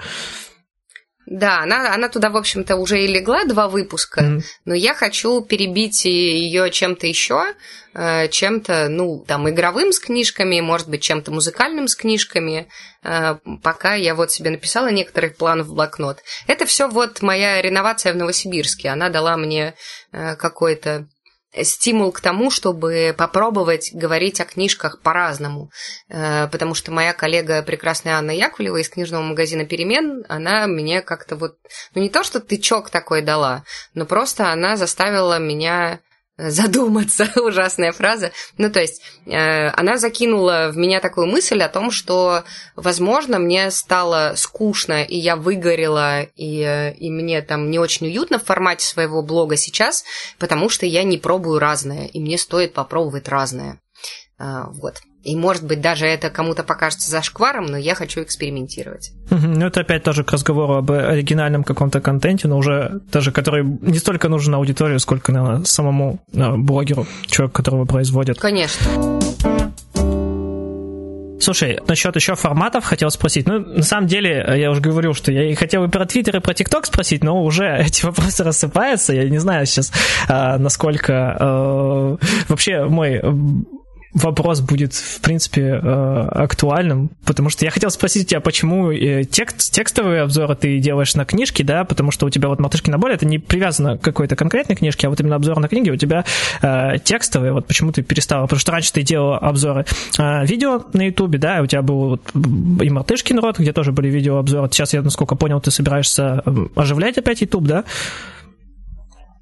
Да, 1.25 1.61
она, 1.61 1.93
она 1.93 2.09
туда, 2.09 2.29
в 2.29 2.37
общем-то, 2.37 2.75
уже 2.75 3.03
и 3.03 3.07
легла 3.07 3.45
два 3.45 3.69
выпуска, 3.69 4.21
mm-hmm. 4.21 4.41
но 4.65 4.73
я 4.73 4.93
хочу 4.93 5.41
перебить 5.41 6.03
ее 6.03 6.69
чем-то 6.69 7.07
еще, 7.07 7.53
э, 7.93 8.27
чем-то, 8.27 8.89
ну, 8.89 9.23
там, 9.25 9.49
игровым 9.49 9.93
с 9.93 9.99
книжками, 9.99 10.59
может 10.59 10.89
быть, 10.89 11.01
чем-то 11.01 11.31
музыкальным 11.31 11.87
с 11.87 11.95
книжками, 11.95 12.67
э, 13.03 13.35
пока 13.61 13.93
я 13.93 14.15
вот 14.15 14.31
себе 14.31 14.49
написала 14.49 14.89
некоторых 14.91 15.37
планов 15.37 15.67
в 15.67 15.73
блокнот. 15.73 16.19
Это 16.47 16.65
все 16.65 16.89
вот 16.89 17.21
моя 17.21 17.61
реновация 17.61 18.11
в 18.11 18.17
Новосибирске. 18.17 18.89
Она 18.89 19.07
дала 19.07 19.37
мне 19.37 19.75
э, 20.11 20.35
какой-то 20.35 21.07
стимул 21.61 22.11
к 22.11 22.21
тому, 22.21 22.49
чтобы 22.49 23.13
попробовать 23.17 23.91
говорить 23.93 24.41
о 24.41 24.45
книжках 24.45 25.01
по-разному. 25.01 25.69
Э, 26.09 26.47
потому 26.47 26.73
что 26.73 26.91
моя 26.91 27.13
коллега 27.13 27.61
прекрасная 27.61 28.15
Анна 28.15 28.31
Яковлева 28.31 28.77
из 28.77 28.89
книжного 28.89 29.21
магазина 29.21 29.65
«Перемен», 29.65 30.25
она 30.27 30.67
мне 30.67 31.01
как-то 31.01 31.35
вот... 31.35 31.57
Ну, 31.93 32.01
не 32.01 32.09
то, 32.09 32.23
что 32.23 32.39
тычок 32.39 32.89
такой 32.89 33.21
дала, 33.21 33.63
но 33.93 34.05
просто 34.05 34.51
она 34.51 34.77
заставила 34.77 35.37
меня 35.37 35.99
задуматься, 36.37 37.29
ужасная 37.41 37.91
фраза. 37.91 38.31
Ну, 38.57 38.71
то 38.71 38.79
есть, 38.79 39.01
э, 39.25 39.67
она 39.69 39.97
закинула 39.97 40.69
в 40.71 40.77
меня 40.77 40.99
такую 40.99 41.27
мысль 41.27 41.61
о 41.61 41.69
том, 41.69 41.91
что, 41.91 42.43
возможно, 42.75 43.39
мне 43.39 43.69
стало 43.71 44.33
скучно, 44.35 45.03
и 45.03 45.17
я 45.17 45.35
выгорела, 45.35 46.23
и, 46.23 46.61
э, 46.61 46.93
и 46.95 47.11
мне 47.11 47.41
там 47.41 47.69
не 47.69 47.79
очень 47.79 48.07
уютно 48.07 48.39
в 48.39 48.45
формате 48.45 48.85
своего 48.85 49.21
блога 49.21 49.57
сейчас, 49.57 50.05
потому 50.39 50.69
что 50.69 50.85
я 50.85 51.03
не 51.03 51.17
пробую 51.17 51.59
разное, 51.59 52.07
и 52.07 52.19
мне 52.19 52.37
стоит 52.37 52.73
попробовать 52.73 53.27
разное. 53.27 53.79
Э, 54.39 54.63
вот. 54.69 55.01
И, 55.23 55.37
может 55.37 55.65
быть, 55.65 55.79
даже 55.79 56.05
это 56.05 56.29
кому-то 56.29 56.63
покажется 56.63 57.09
зашкваром, 57.09 57.65
но 57.65 57.77
я 57.77 57.95
хочу 57.95 58.21
экспериментировать. 58.21 59.11
Ну, 59.29 59.65
это 59.65 59.81
опять 59.81 60.03
тоже 60.03 60.25
к 60.25 60.31
разговору 60.31 60.75
об 60.75 60.91
оригинальном 60.91 61.63
каком-то 61.63 62.01
контенте, 62.01 62.49
но 62.49 62.57
уже 62.57 63.01
даже 63.11 63.31
который 63.31 63.63
не 63.63 63.99
столько 63.99 64.27
нужен 64.27 64.53
аудитории, 64.55 64.97
сколько, 64.97 65.31
наверное, 65.31 65.63
самому 65.63 66.19
э, 66.33 66.55
блогеру, 66.57 67.07
человеку, 67.27 67.55
которого 67.55 67.85
производят. 67.85 68.37
Конечно. 68.37 69.21
Слушай, 71.39 71.79
насчет 71.87 72.15
еще 72.15 72.35
форматов 72.35 72.85
хотел 72.85 73.09
спросить. 73.09 73.47
Ну, 73.47 73.59
на 73.59 73.83
самом 73.83 74.07
деле, 74.07 74.45
я 74.57 74.71
уже 74.71 74.81
говорил, 74.81 75.13
что 75.13 75.31
я 75.31 75.49
и 75.49 75.55
хотел 75.55 75.83
и 75.83 75.89
про 75.89 76.05
Твиттер, 76.05 76.37
и 76.37 76.39
про 76.39 76.53
ТикТок 76.53 76.85
спросить, 76.85 77.23
но 77.23 77.43
уже 77.43 77.77
эти 77.85 78.05
вопросы 78.05 78.43
рассыпаются. 78.43 79.13
Я 79.13 79.29
не 79.29 79.39
знаю 79.39 79.65
сейчас, 79.65 79.91
а, 80.27 80.57
насколько 80.57 81.37
э, 81.39 82.17
вообще 82.47 82.85
мой 82.85 83.21
вопрос 84.13 84.61
будет, 84.61 84.93
в 84.93 85.21
принципе, 85.21 85.79
э, 85.81 86.27
актуальным, 86.31 87.09
потому 87.25 87.49
что 87.49 87.65
я 87.65 87.71
хотел 87.71 87.89
спросить 87.89 88.29
тебя, 88.29 88.39
почему 88.41 88.91
э, 88.91 89.23
текст, 89.23 89.71
текстовые 89.71 90.21
обзоры 90.21 90.55
ты 90.55 90.79
делаешь 90.79 91.15
на 91.15 91.25
книжки, 91.25 91.63
да, 91.63 91.83
потому 91.83 92.11
что 92.11 92.25
у 92.25 92.29
тебя 92.29 92.47
вот 92.47 92.59
«Мартышкина 92.59 92.97
боль» 92.97 93.13
это 93.13 93.25
не 93.25 93.39
привязано 93.39 93.97
к 93.97 94.01
какой-то 94.01 94.35
конкретной 94.35 94.75
книжке, 94.75 95.07
а 95.07 95.09
вот 95.09 95.19
именно 95.19 95.35
обзор 95.35 95.59
на 95.59 95.67
книги 95.67 95.89
у 95.89 95.95
тебя 95.95 96.25
э, 96.61 96.99
текстовые, 97.03 97.53
вот 97.53 97.65
почему 97.65 97.91
ты 97.91 98.03
перестала, 98.03 98.43
потому 98.43 98.59
что 98.59 98.71
раньше 98.71 98.93
ты 98.93 99.01
делала 99.01 99.37
обзоры 99.37 99.85
видео 100.17 100.83
на 100.93 101.07
ютубе, 101.07 101.39
да, 101.39 101.61
у 101.61 101.65
тебя 101.65 101.81
был 101.81 102.09
вот 102.09 102.21
и 102.35 102.89
«Мартышкин 102.89 103.39
рот», 103.39 103.59
где 103.59 103.73
тоже 103.73 103.91
были 103.91 104.09
видеообзоры, 104.09 104.67
сейчас 104.71 104.93
я, 104.93 105.01
насколько 105.01 105.35
понял, 105.35 105.59
ты 105.59 105.71
собираешься 105.71 106.43
оживлять 106.75 107.17
опять 107.17 107.41
ютуб, 107.41 107.63
да? 107.63 107.83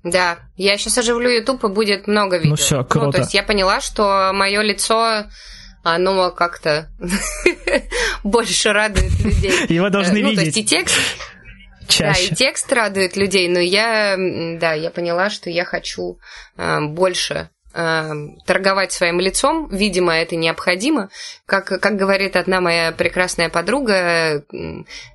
Да, 0.04 0.40
я 0.56 0.78
сейчас 0.78 0.98
оживлю 0.98 1.30
YouTube, 1.30 1.64
и 1.64 1.68
будет 1.68 2.08
много 2.08 2.38
видео. 2.38 2.52
Ну 2.52 2.56
все, 2.56 2.84
круто. 2.84 3.06
Ну, 3.06 3.12
то 3.12 3.18
есть 3.20 3.34
я 3.34 3.44
поняла, 3.44 3.82
что 3.82 4.32
мое 4.34 4.62
лицо 4.62 5.26
оно 5.84 6.32
как-то 6.32 6.90
больше 8.24 8.74
радует 8.74 9.20
людей. 9.20 9.66
Его 9.70 9.90
должны 9.90 10.18
видеть. 10.18 10.30
Ну, 10.30 10.36
то 10.36 10.46
есть 10.46 10.58
и 10.58 10.66
текст... 10.66 11.00
Чаще. 11.88 12.30
Да, 12.30 12.34
и 12.34 12.36
текст 12.36 12.72
радует 12.72 13.18
людей, 13.18 13.50
но 13.50 13.60
я, 13.60 14.16
да, 14.18 14.74
я 14.74 14.92
поняла, 14.92 15.30
что 15.30 15.50
я 15.50 15.66
хочу 15.66 16.20
э, 16.56 16.80
больше 16.80 17.50
торговать 17.74 18.92
своим 18.92 19.20
лицом, 19.20 19.70
видимо, 19.70 20.14
это 20.14 20.36
необходимо. 20.36 21.10
Как, 21.46 21.66
как 21.66 21.96
говорит 21.96 22.36
одна 22.36 22.62
моя 22.62 22.92
прекрасная 22.92 23.50
подруга, 23.50 24.44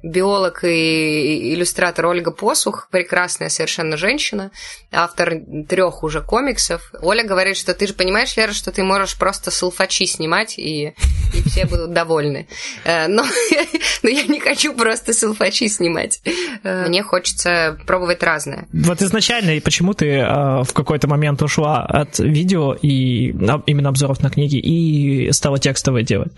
биолог 0.02 0.64
и 0.64 1.54
иллюстратор 1.54 2.06
Ольга 2.06 2.30
Посух, 2.30 2.88
прекрасная 2.90 3.48
совершенно 3.48 3.96
женщина, 3.96 4.50
автор 4.92 5.34
трех 5.68 6.02
уже 6.02 6.22
комиксов. 6.22 6.92
Оля 7.02 7.24
говорит, 7.24 7.56
что 7.56 7.74
ты 7.74 7.86
же 7.86 7.94
понимаешь, 7.94 8.36
Лера, 8.36 8.52
что 8.52 8.72
ты 8.72 8.82
можешь 8.82 9.18
просто 9.18 9.50
салфачи 9.50 10.06
снимать, 10.06 10.58
и, 10.58 10.94
и 11.34 11.42
все 11.48 11.66
будут 11.66 11.92
довольны. 11.92 12.48
Э, 12.84 13.08
но, 13.08 13.24
но 14.02 14.08
я 14.08 14.24
не 14.24 14.40
хочу 14.40 14.74
просто 14.74 15.12
салфачи 15.12 15.68
снимать. 15.68 16.20
Э, 16.62 16.86
мне 16.88 17.02
хочется 17.02 17.78
пробовать 17.86 18.22
разное. 18.22 18.66
Вот 18.72 19.02
изначально, 19.02 19.56
и 19.56 19.60
почему 19.60 19.94
ты 19.94 20.06
э, 20.06 20.62
в 20.62 20.72
какой-то 20.72 21.08
момент 21.08 21.42
ушла 21.42 21.84
от 21.84 22.18
видео 22.18 22.45
видео 22.46 22.74
и 22.74 23.28
именно 23.66 23.88
обзоров 23.88 24.22
на 24.22 24.30
книги 24.30 24.56
и 24.58 25.32
стала 25.32 25.58
текстовое 25.58 26.02
делать? 26.02 26.32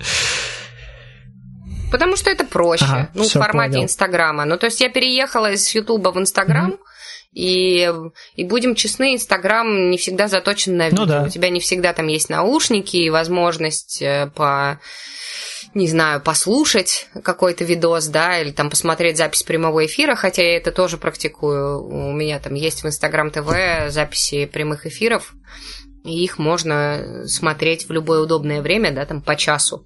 Потому 1.92 2.16
что 2.16 2.30
это 2.30 2.44
проще, 2.44 2.84
ага, 2.84 3.10
ну, 3.14 3.24
в 3.24 3.30
формате 3.30 3.72
понял. 3.72 3.84
Инстаграма. 3.84 4.44
Ну, 4.44 4.58
то 4.58 4.66
есть 4.66 4.80
я 4.80 4.90
переехала 4.90 5.52
из 5.52 5.74
Ютуба 5.74 6.10
в 6.10 6.18
Инстаграм, 6.18 6.70
mm-hmm. 6.72 6.78
И, 7.30 7.92
и 8.36 8.44
будем 8.44 8.74
честны, 8.74 9.14
Инстаграм 9.14 9.90
не 9.90 9.98
всегда 9.98 10.28
заточен 10.28 10.76
на 10.76 10.84
ну 10.84 10.90
видео. 10.90 11.04
Ну, 11.04 11.06
да. 11.06 11.22
У 11.24 11.28
тебя 11.28 11.50
не 11.50 11.60
всегда 11.60 11.92
там 11.92 12.06
есть 12.06 12.30
наушники 12.30 12.96
и 12.96 13.10
возможность 13.10 14.00
э, 14.00 14.30
по 14.34 14.80
не 15.74 15.86
знаю, 15.86 16.20
послушать 16.20 17.08
какой-то 17.22 17.64
видос, 17.64 18.06
да, 18.06 18.40
или 18.40 18.50
там 18.50 18.70
посмотреть 18.70 19.16
запись 19.18 19.42
прямого 19.42 19.84
эфира, 19.84 20.14
хотя 20.14 20.42
я 20.42 20.56
это 20.56 20.72
тоже 20.72 20.96
практикую. 20.96 21.82
У 21.84 22.12
меня 22.12 22.38
там 22.38 22.54
есть 22.54 22.82
в 22.82 22.86
Инстаграм 22.86 23.30
ТВ 23.30 23.52
записи 23.88 24.46
прямых 24.46 24.86
эфиров, 24.86 25.34
их 26.08 26.38
можно 26.38 27.24
смотреть 27.26 27.88
в 27.88 27.92
любое 27.92 28.20
удобное 28.20 28.62
время, 28.62 28.92
да, 28.92 29.04
там 29.04 29.22
по 29.22 29.36
часу 29.36 29.84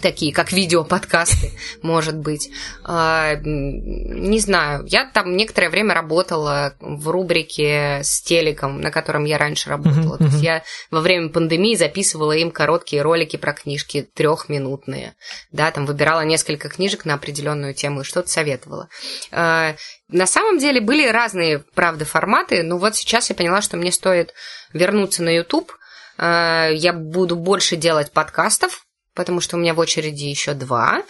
такие 0.00 0.32
как 0.32 0.52
видеоподкасты, 0.52 1.50
может 1.82 2.16
быть. 2.16 2.50
А, 2.84 3.36
не 3.36 4.38
знаю, 4.40 4.84
я 4.86 5.04
там 5.04 5.36
некоторое 5.36 5.68
время 5.68 5.94
работала 5.94 6.74
в 6.80 7.08
рубрике 7.08 8.00
с 8.02 8.22
телеком, 8.22 8.80
на 8.80 8.90
котором 8.90 9.24
я 9.24 9.38
раньше 9.38 9.68
работала. 9.68 10.14
Uh-huh, 10.14 10.18
То 10.18 10.24
есть 10.24 10.42
я 10.42 10.62
во 10.90 11.00
время 11.00 11.28
пандемии 11.28 11.74
записывала 11.74 12.32
им 12.32 12.50
короткие 12.50 13.02
ролики 13.02 13.36
про 13.36 13.52
книжки, 13.52 14.08
трехминутные. 14.14 15.14
Да, 15.50 15.70
там 15.70 15.84
выбирала 15.84 16.22
несколько 16.22 16.68
книжек 16.68 17.04
на 17.04 17.14
определенную 17.14 17.74
тему 17.74 18.00
и 18.00 18.04
что-то 18.04 18.28
советовала. 18.28 18.88
А, 19.30 19.74
на 20.08 20.26
самом 20.26 20.58
деле 20.58 20.80
были 20.80 21.06
разные, 21.08 21.60
правда, 21.74 22.04
форматы, 22.04 22.62
но 22.62 22.78
вот 22.78 22.96
сейчас 22.96 23.28
я 23.28 23.36
поняла, 23.36 23.60
что 23.60 23.76
мне 23.76 23.92
стоит 23.92 24.32
вернуться 24.72 25.22
на 25.22 25.34
YouTube. 25.34 25.72
А, 26.16 26.68
я 26.70 26.92
буду 26.92 27.36
больше 27.36 27.76
делать 27.76 28.10
подкастов, 28.12 28.84
потому 29.14 29.40
что 29.40 29.56
у 29.56 29.60
меня 29.60 29.74
в 29.74 29.78
очереди 29.78 30.24
еще 30.24 30.54
два. 30.54 31.02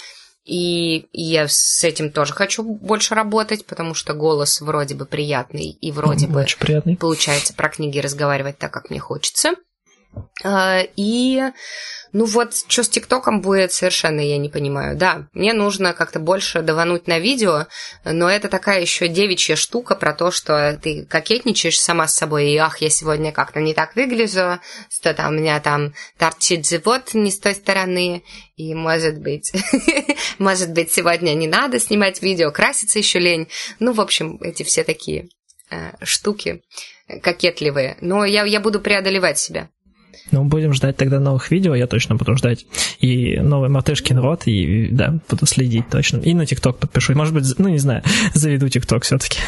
И 0.45 1.07
я 1.13 1.47
с 1.47 1.85
этим 1.85 2.11
тоже 2.11 2.33
хочу 2.33 2.65
больше 2.65 3.15
работать, 3.15 3.65
потому 3.65 3.95
что 3.95 4.13
голос 4.13 4.61
вроде 4.61 4.97
бы 4.97 5.07
приятный 5.07 5.71
и 5.71 5.93
вроде 5.93 6.27
Очень 6.27 6.35
бы 6.35 6.47
приятный. 6.59 6.97
получается 6.97 7.55
про 7.55 7.69
книги 7.69 8.01
разговаривать 8.01 8.59
так, 8.59 8.73
как 8.73 8.91
мне 8.91 8.99
хочется. 8.99 9.53
А, 10.45 10.83
и 10.97 11.43
ну 12.13 12.27
вот, 12.27 12.55
что 12.69 12.83
с 12.83 12.89
ТикТоком 12.89 13.41
будет, 13.41 13.73
совершенно 13.73 14.21
я 14.21 14.37
не 14.37 14.51
понимаю. 14.51 14.97
Да, 14.97 15.29
мне 15.33 15.55
нужно 15.55 15.95
как-то 15.95 16.21
больше 16.21 16.61
давануть 16.61 17.07
на 17.07 17.19
видео, 17.19 17.67
но 18.05 18.29
это 18.29 18.49
такая 18.49 18.83
еще 18.83 19.09
девичья 19.09 19.57
штука 19.57 19.95
про 19.95 20.13
то, 20.13 20.31
что 20.31 20.79
ты 20.83 21.07
кокетничаешь 21.07 21.81
сама 21.81 22.07
с 22.09 22.15
собой, 22.15 22.51
и 22.51 22.57
ах, 22.57 22.79
я 22.79 22.91
сегодня 22.91 23.33
как-то 23.33 23.61
не 23.61 23.73
так 23.73 23.97
выгляжу, 23.97 24.61
что 24.91 25.15
там 25.15 25.35
у 25.35 25.39
меня 25.39 25.59
там 25.61 25.95
торчит 26.19 26.67
живот 26.67 27.15
не 27.15 27.31
с 27.31 27.39
той 27.39 27.55
стороны, 27.55 28.23
и 28.57 28.75
может 28.75 29.19
быть, 29.19 29.53
может 30.39 30.73
быть, 30.73 30.93
сегодня 30.93 31.33
не 31.33 31.47
надо 31.47 31.81
снимать 31.81 32.21
видео, 32.21 32.51
краситься 32.51 32.99
еще 32.99 33.21
лень. 33.21 33.49
Ну, 33.79 33.93
в 33.93 34.01
общем, 34.01 34.39
эти 34.43 34.65
все 34.65 34.85
такие 34.85 35.29
э, 35.71 35.93
штуки 36.03 36.63
кокетливые. 37.23 37.97
Но 38.01 38.25
я, 38.25 38.45
я 38.45 38.61
буду 38.61 38.81
преодолевать 38.81 39.39
себя. 39.39 39.71
Ну, 40.31 40.45
будем 40.45 40.73
ждать 40.73 40.97
тогда 40.97 41.21
новых 41.21 41.51
видео, 41.51 41.75
я 41.75 41.87
точно 41.87 42.17
буду 42.17 42.37
ждать. 42.37 42.67
И 43.01 43.39
новый 43.39 43.69
Мартышкин 43.69 44.19
рот, 44.19 44.47
и 44.47 44.89
да, 44.91 45.19
буду 45.29 45.47
следить 45.47 45.89
точно. 45.91 46.19
И 46.19 46.35
на 46.35 46.47
ТикТок 46.47 46.79
подпишу. 46.79 47.15
Может 47.15 47.35
быть, 47.35 47.45
ну, 47.59 47.69
не 47.69 47.79
знаю, 47.79 48.03
заведу 48.35 48.69
ТикТок 48.69 49.05
все-таки. 49.05 49.39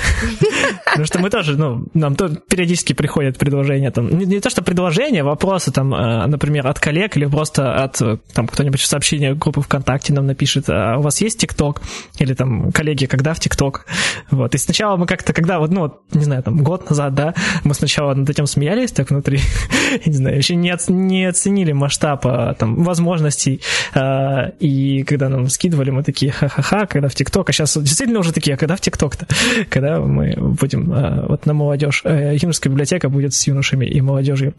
Потому 0.84 1.06
что 1.06 1.18
мы 1.18 1.30
тоже, 1.30 1.56
ну, 1.56 1.86
нам 1.94 2.16
то 2.16 2.28
периодически 2.28 2.92
приходят 2.92 3.38
предложения 3.38 3.90
там, 3.90 4.16
не, 4.18 4.26
не 4.26 4.40
то 4.40 4.50
что 4.50 4.62
предложения, 4.62 5.22
вопросы 5.24 5.72
там, 5.72 5.94
э, 5.94 6.26
например, 6.26 6.66
от 6.66 6.78
коллег 6.78 7.16
или 7.16 7.26
просто 7.26 7.74
от, 7.74 8.00
там, 8.32 8.46
кто-нибудь 8.46 8.80
в 8.80 8.86
сообщении 8.86 9.32
группы 9.32 9.60
ВКонтакте 9.62 10.12
нам 10.12 10.26
напишет, 10.26 10.66
а 10.68 10.98
у 10.98 11.02
вас 11.02 11.20
есть 11.20 11.40
ТикТок? 11.40 11.82
Или 12.18 12.34
там, 12.34 12.72
коллеги, 12.72 13.06
когда 13.06 13.34
в 13.34 13.40
ТикТок? 13.40 13.86
Вот. 14.30 14.54
И 14.54 14.58
сначала 14.58 14.96
мы 14.96 15.06
как-то, 15.06 15.32
когда 15.32 15.58
вот, 15.58 15.70
ну, 15.70 15.94
не 16.12 16.24
знаю, 16.24 16.42
там, 16.42 16.62
год 16.62 16.88
назад, 16.88 17.14
да, 17.14 17.34
мы 17.64 17.74
сначала 17.74 18.14
над 18.14 18.28
этим 18.28 18.46
смеялись 18.46 18.92
так 18.92 19.10
внутри, 19.10 19.40
не 20.06 20.12
знаю, 20.12 20.36
еще 20.36 20.54
не, 20.54 20.70
оц, 20.70 20.88
не 20.88 21.24
оценили 21.26 21.72
масштаба 21.72 22.54
там 22.58 22.82
возможностей, 22.82 23.60
э, 23.94 24.50
и 24.60 25.02
когда 25.04 25.28
нам 25.28 25.48
скидывали, 25.48 25.90
мы 25.90 26.02
такие 26.02 26.32
ха-ха-ха, 26.32 26.86
когда 26.86 27.08
в 27.08 27.14
ТикТок, 27.14 27.50
а 27.50 27.52
сейчас 27.52 27.76
действительно 27.76 28.20
уже 28.20 28.32
такие, 28.32 28.54
а 28.54 28.56
когда 28.56 28.76
в 28.76 28.80
ТикТок-то? 28.80 29.26
Когда 29.70 30.00
мы 30.00 30.53
будем 30.54 30.92
э, 30.92 31.26
вот 31.28 31.46
на 31.46 31.54
молодежь, 31.54 32.02
э, 32.04 32.36
юношеская 32.40 32.70
библиотека 32.70 33.08
будет 33.08 33.34
с 33.34 33.46
юношами 33.46 33.86
и 33.86 34.00
молодежью 34.00 34.54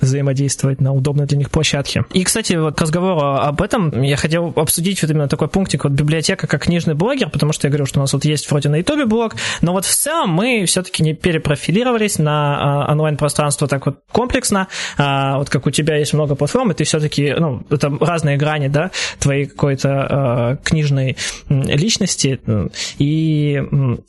взаимодействовать 0.00 0.80
на 0.80 0.92
удобной 0.92 1.26
для 1.26 1.38
них 1.38 1.50
площадке. 1.50 2.04
И, 2.12 2.24
кстати, 2.24 2.54
вот 2.54 2.76
к 2.76 2.80
разговору 2.80 3.20
об 3.20 3.60
этом 3.62 4.02
я 4.02 4.16
хотел 4.16 4.52
обсудить 4.56 5.02
вот 5.02 5.10
именно 5.10 5.28
такой 5.28 5.48
пунктик, 5.48 5.84
вот 5.84 5.92
библиотека 5.92 6.46
как 6.46 6.62
книжный 6.62 6.94
блогер, 6.94 7.30
потому 7.30 7.52
что 7.52 7.66
я 7.66 7.70
говорю, 7.70 7.86
что 7.86 8.00
у 8.00 8.02
нас 8.02 8.12
вот 8.12 8.24
есть 8.24 8.50
вроде 8.50 8.68
на 8.68 8.76
Ютубе 8.76 9.06
блог, 9.06 9.34
но 9.60 9.72
вот 9.72 9.84
в 9.84 9.94
целом 9.94 10.30
мы 10.30 10.64
все-таки 10.66 11.02
не 11.02 11.14
перепрофилировались 11.14 12.18
на 12.18 12.84
а, 12.86 12.92
онлайн-пространство 12.92 13.68
так 13.68 13.86
вот 13.86 14.00
комплексно, 14.12 14.68
а, 14.96 15.38
вот 15.38 15.50
как 15.50 15.66
у 15.66 15.70
тебя 15.70 15.96
есть 15.96 16.12
много 16.14 16.34
платформ, 16.34 16.70
и 16.70 16.74
ты 16.74 16.84
все-таки, 16.84 17.34
ну, 17.38 17.62
это 17.70 17.90
разные 18.00 18.36
грани, 18.36 18.68
да, 18.68 18.90
твоей 19.18 19.46
какой-то 19.46 19.88
а, 19.90 20.56
книжной 20.56 21.16
личности, 21.48 22.40
и 22.98 23.62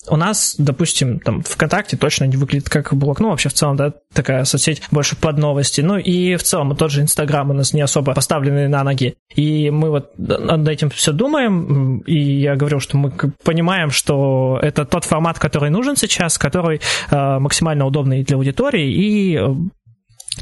у 0.08 0.16
нас, 0.16 0.56
допустим, 0.58 1.20
там 1.20 1.42
ВКонтакте 1.44 1.98
точно 1.98 2.26
не 2.26 2.38
выглядит 2.38 2.70
как 2.70 2.94
блог, 2.94 3.20
ну, 3.20 3.30
вообще 3.30 3.50
в 3.50 3.54
целом, 3.54 3.76
да, 3.76 3.94
такая 4.14 4.44
соцсеть 4.44 4.82
больше 4.92 5.16
под 5.16 5.38
новости. 5.40 5.82
Ну 5.82 5.98
и 5.98 6.36
в 6.36 6.44
целом 6.44 6.76
тот 6.76 6.92
же 6.92 7.02
Инстаграм 7.02 7.50
у 7.50 7.54
нас 7.54 7.74
не 7.74 7.82
особо 7.82 8.14
поставленный 8.14 8.68
на 8.68 8.84
ноги. 8.84 9.16
И 9.36 9.70
мы 9.70 9.90
вот 9.90 10.12
над 10.18 10.68
этим 10.68 10.90
все 10.90 11.12
думаем, 11.12 12.00
и 12.00 12.20
я 12.20 12.56
говорю, 12.56 12.80
что 12.80 12.98
мы 12.98 13.12
понимаем, 13.44 13.92
что 13.92 14.60
это 14.62 14.86
тот 14.86 15.06
формат, 15.06 15.40
который 15.40 15.70
нужен 15.70 15.96
сейчас, 15.96 16.38
который 16.38 16.82
э, 17.10 17.40
максимально 17.40 17.86
удобный 17.86 18.24
для 18.24 18.38
аудитории, 18.38 18.92
и 18.92 19.40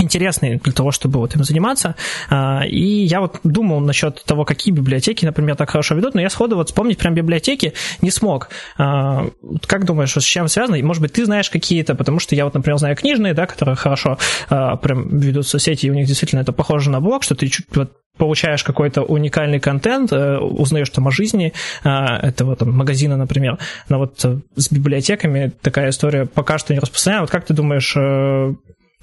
интересный 0.02 0.58
для 0.58 0.74
того, 0.74 0.92
чтобы 0.92 1.20
вот 1.20 1.36
им 1.36 1.44
заниматься. 1.44 1.96
А, 2.30 2.64
и 2.66 3.06
я 3.06 3.22
вот 3.22 3.40
думал 3.44 3.80
насчет 3.80 4.24
того, 4.24 4.46
какие 4.46 4.74
библиотеки, 4.74 5.26
например, 5.26 5.56
так 5.56 5.70
хорошо 5.70 5.96
ведут, 5.96 6.16
но 6.16 6.22
я 6.22 6.30
сходу 6.30 6.56
вот 6.56 6.68
вспомнить 6.68 6.98
прям 6.98 7.14
библиотеки 7.14 7.74
не 8.02 8.12
смог. 8.12 8.50
А, 8.78 9.28
как 9.66 9.86
думаешь, 9.86 10.14
с 10.14 10.24
чем 10.24 10.48
связано? 10.48 10.78
Может 10.84 11.02
быть, 11.02 11.14
ты 11.14 11.26
знаешь 11.26 11.50
какие-то, 11.50 11.96
потому 11.96 12.20
что 12.20 12.36
я 12.36 12.46
вот, 12.46 12.54
например, 12.54 12.78
знаю 12.78 12.96
книжные, 12.96 13.34
да, 13.34 13.46
которые 13.46 13.76
хорошо 13.76 14.18
а, 14.50 14.76
прям 14.78 15.18
ведут 15.18 15.48
соцсети, 15.48 15.88
и 15.88 15.90
у 15.90 15.94
них 15.94 16.08
действительно 16.08 16.42
это 16.42 16.52
похоже 16.52 16.90
на 16.90 17.02
блог, 17.02 17.24
что 17.24 17.36
ты 17.36 17.48
чуть 17.48 17.68
вот 17.76 17.92
получаешь 18.18 18.64
какой-то 18.64 19.04
уникальный 19.04 19.60
контент, 19.60 20.12
э, 20.12 20.38
узнаешь 20.40 20.90
там 20.90 21.08
о 21.08 21.12
жизни 21.12 21.54
этого 21.84 22.56
там 22.56 22.72
магазина, 22.72 23.16
например. 23.16 23.60
Но 23.90 24.00
вот 24.00 24.26
с 24.56 24.72
библиотеками 24.72 25.52
такая 25.62 25.92
история 25.92 26.26
пока 26.26 26.58
что 26.58 26.74
не 26.74 26.80
распространена. 26.80 27.22
Вот 27.22 27.30
как 27.30 27.46
ты 27.46 27.54
думаешь, 27.54 27.94
э, 27.96 28.54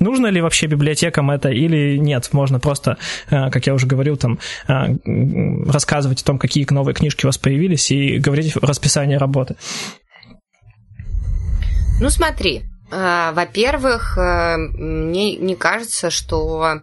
Нужно 0.00 0.26
ли 0.26 0.40
вообще 0.40 0.66
библиотекам 0.66 1.30
это 1.30 1.50
или 1.50 1.96
нет? 1.98 2.28
Можно 2.32 2.58
просто, 2.58 2.98
э, 3.30 3.50
как 3.50 3.66
я 3.66 3.74
уже 3.74 3.86
говорил, 3.86 4.16
там 4.16 4.40
э, 4.66 4.72
рассказывать 5.70 6.22
о 6.22 6.24
том, 6.24 6.38
какие 6.38 6.66
новые 6.70 6.94
книжки 6.94 7.24
у 7.24 7.28
вас 7.28 7.38
появились 7.38 7.92
и 7.92 8.18
говорить 8.18 8.56
расписание 8.56 9.18
работы. 9.18 9.54
Ну 12.00 12.10
смотри, 12.10 12.64
э, 12.90 13.30
во-первых, 13.32 14.16
мне 14.18 15.36
не 15.36 15.54
кажется, 15.54 16.10
что 16.10 16.80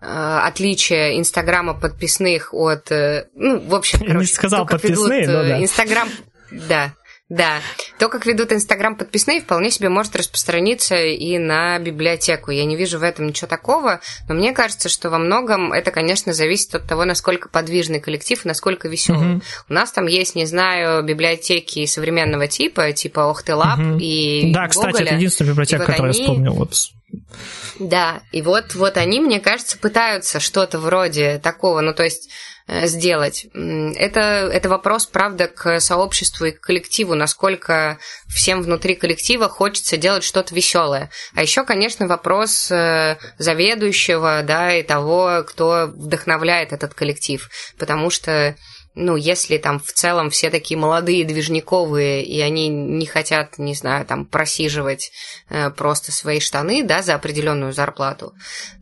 отличие 0.00 1.18
Инстаграма 1.18 1.74
подписных 1.74 2.54
от... 2.54 2.90
Ну, 3.34 3.60
в 3.60 3.74
общем, 3.74 3.98
короче, 3.98 4.18
не 4.18 4.26
сказал 4.26 4.66
подписные, 4.66 5.26
но 5.26 5.42
да. 5.42 5.62
Инстаграм, 5.62 6.08
да, 6.50 6.92
да. 7.28 7.58
То, 7.98 8.08
как 8.08 8.24
ведут 8.24 8.52
Инстаграм 8.52 8.94
подписные, 8.94 9.40
вполне 9.40 9.72
себе 9.72 9.88
может 9.88 10.14
распространиться 10.14 10.96
и 10.96 11.38
на 11.38 11.76
библиотеку. 11.80 12.52
Я 12.52 12.64
не 12.64 12.76
вижу 12.76 13.00
в 13.00 13.02
этом 13.02 13.26
ничего 13.26 13.48
такого, 13.48 14.00
но 14.28 14.34
мне 14.34 14.52
кажется, 14.52 14.88
что 14.88 15.10
во 15.10 15.18
многом 15.18 15.72
это, 15.72 15.90
конечно, 15.90 16.32
зависит 16.32 16.74
от 16.76 16.86
того, 16.86 17.04
насколько 17.04 17.48
подвижный 17.48 18.00
коллектив 18.00 18.44
и 18.44 18.48
насколько 18.48 18.86
веселый. 18.86 19.36
Угу. 19.36 19.42
У 19.70 19.72
нас 19.72 19.90
там 19.90 20.06
есть, 20.06 20.36
не 20.36 20.46
знаю, 20.46 21.02
библиотеки 21.02 21.84
современного 21.86 22.46
типа, 22.46 22.92
типа 22.92 23.28
Охтелаб 23.28 23.80
угу. 23.80 23.98
и 23.98 24.52
Да, 24.52 24.68
кстати, 24.68 24.92
Гоголя. 24.92 25.06
это 25.06 25.14
единственная 25.16 25.52
библиотека, 25.52 25.80
вот 25.80 25.86
которую 25.86 26.10
они... 26.10 26.18
я 26.18 26.24
вспомнил. 26.24 26.52
Вот. 26.54 26.74
Да, 27.80 28.22
и 28.30 28.40
вот, 28.42 28.74
вот 28.74 28.96
они, 28.96 29.20
мне 29.20 29.40
кажется, 29.40 29.78
пытаются 29.78 30.38
что-то 30.38 30.78
вроде 30.78 31.38
такого, 31.38 31.80
ну, 31.80 31.92
то 31.92 32.04
есть 32.04 32.30
сделать. 32.68 33.46
Это, 33.54 34.20
это 34.52 34.68
вопрос, 34.68 35.06
правда, 35.06 35.46
к 35.46 35.78
сообществу 35.80 36.46
и 36.46 36.50
к 36.50 36.60
коллективу, 36.60 37.14
насколько 37.14 37.98
всем 38.28 38.62
внутри 38.62 38.96
коллектива 38.96 39.48
хочется 39.48 39.96
делать 39.96 40.24
что-то 40.24 40.54
веселое. 40.54 41.10
А 41.34 41.42
еще, 41.42 41.64
конечно, 41.64 42.06
вопрос 42.06 42.70
э, 42.70 43.18
заведующего, 43.38 44.42
да, 44.42 44.74
и 44.74 44.82
того, 44.82 45.44
кто 45.46 45.86
вдохновляет 45.94 46.72
этот 46.72 46.94
коллектив. 46.94 47.48
Потому 47.78 48.10
что 48.10 48.56
ну, 48.96 49.14
если 49.14 49.58
там 49.58 49.78
в 49.78 49.92
целом 49.92 50.30
все 50.30 50.50
такие 50.50 50.78
молодые, 50.78 51.26
движниковые, 51.26 52.24
и 52.24 52.40
они 52.40 52.68
не 52.68 53.04
хотят, 53.04 53.58
не 53.58 53.74
знаю, 53.74 54.06
там, 54.06 54.24
просиживать 54.24 55.12
э, 55.50 55.70
просто 55.70 56.12
свои 56.12 56.40
штаны, 56.40 56.82
да, 56.82 57.02
за 57.02 57.14
определенную 57.14 57.74
зарплату, 57.74 58.32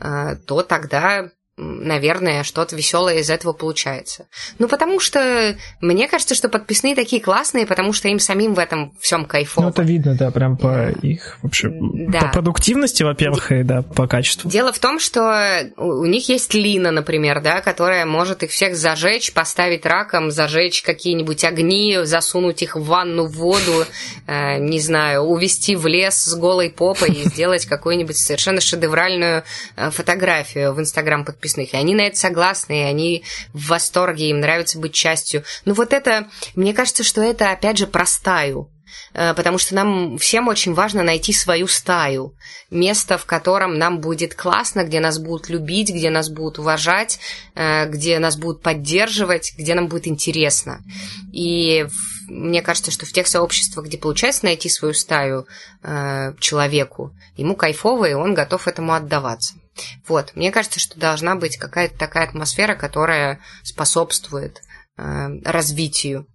э, 0.01 0.37
то 0.47 0.63
тогда 0.63 1.31
наверное, 1.57 2.43
что-то 2.43 2.75
веселое 2.75 3.19
из 3.19 3.31
этого 3.31 3.53
получается. 3.53 4.27
Ну, 4.59 4.67
потому 4.67 4.99
что 4.99 5.57
мне 5.81 6.09
кажется, 6.09 6.35
что 6.35 6.49
подписные 6.49 6.97
такие 6.97 7.23
классные, 7.23 7.67
потому 7.67 7.93
что 7.93 8.09
им 8.09 8.19
самим 8.19 8.55
в 8.55 8.59
этом 8.59 8.93
всем 9.01 9.25
кайфово. 9.25 9.67
Ну, 9.67 9.71
это 9.71 9.83
видно, 9.83 10.17
да, 10.17 10.31
прям 10.33 10.57
по 10.57 10.91
их 10.91 11.39
вообще 11.43 11.69
да. 11.71 12.21
по 12.23 12.29
продуктивности, 12.29 13.05
во-первых, 13.05 13.53
и 13.53 13.63
да, 13.63 13.83
по 13.83 14.09
качеству. 14.09 14.51
Дело 14.51 14.73
в 14.73 14.81
том, 14.81 14.99
что 14.99 15.71
у 15.77 16.05
них 16.07 16.29
есть 16.29 16.55
Лина, 16.55 16.91
например, 16.91 17.41
да, 17.41 17.61
которая 17.61 18.05
может 18.05 18.43
их 18.43 18.51
всех 18.51 18.75
зажечь, 18.75 19.33
поставить 19.33 19.87
раком, 19.87 20.33
зажечь 20.33 20.83
какие-нибудь 20.83 21.45
огни, 21.45 21.99
засунуть 22.03 22.63
их 22.63 22.75
в 22.75 22.85
ванну, 22.85 23.27
в 23.27 23.37
воду, 23.37 23.85
э, 24.27 24.59
не 24.59 24.81
знаю, 24.81 25.23
увести 25.23 25.77
в 25.77 25.87
лес 25.87 26.17
с 26.17 26.35
голой 26.35 26.71
попой 26.71 27.11
и 27.11 27.29
сделать 27.29 27.65
какую-нибудь 27.67 28.17
совершенно 28.17 28.61
шедевральную 28.61 29.45
э, 29.77 29.91
фотографию 29.91 30.75
в 30.75 30.81
Инстаграм 30.81 31.25
подписных 31.25 31.44
подписных, 31.45 31.75
и 31.75 31.77
они 31.77 31.95
на 31.95 32.03
это 32.03 32.17
согласны, 32.17 32.81
и 32.81 32.85
они 32.85 33.23
в 33.53 33.69
восторге, 33.69 34.31
им 34.31 34.41
нравится 34.41 34.79
быть 34.79 34.95
частью. 34.95 35.45
Ну 35.65 35.75
вот 35.75 35.93
это, 35.93 36.29
мне 36.55 36.73
кажется, 36.73 37.05
что 37.05 37.23
это, 37.23 37.51
опять 37.51 37.79
же, 37.79 37.87
про 37.87 38.07
стаю 38.07 38.71
э, 39.13 39.35
потому 39.35 39.59
что 39.59 39.75
нам 39.75 40.17
всем 40.19 40.49
очень 40.49 40.75
важно 40.75 41.03
найти 41.03 41.33
свою 41.33 41.67
стаю, 41.67 42.35
место, 42.71 43.19
в 43.19 43.27
котором 43.27 43.79
нам 43.79 44.01
будет 44.01 44.35
классно, 44.35 44.85
где 44.85 45.01
нас 45.01 45.19
будут 45.19 45.49
любить, 45.49 45.91
где 45.91 46.11
нас 46.11 46.29
будут 46.29 46.59
уважать, 46.59 47.19
э, 47.55 47.87
где 47.89 48.19
нас 48.19 48.37
будут 48.37 48.63
поддерживать, 48.63 49.55
где 49.59 49.75
нам 49.75 49.89
будет 49.89 50.07
интересно. 50.07 50.81
И 51.33 51.87
мне 52.29 52.63
кажется, 52.63 52.91
что 52.91 53.05
в 53.05 53.13
тех 53.13 53.27
сообществах, 53.27 53.87
где 53.87 53.99
получается 53.99 54.47
найти 54.47 54.69
свою 54.69 54.95
стаю 54.95 55.47
э, 55.83 56.33
человеку, 56.41 57.13
ему 57.37 57.55
кайфово, 57.55 58.07
и 58.07 58.15
он 58.15 58.35
готов 58.35 58.67
этому 58.67 58.95
отдаваться. 58.95 59.55
Вот, 60.07 60.33
мне 60.35 60.53
кажется, 60.53 60.81
что 60.81 60.99
должна 60.99 61.35
быть 61.35 61.57
какая-то 61.57 61.99
такая 61.99 62.29
атмосфера, 62.29 62.75
которая 62.75 63.41
способствует 63.63 64.63
э, 64.97 65.29
развитию 65.45 66.27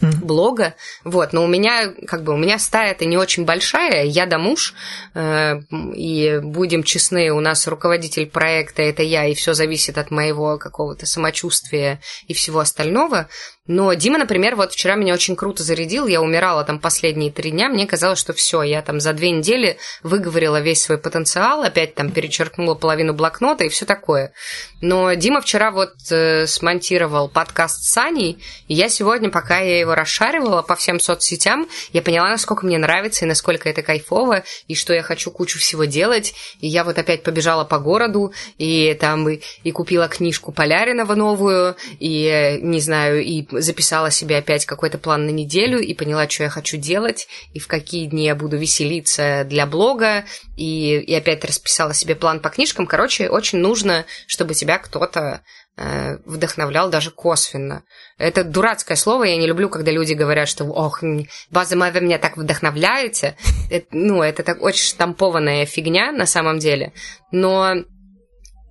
блога. 0.00 0.74
Вот, 1.04 1.32
но 1.32 1.44
у 1.44 1.46
меня, 1.46 1.92
как 2.06 2.22
бы, 2.22 2.34
у 2.34 2.36
меня 2.36 2.58
стая-то 2.58 3.04
не 3.06 3.16
очень 3.16 3.44
большая, 3.44 4.04
я 4.04 4.26
да 4.26 4.38
муж, 4.38 4.74
э, 5.14 5.60
и 5.94 6.40
будем 6.42 6.82
честны, 6.82 7.30
у 7.30 7.40
нас 7.40 7.66
руководитель 7.66 8.26
проекта 8.26 8.82
это 8.82 9.02
я, 9.02 9.26
и 9.26 9.34
все 9.34 9.54
зависит 9.54 9.96
от 9.98 10.10
моего 10.10 10.58
какого-то 10.58 11.06
самочувствия 11.06 12.00
и 12.26 12.34
всего 12.34 12.60
остального. 12.60 13.28
Но 13.66 13.92
Дима, 13.94 14.18
например, 14.18 14.54
вот 14.54 14.72
вчера 14.72 14.94
меня 14.94 15.14
очень 15.14 15.34
круто 15.34 15.62
зарядил, 15.62 16.06
я 16.06 16.20
умирала 16.20 16.64
там 16.64 16.78
последние 16.78 17.32
три 17.32 17.50
дня, 17.50 17.68
мне 17.68 17.86
казалось, 17.86 18.18
что 18.18 18.32
все, 18.32 18.62
я 18.62 18.80
там 18.82 19.00
за 19.00 19.12
две 19.12 19.30
недели 19.30 19.78
выговорила 20.02 20.60
весь 20.60 20.82
свой 20.82 20.98
потенциал, 20.98 21.62
опять 21.62 21.94
там 21.94 22.10
перечеркнула 22.10 22.74
половину 22.74 23.12
блокнота 23.12 23.64
и 23.64 23.68
все 23.68 23.84
такое. 23.84 24.32
Но 24.80 25.12
Дима 25.14 25.40
вчера 25.40 25.70
вот 25.70 25.94
э, 26.10 26.46
смонтировал 26.46 27.28
подкаст 27.28 27.82
с 27.82 27.92
Саней, 27.92 28.38
и 28.68 28.74
я 28.74 28.88
сегодня, 28.88 29.30
пока 29.30 29.58
я 29.58 29.80
его 29.80 29.94
расшаривала 29.94 30.62
по 30.62 30.76
всем 30.76 31.00
соцсетям, 31.00 31.66
я 31.92 32.02
поняла, 32.02 32.28
насколько 32.28 32.66
мне 32.66 32.78
нравится 32.78 33.24
и 33.24 33.28
насколько 33.28 33.68
это 33.68 33.82
кайфово, 33.82 34.44
и 34.68 34.74
что 34.74 34.92
я 34.92 35.02
хочу 35.02 35.30
кучу 35.30 35.58
всего 35.58 35.84
делать, 35.84 36.34
и 36.60 36.68
я 36.68 36.84
вот 36.84 36.98
опять 36.98 37.22
побежала 37.22 37.64
по 37.64 37.78
городу, 37.78 38.32
и 38.58 38.96
там 39.00 39.28
и, 39.28 39.40
и 39.64 39.72
купила 39.72 40.08
книжку 40.08 40.52
Поляринова 40.52 41.14
новую, 41.14 41.76
и, 41.98 42.26
э, 42.26 42.60
не 42.60 42.80
знаю, 42.80 43.24
и 43.24 43.44
записала 43.60 44.10
себе 44.10 44.38
опять 44.38 44.66
какой-то 44.66 44.98
план 44.98 45.26
на 45.26 45.30
неделю 45.30 45.78
и 45.80 45.94
поняла, 45.94 46.28
что 46.28 46.44
я 46.44 46.48
хочу 46.48 46.76
делать, 46.76 47.28
и 47.52 47.58
в 47.58 47.66
какие 47.66 48.06
дни 48.06 48.24
я 48.24 48.34
буду 48.34 48.56
веселиться 48.56 49.44
для 49.44 49.66
блога, 49.66 50.24
и, 50.56 50.98
и 50.98 51.14
опять 51.14 51.44
расписала 51.44 51.94
себе 51.94 52.14
план 52.14 52.40
по 52.40 52.48
книжкам. 52.48 52.86
Короче, 52.86 53.28
очень 53.28 53.58
нужно, 53.58 54.04
чтобы 54.26 54.54
тебя 54.54 54.78
кто-то 54.78 55.42
э, 55.76 56.18
вдохновлял 56.24 56.90
даже 56.90 57.10
косвенно. 57.10 57.84
Это 58.18 58.44
дурацкое 58.44 58.96
слово, 58.96 59.24
я 59.24 59.36
не 59.36 59.46
люблю, 59.46 59.68
когда 59.68 59.90
люди 59.90 60.14
говорят, 60.14 60.48
что 60.48 60.64
«Ох, 60.64 61.02
база 61.50 61.76
вы 61.76 62.00
меня 62.00 62.18
так 62.18 62.36
вдохновляете». 62.36 63.36
Это, 63.70 63.86
ну, 63.90 64.22
это 64.22 64.42
так 64.42 64.62
очень 64.62 64.84
штампованная 64.84 65.66
фигня 65.66 66.12
на 66.12 66.26
самом 66.26 66.58
деле. 66.58 66.92
Но 67.32 67.74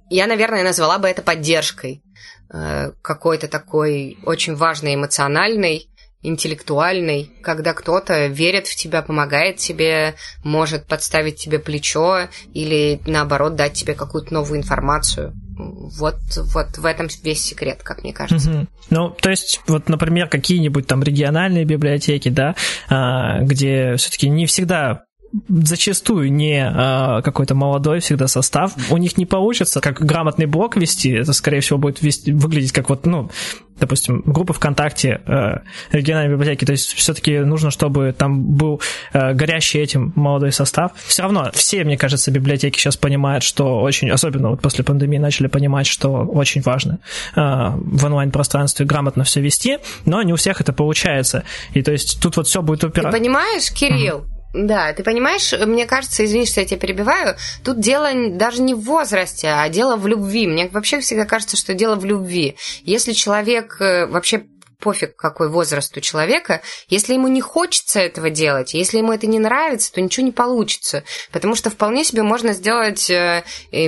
я, 0.10 0.28
наверное, 0.28 0.64
назвала 0.64 1.00
бы 1.00 1.08
это 1.08 1.22
поддержкой. 1.22 2.02
Э, 2.54 2.92
какой-то 3.02 3.48
такой 3.48 4.18
очень 4.24 4.56
важный 4.56 4.96
эмоциональный, 4.96 5.90
интеллектуальный, 6.22 7.32
когда 7.42 7.74
кто-то 7.74 8.28
верит 8.28 8.68
в 8.68 8.76
тебя, 8.76 9.02
помогает 9.02 9.58
тебе, 9.58 10.16
может 10.44 10.86
подставить 10.88 11.38
тебе 11.38 11.60
плечо 11.60 12.28
или, 12.54 13.00
наоборот, 13.06 13.56
дать 13.56 13.74
тебе 13.74 13.94
какую-то 13.94 14.34
новую 14.34 14.60
информацию. 14.60 15.34
Вот, 15.58 16.18
вот 16.54 16.78
в 16.78 16.86
этом 16.86 17.08
весь 17.24 17.44
секрет, 17.44 17.82
как 17.84 18.04
мне 18.04 18.14
кажется. 18.14 18.50
Угу. 18.50 18.68
Ну, 18.90 19.10
то 19.12 19.30
есть, 19.30 19.62
вот, 19.68 19.88
например, 19.88 20.28
какие-нибудь 20.28 20.86
там 20.86 21.02
региональные 21.02 21.64
библиотеки, 21.64 22.30
да, 22.30 22.56
а, 22.90 23.40
где 23.42 23.96
все-таки 23.96 24.28
не 24.28 24.48
всегда 24.48 25.05
зачастую 25.48 26.32
не 26.32 26.66
э, 26.66 27.22
какой-то 27.22 27.56
молодой 27.56 28.00
всегда 28.00 28.28
состав. 28.28 28.74
У 28.90 28.98
них 28.98 29.18
не 29.18 29.26
получится 29.26 29.82
как 29.82 30.02
грамотный 30.02 30.46
блог 30.46 30.76
вести, 30.78 31.12
это, 31.12 31.34
скорее 31.34 31.62
всего, 31.62 31.78
будет 31.78 32.02
вести, 32.02 32.32
выглядеть 32.32 32.72
как 32.72 32.90
вот, 32.90 33.06
ну, 33.06 33.30
допустим, 33.80 34.22
группы 34.26 34.54
ВКонтакте 34.54 35.22
э, 35.26 35.58
региональной 35.92 36.36
библиотеки. 36.36 36.66
То 36.66 36.72
есть 36.72 36.94
все-таки 36.94 37.40
нужно, 37.40 37.72
чтобы 37.72 38.14
там 38.18 38.44
был 38.56 38.82
э, 39.14 39.34
горящий 39.34 39.80
этим 39.80 40.14
молодой 40.16 40.52
состав. 40.52 40.92
Все 41.06 41.24
равно 41.24 41.52
все, 41.54 41.84
мне 41.84 41.98
кажется, 41.98 42.32
библиотеки 42.32 42.80
сейчас 42.80 42.96
понимают, 42.96 43.44
что 43.44 43.82
очень, 43.82 44.10
особенно 44.10 44.50
вот 44.52 44.62
после 44.62 44.84
пандемии 44.84 45.18
начали 45.18 45.48
понимать, 45.48 45.88
что 45.88 46.24
очень 46.24 46.62
важно 46.62 47.00
э, 47.36 47.40
в 47.42 48.06
онлайн-пространстве 48.06 48.86
грамотно 48.86 49.24
все 49.24 49.42
вести, 49.42 49.80
но 50.06 50.22
не 50.22 50.34
у 50.34 50.38
всех 50.38 50.62
это 50.62 50.72
получается. 50.72 51.44
И 51.74 51.82
то 51.82 51.92
есть 51.92 52.22
тут 52.22 52.38
вот 52.38 52.48
все 52.48 52.62
будет 52.62 52.84
упираться. 52.84 53.12
Ты 53.12 53.24
понимаешь, 53.24 53.72
Кирилл, 53.72 54.20
mm-hmm 54.20 54.35
да, 54.56 54.94
ты 54.94 55.04
понимаешь, 55.04 55.54
мне 55.54 55.86
кажется, 55.86 56.24
извини, 56.24 56.46
что 56.46 56.62
я 56.62 56.66
тебя 56.66 56.80
перебиваю, 56.80 57.36
тут 57.64 57.80
дело 57.80 58.10
даже 58.32 58.62
не 58.62 58.74
в 58.74 58.82
возрасте, 58.82 59.50
а 59.50 59.68
дело 59.70 59.98
в 59.98 60.08
любви. 60.08 60.48
Мне 60.48 60.70
вообще 60.70 61.02
всегда 61.02 61.26
кажется, 61.26 61.58
что 61.58 61.74
дело 61.74 61.96
в 61.96 62.06
любви. 62.06 62.56
Если 62.84 63.12
человек 63.12 63.78
э, 63.82 64.06
вообще 64.06 64.46
пофиг, 64.80 65.16
какой 65.16 65.50
возраст 65.50 65.96
у 65.98 66.02
человека, 66.02 66.62
если 66.88 67.14
ему 67.14 67.28
не 67.28 67.42
хочется 67.42 68.00
этого 68.00 68.30
делать, 68.30 68.74
если 68.74 68.98
ему 68.98 69.12
это 69.12 69.28
не 69.28 69.40
нравится, 69.40 69.92
то 69.92 70.02
ничего 70.02 70.26
не 70.26 70.32
получится. 70.32 71.04
Потому 71.32 71.56
что 71.56 71.70
вполне 71.70 72.04
себе 72.04 72.24
можно 72.24 72.54
сделать 72.54 73.10
э, 73.10 73.44
э, 73.72 73.88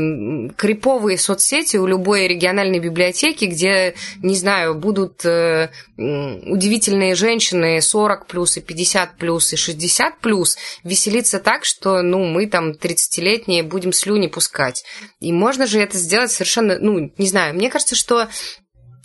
криповые 0.56 1.18
соцсети 1.18 1.78
у 1.78 1.86
любой 1.86 2.28
региональной 2.28 2.80
библиотеки, 2.80 3.46
где, 3.46 3.96
не 4.22 4.36
знаю, 4.36 4.76
будут 4.76 5.26
э, 5.26 5.70
удивительные 5.98 7.16
женщины 7.16 7.82
40 7.82 8.28
плюс 8.28 8.58
и 8.58 8.62
50 8.62 9.18
плюс 9.18 9.54
и 9.54 9.56
60 9.56 10.20
плюс 10.20 10.58
веселиться 10.84 11.40
так, 11.40 11.66
что, 11.66 12.02
ну, 12.02 12.26
мы 12.26 12.48
там 12.48 12.72
30-летние 12.72 13.64
будем 13.64 13.94
слюни 13.94 14.28
пускать. 14.28 14.84
И 15.20 15.32
можно 15.32 15.68
же 15.68 15.80
это 15.80 15.98
сделать 15.98 16.32
совершенно, 16.32 16.78
ну, 16.80 17.12
не 17.18 17.28
знаю, 17.28 17.56
мне 17.56 17.70
кажется, 17.70 17.96
что 17.96 18.28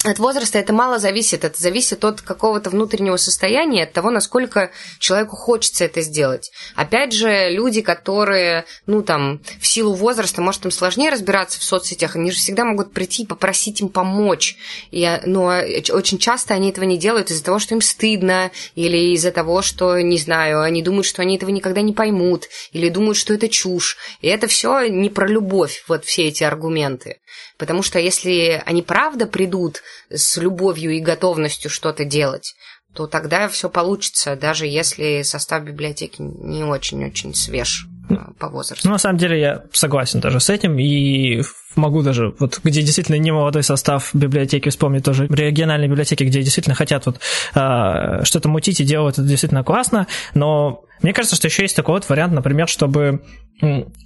от 0.05 0.19
возраста 0.19 0.59
это 0.59 0.73
мало 0.73 0.99
зависит. 0.99 1.45
Это 1.45 1.61
зависит 1.61 2.05
от 2.05 2.21
какого-то 2.21 2.71
внутреннего 2.71 3.17
состояния, 3.17 3.85
от 3.85 3.93
того, 3.93 4.11
насколько 4.11 4.71
человеку 4.99 5.37
хочется 5.37 5.85
это 5.85 6.01
сделать. 6.01 6.51
Опять 6.75 7.13
же, 7.13 7.51
люди, 7.51 7.83
которые, 7.83 8.65
ну, 8.87 9.03
там, 9.03 9.41
в 9.61 9.67
силу 9.67 9.95
возраста, 9.95 10.41
может, 10.41 10.65
им 10.65 10.71
сложнее 10.71 11.11
разбираться 11.11 11.61
в 11.61 11.65
соцсетях, 11.65 12.17
они 12.17 12.31
же 12.31 12.39
всегда 12.39 12.65
могут 12.65 12.93
прийти 12.93 13.23
и 13.23 13.27
попросить 13.27 13.81
им 13.81 13.89
помочь. 13.89 14.57
И, 14.91 15.09
но 15.25 15.61
очень 15.91 16.19
часто 16.19 16.55
они 16.55 16.71
этого 16.71 16.85
не 16.85 16.99
делают 16.99 17.31
из-за 17.31 17.45
того, 17.45 17.59
что 17.59 17.75
им 17.75 17.81
стыдно, 17.81 18.51
или 18.75 19.15
из-за 19.15 19.31
того, 19.31 19.63
что, 19.63 20.01
не 20.01 20.19
знаю, 20.19 20.63
они 20.63 20.83
думают, 20.83 21.07
что 21.07 21.23
они 21.23 21.37
этого 21.37 21.51
никогда 21.51 21.83
не 21.83 21.93
поймут, 21.93 22.49
или 22.73 22.89
думают, 22.89 23.17
что 23.17 23.35
это 23.35 23.49
чушь. 23.49 23.97
И 24.21 24.29
это 24.29 24.47
все 24.47 24.87
не 24.87 25.11
про 25.11 25.27
любовь, 25.27 25.85
вот 25.89 26.05
все 26.05 26.29
эти 26.29 26.45
аргументы. 26.45 27.19
Потому 27.59 27.83
что 27.83 27.99
если 27.99 28.63
они 28.67 28.83
правда 28.83 29.27
придут 29.27 29.83
с 30.11 30.37
любовью 30.37 30.93
и 30.93 31.01
готовностью 31.01 31.71
что-то 31.71 32.05
делать, 32.05 32.55
то 32.95 33.07
тогда 33.07 33.49
все 33.49 33.71
получится, 33.71 34.37
даже 34.37 34.67
если 34.67 35.23
состав 35.23 35.65
библиотеки 35.65 36.17
не 36.21 36.65
очень-очень 36.65 37.35
свеж 37.35 37.87
а, 38.11 38.33
по 38.39 38.49
возрасту. 38.49 38.87
Ну, 38.87 38.93
на 38.93 38.99
самом 38.99 39.19
деле, 39.19 39.41
я 39.41 39.65
согласен 39.73 40.21
даже 40.21 40.41
с 40.41 40.51
этим, 40.51 40.79
и 40.79 41.43
могу 41.77 42.03
даже, 42.03 42.35
вот 42.39 42.61
где 42.65 42.83
действительно 42.83 43.17
не 43.17 43.31
молодой 43.33 43.63
состав 43.63 44.11
библиотеки 44.15 44.69
вспомнить 44.69 45.05
тоже, 45.05 45.27
региональные 45.27 45.89
библиотеки, 45.89 46.25
где 46.25 46.43
действительно 46.43 46.75
хотят 46.75 47.07
вот 47.07 47.21
э, 47.55 48.25
что-то 48.25 48.49
мутить 48.49 48.81
и 48.81 48.85
делать, 48.85 49.19
это 49.19 49.27
действительно 49.27 49.65
классно, 49.65 50.07
но 50.35 50.85
Мне 51.03 51.13
кажется, 51.13 51.37
что 51.37 51.49
еще 51.49 51.63
есть 51.63 51.77
такой 51.77 51.95
вот 51.95 52.09
вариант, 52.09 52.33
например, 52.33 52.69
чтобы 52.69 53.21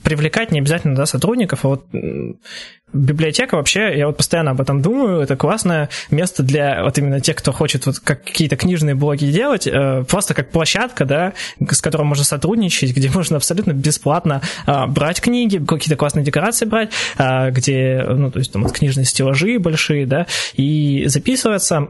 привлекать 0.02 0.50
не 0.50 0.58
обязательно 0.58 0.94
да, 0.94 1.06
сотрудников, 1.06 1.64
а 1.64 1.68
вот 1.68 1.86
библиотека 2.92 3.56
вообще, 3.56 3.96
я 3.96 4.06
вот 4.06 4.16
постоянно 4.16 4.52
об 4.52 4.60
этом 4.60 4.80
думаю, 4.80 5.20
это 5.20 5.36
классное 5.36 5.88
место 6.10 6.42
для 6.42 6.82
вот 6.84 6.96
именно 6.98 7.20
тех, 7.20 7.36
кто 7.36 7.52
хочет 7.52 7.84
вот 7.86 7.98
как 7.98 8.24
какие-то 8.24 8.56
книжные 8.56 8.94
блоги 8.94 9.26
делать, 9.26 9.66
э, 9.66 10.04
просто 10.08 10.34
как 10.34 10.50
площадка, 10.50 11.04
да, 11.04 11.32
с 11.68 11.80
которой 11.80 12.04
можно 12.04 12.24
сотрудничать, 12.24 12.94
где 12.94 13.10
можно 13.10 13.36
абсолютно 13.36 13.72
бесплатно 13.72 14.40
а, 14.66 14.86
брать 14.86 15.20
книги, 15.20 15.58
какие-то 15.58 15.96
классные 15.96 16.24
декорации 16.24 16.64
брать, 16.64 16.90
а, 17.18 17.50
где, 17.56 18.04
ну, 18.08 18.30
то 18.30 18.38
есть 18.38 18.52
там 18.52 18.68
книжные 18.68 19.04
стеллажи 19.04 19.58
большие, 19.58 20.06
да, 20.06 20.26
и 20.54 21.04
записываться 21.06 21.88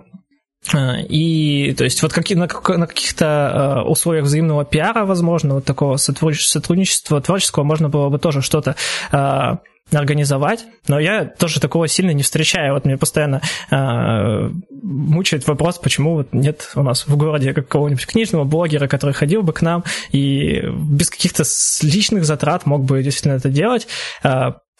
а, 0.74 0.96
и, 1.00 1.74
то 1.74 1.84
есть, 1.84 2.02
вот 2.02 2.12
какие, 2.12 2.36
на, 2.36 2.48
на 2.48 2.86
каких-то 2.86 3.84
э, 3.84 3.88
условиях 3.88 4.24
взаимного 4.24 4.64
пиара, 4.64 5.04
возможно, 5.04 5.54
вот 5.54 5.64
такого 5.64 5.96
сотрудничества 5.96 7.20
творческого 7.20 7.62
можно 7.62 7.88
было 7.88 8.08
бы 8.08 8.18
тоже 8.18 8.42
что-то 8.42 8.74
э, 9.12 9.56
организовать, 9.92 10.64
но 10.88 10.98
я 10.98 11.24
тоже 11.24 11.60
такого 11.60 11.86
сильно 11.86 12.10
не 12.10 12.24
встречаю. 12.24 12.74
Вот 12.74 12.84
мне 12.84 12.96
постоянно 12.96 13.40
э, 13.70 14.50
мучает 14.82 15.46
вопрос, 15.46 15.78
почему 15.78 16.14
вот 16.14 16.32
нет 16.32 16.72
у 16.74 16.82
нас 16.82 17.06
в 17.06 17.16
городе 17.16 17.54
какого-нибудь 17.54 18.06
книжного 18.06 18.42
блогера, 18.42 18.88
который 18.88 19.12
ходил 19.12 19.42
бы 19.42 19.52
к 19.52 19.62
нам 19.62 19.84
и 20.10 20.62
без 20.66 21.10
каких-то 21.10 21.44
личных 21.82 22.24
затрат 22.24 22.66
мог 22.66 22.84
бы 22.84 23.02
действительно 23.02 23.34
это 23.34 23.48
делать. 23.48 23.86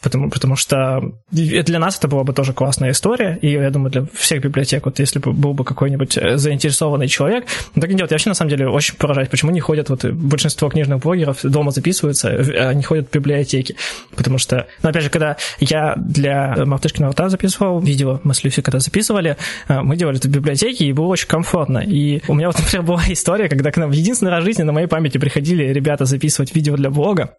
Потому, 0.07 0.31
потому 0.31 0.55
что 0.55 1.01
для 1.33 1.81
нас 1.81 1.99
это 1.99 2.07
была 2.07 2.23
бы 2.23 2.33
тоже 2.33 2.53
классная 2.53 2.93
история, 2.93 3.41
и 3.43 3.51
я 3.51 3.71
думаю, 3.71 3.91
для 3.91 4.07
всех 4.15 4.41
библиотек, 4.41 4.85
вот 4.85 5.01
если 5.01 5.19
бы 5.19 5.33
был 5.33 5.53
бы 5.53 5.65
какой-нибудь 5.65 6.17
э, 6.17 6.37
заинтересованный 6.37 7.09
человек, 7.09 7.47
ну, 7.75 7.81
так 7.81 7.91
не 7.91 7.97
делать. 7.97 8.13
Я 8.13 8.15
вообще, 8.15 8.29
на 8.29 8.37
самом 8.37 8.51
деле, 8.51 8.69
очень 8.69 8.95
поражаюсь, 8.95 9.29
почему 9.29 9.51
не 9.51 9.59
ходят, 9.59 9.91
вот 9.91 10.05
большинство 10.05 10.69
книжных 10.69 11.01
блогеров 11.01 11.41
дома 11.43 11.73
записываются, 11.73 12.29
а 12.29 12.73
не 12.73 12.85
ходят 12.85 13.09
в 13.09 13.13
библиотеки. 13.13 13.75
Потому 14.15 14.39
что, 14.39 14.69
ну, 14.85 14.91
опять 14.91 15.03
же, 15.03 15.11
когда 15.11 15.39
я 15.59 15.95
для 15.97 16.55
Мартышкина 16.65 17.11
рта 17.11 17.29
записывал 17.29 17.81
видео, 17.81 18.21
мы 18.23 18.33
с 18.33 18.45
Люси 18.45 18.63
когда 18.63 18.79
записывали, 18.79 19.37
э, 19.67 19.81
мы 19.81 19.97
делали 19.97 20.19
это 20.19 20.29
в 20.29 20.31
библиотеке, 20.31 20.85
и 20.85 20.93
было 20.93 21.07
очень 21.07 21.27
комфортно. 21.27 21.79
И 21.79 22.23
у 22.29 22.35
меня 22.35 22.47
вот, 22.47 22.59
например, 22.61 22.87
была 22.87 23.03
история, 23.09 23.49
когда 23.49 23.73
к 23.73 23.77
нам 23.77 23.91
в 23.91 23.93
единственный 23.93 24.31
раз 24.31 24.45
в 24.45 24.47
жизни 24.47 24.63
на 24.63 24.71
моей 24.71 24.87
памяти 24.87 25.19
приходили 25.19 25.65
ребята 25.65 26.05
записывать 26.05 26.55
видео 26.55 26.77
для 26.77 26.91
блога, 26.91 27.35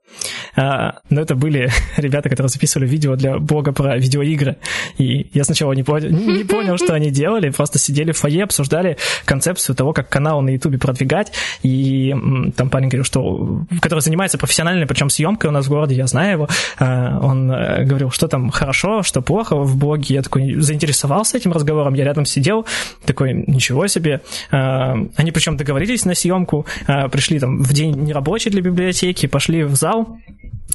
но 0.57 1.22
это 1.22 1.34
были 1.36 1.72
ребята, 1.97 2.28
которые 2.28 2.49
записывали 2.58 2.88
видео 2.88 3.16
для 3.16 3.38
блога 3.38 3.72
про 3.72 3.97
видеоигры. 3.97 4.58
И 4.97 5.28
я 5.34 5.43
сначала 5.43 5.74
не, 5.74 5.84
понял, 5.84 6.10
не 6.10 6.43
понял, 6.43 6.78
что 6.78 6.93
они 6.93 7.12
делали, 7.12 7.49
просто 7.49 7.78
сидели 7.78 8.12
в 8.12 8.18
фойе, 8.18 8.43
обсуждали 8.43 8.97
концепцию 9.26 9.76
того, 9.76 9.93
как 9.93 10.10
канал 10.10 10.41
на 10.41 10.49
Ютубе 10.49 10.80
продвигать. 10.80 11.32
И 11.62 12.16
там 12.55 12.70
парень 12.70 12.89
говорил, 12.89 13.03
что 13.03 13.62
который 13.80 13.99
занимается 13.99 14.38
профессиональной, 14.38 14.88
причем 14.88 15.10
съемкой 15.10 15.49
у 15.49 15.53
нас 15.53 15.68
в 15.68 15.70
городе, 15.70 15.95
я 15.95 16.08
знаю 16.08 16.32
его. 16.32 16.49
А, 16.80 17.20
он 17.22 17.51
э, 17.51 17.84
говорил, 17.86 18.10
что 18.10 18.28
там 18.28 18.49
хорошо, 18.49 19.03
что 19.03 19.22
плохо 19.22 19.55
в 19.55 19.78
блоге. 19.78 20.16
Я 20.16 20.22
такой 20.24 20.55
заинтересовался 20.55 21.38
этим 21.38 21.51
разговором, 21.51 21.93
я 21.93 22.05
рядом 22.05 22.26
сидел, 22.26 22.66
такой, 23.05 23.34
ничего 23.47 23.88
себе. 23.88 24.22
А, 24.51 24.95
они 25.16 25.32
причем 25.32 25.58
договорились 25.58 26.05
на 26.05 26.16
съемку, 26.16 26.66
пришли 27.12 27.39
там 27.39 27.62
в 27.62 27.74
день 27.74 27.95
нерабочий 27.95 28.49
для 28.49 28.62
библиотеки, 28.62 29.28
пошли 29.28 29.64
в 29.64 29.76
зал, 29.76 30.18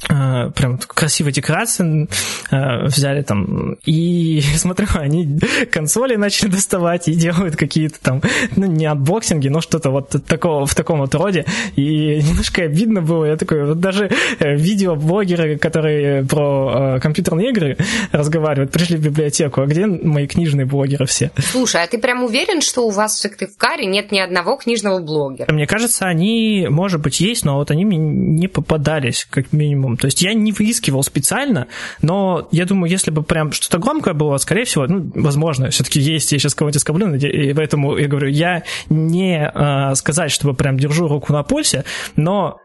прям 0.07 0.77
красивые 0.77 1.33
декорации 1.33 2.07
uh, 2.51 2.85
взяли 2.85 3.21
там, 3.21 3.73
и 3.85 4.41
смотрю, 4.55 4.87
они 4.95 5.39
консоли 5.71 6.15
начали 6.15 6.49
доставать 6.49 7.07
и 7.07 7.13
делают 7.13 7.55
какие-то 7.55 7.99
там, 8.01 8.21
ну, 8.55 8.65
не 8.65 8.85
unboxing 8.85 9.35
и, 9.35 9.47
но 9.47 9.61
что-то 9.61 9.91
вот 9.91 10.15
такого, 10.25 10.65
в 10.65 10.75
таком 10.75 10.99
вот 10.99 11.15
роде, 11.15 11.45
и 11.75 12.21
немножко 12.21 12.63
обидно 12.63 13.01
было, 13.01 13.25
я 13.25 13.37
такой, 13.37 13.65
вот 13.65 13.79
даже 13.79 14.09
э, 14.39 14.55
видеоблогеры, 14.55 15.57
которые 15.57 16.25
про 16.25 16.95
э, 16.97 16.99
компьютерные 16.99 17.49
игры 17.49 17.77
разговаривают, 18.11 18.71
пришли 18.71 18.97
в 18.97 19.01
библиотеку, 19.01 19.61
а 19.61 19.65
где 19.65 19.85
мои 19.85 20.27
книжные 20.27 20.65
блогеры 20.65 21.05
все? 21.05 21.31
Слушай, 21.37 21.83
а 21.83 21.87
ты 21.87 21.97
прям 21.97 22.23
уверен, 22.23 22.61
что 22.61 22.85
у 22.87 22.89
вас 22.89 23.15
в 23.15 23.19
Сыктывкаре 23.19 23.85
нет 23.85 24.11
ни 24.11 24.19
одного 24.19 24.57
книжного 24.57 24.99
блогера? 24.99 25.51
Мне 25.51 25.67
кажется, 25.67 26.05
они, 26.05 26.67
может 26.69 27.01
быть, 27.01 27.19
есть, 27.19 27.45
но 27.45 27.55
вот 27.55 27.71
они 27.71 27.85
мне 27.85 27.97
не 27.97 28.47
попадались, 28.47 29.25
как 29.29 29.53
минимум 29.53 29.82
минимум. 29.83 29.97
То 29.97 30.05
есть 30.05 30.21
я 30.21 30.33
не 30.33 30.51
выискивал 30.51 31.03
специально, 31.03 31.67
но 32.01 32.47
я 32.51 32.65
думаю, 32.65 32.89
если 32.89 33.11
бы 33.11 33.23
прям 33.23 33.51
что-то 33.51 33.79
громкое 33.79 34.13
было, 34.13 34.37
скорее 34.37 34.65
всего, 34.65 34.87
ну, 34.87 35.11
возможно, 35.15 35.69
все-таки 35.69 35.99
есть, 35.99 36.31
я 36.31 36.39
сейчас 36.39 36.55
кого-нибудь 36.55 36.77
оскорблю, 36.77 37.15
и 37.15 37.53
поэтому 37.53 37.97
я 37.97 38.07
говорю, 38.07 38.29
я 38.29 38.63
не 38.89 39.51
э, 39.53 39.95
сказать, 39.95 40.31
чтобы 40.31 40.53
прям 40.53 40.77
держу 40.77 41.07
руку 41.07 41.33
на 41.33 41.43
пульсе, 41.43 41.83
но 42.15 42.59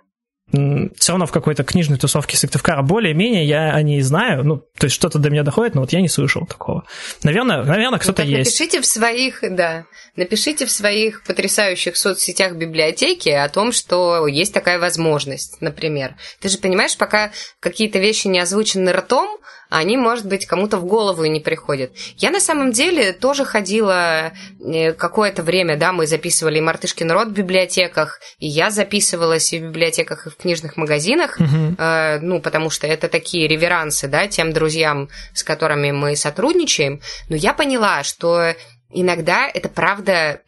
все 0.51 1.13
равно 1.13 1.27
в 1.27 1.33
какой-то 1.33 1.63
книжной 1.63 1.99
тусовке 1.99 2.37
Сыктывкара 2.37 2.83
более-менее 2.83 3.45
я 3.45 3.75
о 3.75 3.83
ней 3.83 4.01
знаю, 4.01 4.45
ну, 4.45 4.57
то 4.57 4.85
есть 4.85 4.95
что-то 4.95 5.19
до 5.19 5.29
меня 5.29 5.43
доходит, 5.43 5.75
но 5.75 5.83
вот 5.83 5.93
я 5.93 6.01
не 6.01 6.09
слышал 6.09 6.47
такого. 6.47 6.85
Наверное, 7.23 7.65
наверное 7.65 7.99
кто-то 7.99 8.25
ну, 8.25 8.31
есть. 8.31 8.59
Напишите 8.59 8.81
в 8.81 8.87
своих, 8.87 9.41
да, 9.43 9.85
напишите 10.17 10.65
в 10.65 10.71
своих 10.71 11.23
потрясающих 11.25 11.97
соцсетях 11.97 12.55
библиотеки 12.55 13.29
о 13.29 13.49
том, 13.51 13.73
что 13.73 14.27
есть 14.27 14.55
такая 14.55 14.79
возможность, 14.79 15.61
например. 15.61 16.15
Ты 16.41 16.49
же 16.49 16.59
понимаешь, 16.59 16.97
пока 16.97 17.31
какие-то 17.61 17.99
вещи 17.99 18.29
не 18.29 18.41
озвучены 18.41 18.91
ртом, 18.93 19.39
они, 19.71 19.97
может 19.97 20.27
быть, 20.27 20.47
кому-то 20.47 20.79
в 20.79 20.87
голову 20.87 21.25
и 21.25 21.29
не 21.29 21.41
приходят. 21.41 21.93
Я 22.17 22.31
на 22.31 22.41
самом 22.41 22.73
деле 22.73 23.13
тоже 23.13 23.45
ходила 23.45 24.33
э, 24.61 24.93
какое-то 24.95 25.43
время, 25.43 25.77
да, 25.77 25.93
мы 25.93 26.07
записывали 26.07 26.59
и 26.59 26.63
«Мартышкин 26.63 27.11
род» 27.11 27.29
в 27.29 27.33
библиотеках, 27.33 28.21
и 28.39 28.47
я 28.47 28.71
записывалась 28.71 29.53
и 29.53 29.59
в 29.59 29.65
библиотеках, 29.65 30.27
и 30.27 30.31
в 30.31 30.37
книжных 30.39 30.77
магазинах, 30.77 31.37
угу. 31.39 31.75
э, 31.77 32.19
ну, 32.21 32.41
потому 32.41 32.71
что 32.71 32.87
это 32.87 33.09
такие 33.09 33.49
реверансы, 33.49 34.09
да, 34.09 34.27
тем 34.29 34.53
друзьям, 34.53 35.09
с 35.35 35.43
которыми 35.43 35.91
мы 35.91 36.17
сотрудничаем. 36.17 37.01
Но 37.29 37.37
я 37.37 37.53
поняла, 37.53 38.03
что 38.05 38.55
иногда 38.91 39.49
это 39.53 39.69
правда 39.69 40.41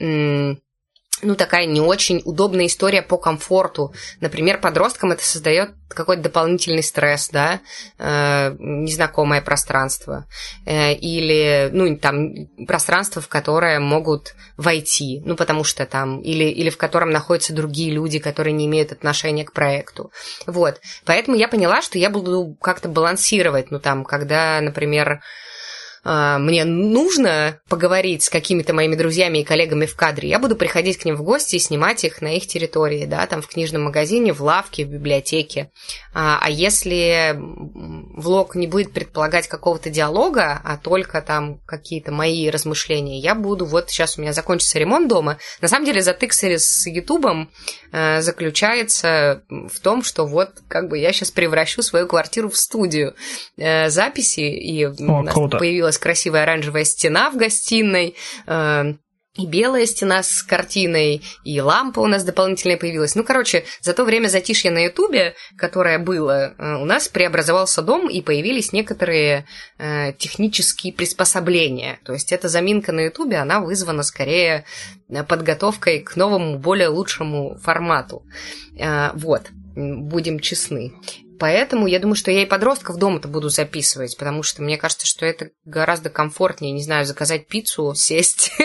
ну, 1.22 1.34
такая 1.34 1.66
не 1.66 1.80
очень 1.80 2.22
удобная 2.24 2.66
история 2.66 3.02
по 3.02 3.16
комфорту. 3.16 3.94
Например, 4.20 4.60
подросткам 4.60 5.12
это 5.12 5.24
создает 5.24 5.70
какой-то 5.88 6.22
дополнительный 6.22 6.82
стресс, 6.82 7.28
да, 7.30 7.60
э, 7.98 8.54
незнакомое 8.58 9.40
пространство. 9.40 10.26
Э, 10.64 10.94
или, 10.94 11.68
ну, 11.72 11.96
там, 11.96 12.46
пространство, 12.66 13.20
в 13.20 13.28
которое 13.28 13.80
могут 13.80 14.34
войти, 14.56 15.20
ну, 15.24 15.36
потому 15.36 15.64
что 15.64 15.86
там, 15.86 16.20
или, 16.20 16.44
или 16.44 16.70
в 16.70 16.76
котором 16.76 17.10
находятся 17.10 17.52
другие 17.52 17.92
люди, 17.92 18.18
которые 18.18 18.52
не 18.52 18.66
имеют 18.66 18.92
отношения 18.92 19.44
к 19.44 19.52
проекту. 19.52 20.12
Вот. 20.46 20.80
Поэтому 21.04 21.36
я 21.36 21.48
поняла, 21.48 21.82
что 21.82 21.98
я 21.98 22.10
буду 22.10 22.56
как-то 22.60 22.88
балансировать, 22.88 23.70
ну, 23.70 23.80
там, 23.80 24.04
когда, 24.04 24.60
например, 24.60 25.10
а, 25.10 25.20
мне 26.04 26.64
нужно 26.64 27.60
поговорить 27.68 28.22
с 28.22 28.30
какими-то 28.30 28.72
моими 28.72 28.96
друзьями 28.96 29.38
и 29.38 29.44
коллегами 29.44 29.86
в 29.86 29.96
кадре, 29.96 30.28
я 30.28 30.38
буду 30.38 30.56
приходить 30.56 30.98
к 30.98 31.04
ним 31.04 31.16
в 31.16 31.22
гости 31.22 31.56
и 31.56 31.58
снимать 31.58 32.04
их 32.04 32.22
на 32.22 32.36
их 32.36 32.46
территории, 32.46 33.04
да, 33.06 33.26
там 33.26 33.42
в 33.42 33.48
книжном 33.48 33.82
магазине, 33.84 34.32
в 34.32 34.42
лавке, 34.42 34.84
в 34.84 34.88
библиотеке. 34.88 35.70
А, 36.14 36.38
а 36.42 36.50
если 36.50 37.36
влог 37.36 38.54
не 38.54 38.66
будет 38.66 38.92
предполагать 38.92 39.48
какого-то 39.48 39.90
диалога, 39.90 40.60
а 40.64 40.76
только 40.76 41.20
там 41.22 41.60
какие-то 41.66 42.12
мои 42.12 42.48
размышления, 42.48 43.18
я 43.18 43.34
буду, 43.34 43.66
вот 43.66 43.90
сейчас 43.90 44.18
у 44.18 44.22
меня 44.22 44.32
закончится 44.32 44.78
ремонт 44.78 45.08
дома. 45.08 45.38
На 45.60 45.68
самом 45.68 45.84
деле 45.84 46.02
затыксели 46.02 46.56
с 46.56 46.86
Ютубом 46.86 47.50
заключается 47.92 49.42
в 49.48 49.80
том, 49.80 50.02
что 50.02 50.26
вот 50.26 50.50
как 50.68 50.88
бы 50.88 50.98
я 50.98 51.12
сейчас 51.12 51.30
превращу 51.30 51.82
свою 51.82 52.06
квартиру 52.06 52.48
в 52.48 52.56
студию 52.56 53.14
э, 53.56 53.90
записи, 53.90 54.40
и 54.40 54.84
О, 54.84 54.90
у 54.90 55.22
нас 55.22 55.34
круто. 55.34 55.58
появилась 55.58 55.80
появилась 55.80 55.98
красивая 55.98 56.42
оранжевая 56.42 56.84
стена 56.84 57.30
в 57.30 57.36
гостиной, 57.36 58.14
э, 58.46 58.94
и 59.36 59.46
белая 59.46 59.86
стена 59.86 60.22
с 60.22 60.42
картиной, 60.42 61.22
и 61.44 61.60
лампа 61.60 62.00
у 62.00 62.06
нас 62.06 62.24
дополнительная 62.24 62.76
появилась. 62.76 63.14
Ну, 63.14 63.22
короче, 63.22 63.64
за 63.80 63.94
то 63.94 64.04
время 64.04 64.26
затишья 64.26 64.72
на 64.72 64.84
Ютубе, 64.84 65.34
которое 65.56 65.98
было, 65.98 66.54
э, 66.58 66.74
у 66.76 66.84
нас 66.84 67.06
преобразовался 67.06 67.82
дом, 67.82 68.08
и 68.10 68.22
появились 68.22 68.72
некоторые 68.72 69.46
э, 69.78 70.12
технические 70.14 70.92
приспособления. 70.92 72.00
То 72.04 72.12
есть 72.12 72.32
эта 72.32 72.48
заминка 72.48 72.90
на 72.90 73.00
Ютубе, 73.00 73.36
она 73.36 73.60
вызвана 73.60 74.02
скорее 74.02 74.64
э, 75.08 75.22
подготовкой 75.22 76.00
к 76.00 76.16
новому, 76.16 76.58
более 76.58 76.88
лучшему 76.88 77.56
формату. 77.62 78.24
Э, 78.78 79.10
вот, 79.14 79.42
будем 79.76 80.40
честны. 80.40 80.92
Поэтому 81.40 81.86
я 81.86 81.98
думаю, 81.98 82.16
что 82.16 82.30
я 82.30 82.42
и 82.42 82.46
подростков 82.46 82.98
дома-то 82.98 83.26
буду 83.26 83.48
записывать, 83.48 84.14
потому 84.18 84.42
что 84.42 84.62
мне 84.62 84.76
кажется, 84.76 85.06
что 85.06 85.24
это 85.24 85.48
гораздо 85.64 86.10
комфортнее, 86.10 86.70
не 86.70 86.82
знаю, 86.82 87.06
заказать 87.06 87.48
пиццу, 87.48 87.94
сесть 87.94 88.52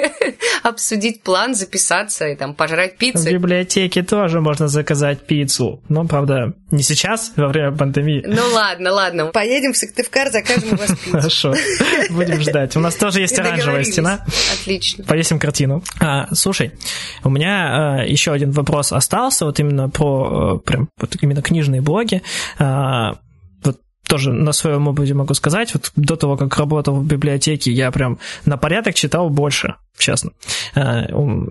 обсудить 0.66 1.22
план, 1.22 1.54
записаться 1.54 2.28
и 2.28 2.36
там 2.36 2.56
пожрать 2.56 2.98
пиццу. 2.98 3.30
В 3.30 3.32
библиотеке 3.32 4.02
тоже 4.02 4.42
можно 4.42 4.68
заказать 4.68 5.22
пиццу. 5.22 5.80
Но, 5.90 6.06
правда, 6.06 6.54
не 6.72 6.82
сейчас, 6.82 7.34
во 7.36 7.50
время 7.50 7.72
пандемии. 7.72 8.24
Ну 8.26 8.42
ладно, 8.52 8.92
ладно. 8.92 9.26
Поедем 9.28 9.74
в 9.74 9.78
Сыктывкар, 9.78 10.32
закажем 10.32 10.74
у 10.74 10.76
вас 10.76 10.90
пиццу. 10.90 11.12
Хорошо. 11.12 11.54
Будем 12.10 12.42
ждать. 12.42 12.76
У 12.76 12.80
нас 12.80 12.96
тоже 12.96 13.22
есть 13.22 13.38
оранжевая 13.38 13.84
стена. 13.84 14.26
Отлично. 14.54 15.04
Повесим 15.04 15.38
картину. 15.38 15.84
А, 16.00 16.34
слушай, 16.34 16.72
у 17.24 17.30
меня 17.30 18.00
а, 18.00 18.04
еще 18.04 18.32
один 18.32 18.50
вопрос 18.50 18.92
остался, 18.92 19.46
вот 19.46 19.60
именно 19.60 19.88
про 19.90 20.56
а, 20.56 20.58
прям 20.58 20.90
вот 21.00 21.16
именно 21.22 21.44
книжные 21.44 21.82
блоги. 21.82 22.24
А, 22.58 23.18
тоже 24.08 24.32
на 24.32 24.52
своем 24.52 24.88
опыте 24.88 25.14
могу 25.14 25.34
сказать, 25.34 25.74
вот 25.74 25.92
до 25.96 26.16
того, 26.16 26.38
как 26.38 26.58
работал 26.58 26.96
в 26.96 27.06
библиотеке, 27.06 27.72
я 27.72 27.92
прям 27.92 28.20
на 28.46 28.58
порядок 28.58 28.96
читал 28.96 29.30
больше, 29.30 29.76
честно. 29.98 30.32
Э, 30.76 31.06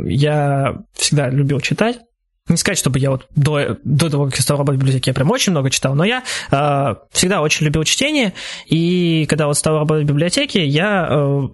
я 0.07 0.77
всегда 0.95 1.29
любил 1.29 1.61
читать, 1.61 1.99
не 2.49 2.59
сказать, 2.59 2.79
чтобы 2.79 2.99
я 2.99 3.11
вот 3.11 3.27
до, 3.35 3.79
до 3.85 4.11
того, 4.11 4.27
как 4.27 4.37
я 4.37 4.43
стал 4.43 4.59
работать 4.59 4.79
в 4.79 4.83
библиотеке, 4.83 5.11
я 5.11 5.15
прям 5.15 5.31
очень 5.31 5.53
много 5.53 5.71
читал, 5.71 5.95
но 5.95 6.05
я 6.05 6.23
э, 6.51 6.95
всегда 7.11 7.41
очень 7.41 7.65
любил 7.65 7.85
чтение, 7.85 8.35
и 8.67 9.27
когда 9.29 9.47
вот 9.47 9.57
стал 9.57 9.79
работать 9.79 10.05
в 10.05 10.09
библиотеке, 10.09 10.67
я, 10.67 11.07
э, 11.09 11.49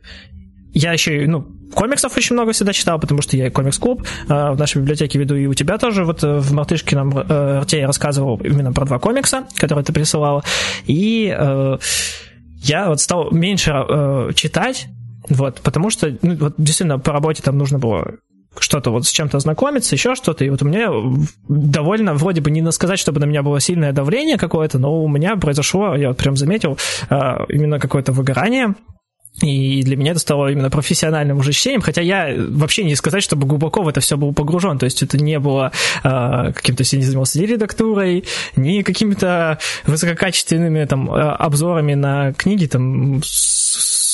я 0.73 0.93
еще, 0.93 1.27
ну, 1.27 1.47
комиксов 1.75 2.17
очень 2.17 2.35
много 2.35 2.53
всегда 2.53 2.73
читал, 2.73 2.99
потому 2.99 3.23
что 3.23 3.37
я 3.37 3.51
комикс-клуб 3.51 4.07
э, 4.29 4.53
в 4.53 4.59
нашей 4.59 4.79
библиотеке 4.79 5.19
веду, 5.19 5.35
и 5.37 5.47
у 5.47 5.55
тебя 5.55 5.79
тоже. 5.79 6.05
Вот 6.05 6.23
э, 6.23 6.39
в 6.39 6.53
Мартышке 6.53 6.97
нам 6.97 7.13
э, 7.17 7.63
я 7.69 7.87
рассказывал 7.87 8.41
именно 8.43 8.73
про 8.73 8.85
два 8.87 8.99
комикса, 8.99 9.47
которые 9.57 9.85
ты 9.85 9.93
присылала, 9.93 10.43
и 10.87 11.35
э, 11.37 11.79
я 12.63 12.89
вот 12.89 13.01
стал 13.01 13.31
меньше 13.31 13.73
э, 13.73 14.31
читать, 14.35 14.89
вот, 15.29 15.61
потому 15.61 15.91
что, 15.91 16.17
ну, 16.23 16.37
вот 16.37 16.55
действительно 16.59 16.99
по 16.99 17.13
работе 17.13 17.43
там 17.43 17.59
нужно 17.59 17.79
было 17.79 18.17
что-то 18.59 18.91
вот 18.91 19.07
с 19.07 19.11
чем-то 19.11 19.39
знакомиться, 19.39 19.95
еще 19.95 20.15
что-то. 20.15 20.45
И 20.45 20.51
вот 20.51 20.63
у 20.63 20.67
меня 20.67 20.91
довольно, 21.49 22.15
вроде 22.15 22.41
бы 22.41 22.51
не 22.51 22.71
сказать, 22.73 22.99
чтобы 22.99 23.21
на 23.21 23.25
меня 23.25 23.43
было 23.43 23.61
сильное 23.61 23.93
давление 23.93 24.39
какое-то, 24.39 24.79
но 24.79 25.03
у 25.03 25.09
меня 25.09 25.37
произошло, 25.37 25.95
я 25.95 26.09
вот 26.09 26.19
прям 26.19 26.37
заметил, 26.37 26.77
а, 27.09 27.45
именно 27.49 27.79
какое-то 27.79 28.13
выгорание 28.13 28.75
и 29.41 29.83
для 29.83 29.97
меня 29.97 30.13
это 30.13 30.21
стало 30.21 30.51
именно 30.51 30.71
профессиональным 30.71 31.39
уже 31.39 31.53
чтением, 31.53 31.81
хотя 31.81 32.03
я 32.03 32.35
вообще 32.37 32.85
не 32.85 32.95
сказать, 32.95 33.23
чтобы 33.23 33.47
глубоко 33.47 33.83
в 33.83 33.89
это 33.89 34.01
все 34.01 34.17
был 34.17 34.33
погружен, 34.33 34.79
то 34.79 34.85
есть 34.85 35.03
это 35.03 35.19
не 35.19 35.39
было 35.39 35.73
э, 36.03 36.53
каким-то, 36.53 36.85
я 36.85 36.99
не 36.99 37.05
занимался 37.05 37.41
ни 37.41 37.47
редактурой, 37.47 38.25
ни 38.57 38.83
какими-то 38.83 39.59
высококачественными 39.87 40.85
там 40.85 41.11
а, 41.11 41.35
обзорами 41.37 41.95
на 41.95 42.33
книги, 42.33 42.67
там, 42.67 43.21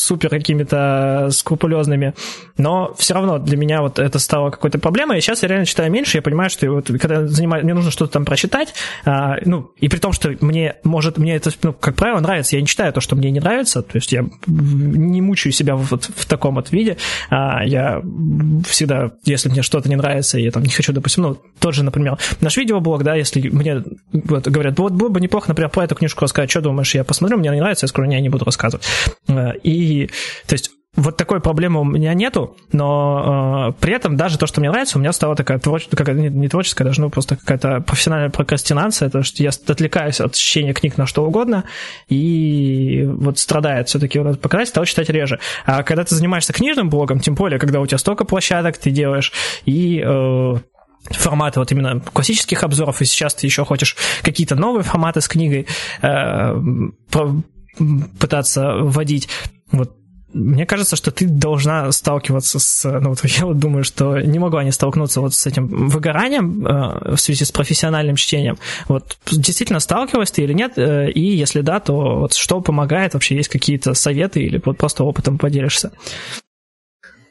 супер 0.06 0.30
какими-то 0.30 1.28
скрупулезными, 1.32 2.14
но 2.56 2.94
все 2.96 3.14
равно 3.14 3.38
для 3.38 3.56
меня 3.56 3.82
вот 3.82 3.98
это 3.98 4.18
стало 4.18 4.50
какой-то 4.50 4.78
проблемой, 4.78 5.18
и 5.18 5.20
сейчас 5.20 5.42
я 5.42 5.48
реально 5.48 5.66
читаю 5.66 5.90
меньше, 5.90 6.18
я 6.18 6.22
понимаю, 6.22 6.48
что 6.48 6.70
вот 6.70 6.86
когда 6.86 7.26
занимаю, 7.26 7.64
мне 7.64 7.74
нужно 7.74 7.90
что-то 7.90 8.12
там 8.12 8.24
прочитать, 8.24 8.74
а, 9.04 9.36
ну, 9.44 9.70
и 9.78 9.88
при 9.88 9.98
том, 9.98 10.12
что 10.12 10.34
мне, 10.40 10.76
может, 10.84 11.18
мне 11.18 11.34
это, 11.36 11.50
ну, 11.62 11.72
как 11.72 11.96
правило, 11.96 12.20
нравится, 12.20 12.56
я 12.56 12.62
не 12.62 12.68
читаю 12.68 12.92
то, 12.92 13.00
что 13.00 13.16
мне 13.16 13.30
не 13.30 13.40
нравится, 13.40 13.82
то 13.82 13.96
есть 13.96 14.12
я 14.12 14.24
не 14.46 15.20
мучаю 15.20 15.52
себя 15.52 15.74
вот 15.76 16.04
в 16.04 16.26
таком 16.26 16.54
вот 16.54 16.70
виде, 16.70 16.96
а, 17.28 17.64
я 17.64 18.00
всегда, 18.68 19.10
если 19.24 19.48
мне 19.48 19.62
что-то 19.62 19.88
не 19.88 19.96
нравится, 19.96 20.38
я 20.38 20.50
там 20.50 20.62
не 20.62 20.70
хочу, 20.70 20.92
допустим, 20.92 21.24
ну, 21.24 21.38
тот 21.58 21.74
же, 21.74 21.82
например, 21.82 22.18
наш 22.40 22.56
видеоблог, 22.56 23.02
да, 23.02 23.16
если 23.16 23.48
мне 23.48 23.82
вот, 24.12 24.46
говорят, 24.46 24.78
вот 24.78 24.92
было 24.92 25.08
бы 25.08 25.20
неплохо, 25.20 25.48
например, 25.48 25.70
про 25.70 25.84
эту 25.84 25.96
книжку 25.96 26.24
рассказать, 26.24 26.50
что 26.50 26.60
думаешь, 26.60 26.94
я 26.94 27.02
посмотрю, 27.02 27.38
мне 27.38 27.50
не 27.50 27.60
нравится, 27.60 27.84
я 27.84 27.88
скажу, 27.88 28.08
я 28.10 28.20
не 28.20 28.28
буду 28.28 28.44
рассказывать. 28.44 28.84
А, 29.28 29.52
то 30.46 30.52
есть 30.52 30.70
вот 30.96 31.16
такой 31.18 31.40
проблемы 31.40 31.80
у 31.80 31.84
меня 31.84 32.14
нету, 32.14 32.56
но 32.72 33.74
э, 33.76 33.80
при 33.80 33.92
этом 33.94 34.16
даже 34.16 34.38
то, 34.38 34.46
что 34.46 34.60
мне 34.60 34.70
нравится, 34.70 34.96
у 34.96 35.00
меня 35.00 35.12
стала 35.12 35.36
такая 35.36 35.58
творческая, 35.58 36.14
не, 36.14 36.30
не 36.30 36.48
творческая, 36.48 36.84
даже 36.84 37.02
ну 37.02 37.10
просто 37.10 37.36
какая-то 37.36 37.80
профессиональная 37.80 38.30
прокрастинация, 38.30 39.10
то 39.10 39.22
что 39.22 39.42
я 39.42 39.50
отвлекаюсь 39.50 40.20
от 40.20 40.34
чтения 40.34 40.72
книг 40.72 40.96
на 40.96 41.06
что 41.06 41.24
угодно 41.26 41.64
и 42.08 43.04
вот 43.06 43.38
страдает 43.38 43.88
все-таки 43.88 44.18
вот 44.18 44.40
покрасить, 44.40 44.70
стал 44.70 44.86
читать 44.86 45.10
реже. 45.10 45.38
А 45.66 45.82
когда 45.82 46.02
ты 46.02 46.14
занимаешься 46.14 46.54
книжным 46.54 46.88
блогом, 46.88 47.20
тем 47.20 47.34
более, 47.34 47.58
когда 47.58 47.80
у 47.80 47.86
тебя 47.86 47.98
столько 47.98 48.24
площадок 48.24 48.78
ты 48.78 48.90
делаешь 48.90 49.32
и 49.66 50.02
э, 50.02 50.54
форматы 51.10 51.60
вот 51.60 51.70
именно 51.72 52.00
классических 52.00 52.64
обзоров, 52.64 53.02
и 53.02 53.04
сейчас 53.04 53.34
ты 53.34 53.46
еще 53.46 53.66
хочешь 53.66 53.96
какие-то 54.22 54.54
новые 54.54 54.82
форматы 54.82 55.20
с 55.20 55.28
книгой 55.28 55.66
э, 56.00 56.54
пытаться 58.18 58.76
вводить, 58.76 59.28
вот 59.72 59.96
мне 60.36 60.66
кажется, 60.66 60.96
что 60.96 61.10
ты 61.10 61.26
должна 61.26 61.90
сталкиваться 61.92 62.58
с... 62.58 62.84
Ну, 63.00 63.10
вот 63.10 63.24
я 63.24 63.46
вот 63.46 63.58
думаю, 63.58 63.84
что 63.84 64.18
не 64.18 64.38
могла 64.38 64.64
не 64.64 64.72
столкнуться 64.72 65.20
вот 65.20 65.34
с 65.34 65.46
этим 65.46 65.88
выгоранием 65.88 66.66
э, 66.66 67.14
в 67.14 67.16
связи 67.16 67.44
с 67.44 67.52
профессиональным 67.52 68.16
чтением. 68.16 68.58
Вот 68.88 69.16
действительно 69.30 69.80
сталкивалась 69.80 70.30
ты 70.30 70.42
или 70.42 70.52
нет? 70.52 70.74
Э, 70.76 71.10
и 71.10 71.20
если 71.20 71.62
да, 71.62 71.80
то 71.80 72.20
вот 72.20 72.34
что 72.34 72.60
помогает? 72.60 73.14
Вообще 73.14 73.36
есть 73.36 73.48
какие-то 73.48 73.94
советы 73.94 74.40
или 74.40 74.60
вот 74.62 74.76
просто 74.76 75.04
опытом 75.04 75.38
поделишься? 75.38 75.92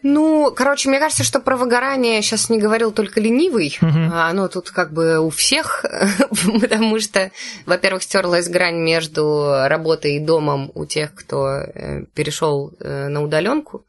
Ну, 0.08 0.54
короче, 0.56 0.88
мне 0.88 1.00
кажется, 1.00 1.24
что 1.24 1.40
про 1.40 1.58
выгорание 1.58 2.22
сейчас 2.22 2.52
не 2.52 2.60
говорил 2.60 2.92
только 2.92 3.20
ленивый. 3.20 3.76
Uh-huh. 3.82 4.12
Оно 4.14 4.48
тут 4.48 4.70
как 4.70 4.94
бы 4.94 5.18
у 5.18 5.32
всех, 5.32 5.84
потому 6.62 7.00
что, 7.00 7.32
во-первых, 7.66 8.04
стерлась 8.04 8.48
грань 8.48 8.76
между 8.76 9.66
работой 9.66 10.18
и 10.18 10.20
домом 10.20 10.72
у 10.76 10.86
тех, 10.86 11.16
кто 11.16 11.48
э, 11.48 12.04
перешел 12.14 12.72
э, 12.80 13.08
на 13.08 13.24
удаленку. 13.24 13.84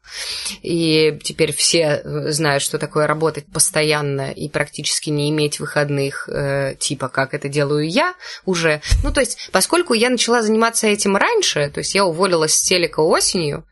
И 0.63 1.19
теперь 1.23 1.53
все 1.53 2.01
знают, 2.31 2.63
что 2.63 2.79
такое 2.79 3.05
работать 3.05 3.45
постоянно 3.45 4.31
и 4.31 4.49
практически 4.49 5.11
не 5.11 5.29
иметь 5.29 5.59
выходных, 5.59 6.27
э, 6.29 6.73
типа 6.79 7.09
как 7.09 7.35
это 7.35 7.47
делаю 7.47 7.87
я 7.87 8.15
уже. 8.43 8.81
Ну, 9.03 9.13
то 9.13 9.19
есть, 9.19 9.51
поскольку 9.51 9.93
я 9.93 10.09
начала 10.09 10.41
заниматься 10.41 10.87
этим 10.87 11.15
раньше, 11.15 11.69
то 11.69 11.81
есть 11.81 11.93
я 11.93 12.05
уволилась 12.05 12.55
с 12.55 12.61
телека 12.63 13.01
осенью, 13.01 13.65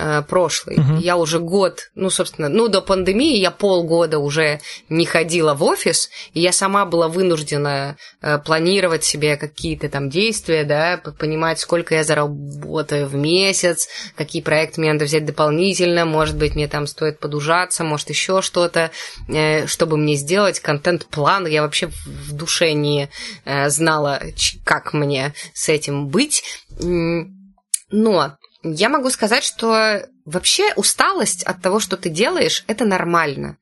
э, 0.00 0.22
прошлый. 0.22 0.78
Угу. 0.78 0.96
Я 1.00 1.16
уже 1.16 1.38
год, 1.38 1.90
ну, 1.94 2.10
собственно, 2.10 2.48
ну, 2.48 2.68
до 2.68 2.80
пандемии 2.80 3.36
я 3.36 3.50
полгода 3.50 4.18
уже 4.18 4.60
не 4.88 5.04
ходила 5.04 5.54
в 5.54 5.62
офис, 5.62 6.10
и 6.32 6.40
я 6.40 6.52
сама 6.52 6.86
была 6.86 7.08
вынуждена 7.08 7.96
э, 8.22 8.38
планировать 8.38 9.04
себе 9.04 9.36
какие-то 9.36 9.88
там 9.88 10.08
действия, 10.08 10.64
да, 10.64 11.00
понимать, 11.18 11.60
сколько 11.60 11.94
я 11.94 12.04
заработаю 12.04 13.06
в 13.06 13.14
месяц, 13.14 13.88
какие 14.16 14.42
проекты 14.42 14.80
мне 14.80 14.92
надо 14.92 15.04
взять 15.04 15.26
дополнительно, 15.26 16.04
может 16.04 16.36
быть, 16.36 16.54
мне 16.54 16.68
там 16.68 16.86
стоит 16.86 17.20
подужаться, 17.20 17.84
может, 17.84 18.08
еще 18.08 18.42
что-то, 18.42 18.90
э, 19.28 19.66
чтобы 19.66 19.96
мне 19.96 20.14
сделать 20.14 20.60
контент-план. 20.60 21.46
Я 21.46 21.62
вообще 21.62 21.90
в 22.06 22.32
душе 22.32 22.72
не 22.72 23.10
э, 23.44 23.68
знала, 23.68 24.20
как 24.64 24.92
мне 24.92 25.34
с 25.52 25.68
этим 25.68 26.08
быть. 26.08 26.42
Но 27.92 28.36
я 28.62 28.88
могу 28.88 29.10
сказать, 29.10 29.44
что 29.44 30.06
вообще 30.24 30.72
усталость 30.74 31.42
от 31.44 31.62
того, 31.62 31.80
что 31.80 31.96
ты 31.96 32.08
делаешь, 32.08 32.64
это 32.66 32.84
нормально. 32.84 33.56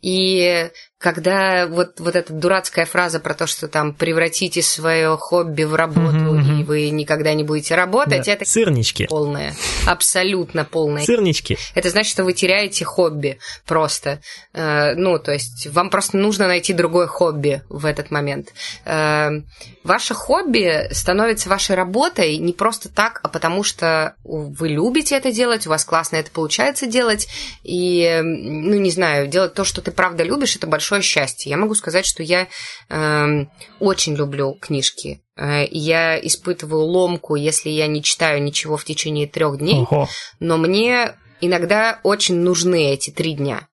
И 0.00 0.70
когда 1.04 1.66
вот, 1.66 2.00
вот 2.00 2.16
эта 2.16 2.32
дурацкая 2.32 2.86
фраза 2.86 3.20
про 3.20 3.34
то, 3.34 3.46
что 3.46 3.68
там 3.68 3.92
превратите 3.92 4.62
свое 4.62 5.18
хобби 5.18 5.64
в 5.64 5.74
работу, 5.74 6.34
mm-hmm. 6.34 6.60
и 6.60 6.64
вы 6.64 6.88
никогда 6.88 7.34
не 7.34 7.44
будете 7.44 7.74
работать, 7.74 8.24
да. 8.24 8.32
это 8.32 8.46
сырнички. 8.46 9.06
Полное. 9.06 9.54
Абсолютно 9.86 10.64
полное. 10.64 11.04
Сырнички. 11.04 11.58
Это 11.74 11.90
значит, 11.90 12.10
что 12.10 12.24
вы 12.24 12.32
теряете 12.32 12.86
хобби 12.86 13.38
просто. 13.66 14.20
Э, 14.54 14.94
ну, 14.94 15.18
то 15.18 15.32
есть 15.32 15.66
вам 15.66 15.90
просто 15.90 16.16
нужно 16.16 16.48
найти 16.48 16.72
другое 16.72 17.06
хобби 17.06 17.60
в 17.68 17.84
этот 17.84 18.10
момент. 18.10 18.54
Э, 18.86 19.28
ваше 19.82 20.14
хобби 20.14 20.88
становится 20.90 21.50
вашей 21.50 21.76
работой 21.76 22.38
не 22.38 22.54
просто 22.54 22.88
так, 22.88 23.20
а 23.22 23.28
потому 23.28 23.62
что 23.62 24.14
вы 24.24 24.68
любите 24.68 25.16
это 25.16 25.32
делать, 25.32 25.66
у 25.66 25.70
вас 25.70 25.84
классно 25.84 26.16
это 26.16 26.30
получается 26.30 26.86
делать, 26.86 27.28
и, 27.62 28.20
ну, 28.22 28.76
не 28.78 28.90
знаю, 28.90 29.28
делать 29.28 29.52
то, 29.52 29.64
что 29.64 29.82
ты 29.82 29.90
правда 29.90 30.24
любишь, 30.24 30.56
это 30.56 30.66
большое 30.66 30.93
большое 30.94 31.02
счастье. 31.02 31.50
Я 31.50 31.56
могу 31.56 31.74
сказать, 31.74 32.06
что 32.06 32.22
я 32.22 32.48
э, 32.88 33.44
очень 33.80 34.14
люблю 34.14 34.56
книжки. 34.60 35.20
Э, 35.36 35.66
я 35.70 36.18
испытываю 36.18 36.82
ломку, 36.82 37.36
если 37.36 37.70
я 37.70 37.86
не 37.86 38.02
читаю 38.02 38.42
ничего 38.42 38.76
в 38.76 38.84
течение 38.84 39.26
трех 39.26 39.58
дней, 39.58 39.82
Ого. 39.82 40.08
но 40.40 40.56
мне 40.56 41.14
иногда 41.40 42.00
очень 42.02 42.36
нужны 42.36 42.92
эти 42.92 43.10
три 43.10 43.34
дня. 43.34 43.68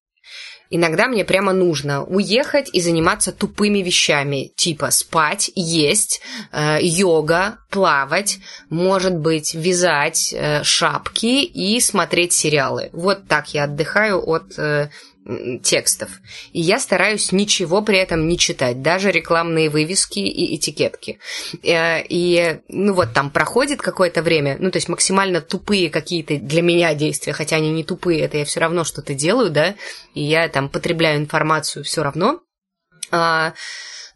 Иногда 0.74 1.08
мне 1.08 1.26
прямо 1.26 1.52
нужно 1.52 2.06
уехать 2.06 2.70
и 2.72 2.80
заниматься 2.80 3.34
тупыми 3.34 3.80
вещами, 3.80 4.54
типа 4.56 4.90
спать, 4.92 5.52
есть, 5.54 6.22
э, 6.54 6.78
йога, 6.82 7.58
плавать, 7.70 8.40
может 8.70 9.18
быть, 9.18 9.54
вязать 9.54 10.34
э, 10.34 10.64
шапки 10.64 11.44
и 11.44 11.82
смотреть 11.82 12.32
сериалы. 12.32 12.90
Вот 12.94 13.28
так 13.28 13.54
я 13.54 13.66
отдыхаю 13.66 14.26
от 14.26 14.58
э, 14.58 14.90
текстов. 15.64 16.10
И 16.52 16.62
я 16.62 16.80
стараюсь 16.80 17.32
ничего 17.32 17.82
при 17.82 17.98
этом 17.98 18.28
не 18.28 18.38
читать, 18.38 18.82
даже 18.82 19.12
рекламные 19.12 19.70
вывески 19.70 20.20
и 20.20 20.56
этикетки. 20.56 21.20
Э, 21.64 22.02
и, 22.08 22.60
ну 22.68 22.94
вот, 22.94 23.14
там 23.14 23.30
проходит 23.30 23.82
какое-то 23.82 24.22
время, 24.22 24.58
ну, 24.60 24.72
то 24.72 24.78
есть 24.78 24.90
максимально 24.90 25.42
тупые 25.42 25.90
какие-то 25.90 26.38
для 26.38 26.62
меня 26.62 26.94
действия, 26.96 27.34
хотя 27.34 27.58
они 27.58 27.72
не 27.72 27.84
тупые, 27.84 28.22
это 28.22 28.38
я 28.38 28.46
все 28.46 28.60
равно 28.60 28.84
что-то 28.84 29.14
делаю, 29.14 29.52
да, 29.52 29.76
и 30.14 30.24
я 30.24 30.48
там 30.50 30.70
потребляю 30.70 31.20
информацию 31.20 31.84
все 31.84 32.04
равно. 32.04 32.42
А, 33.12 33.54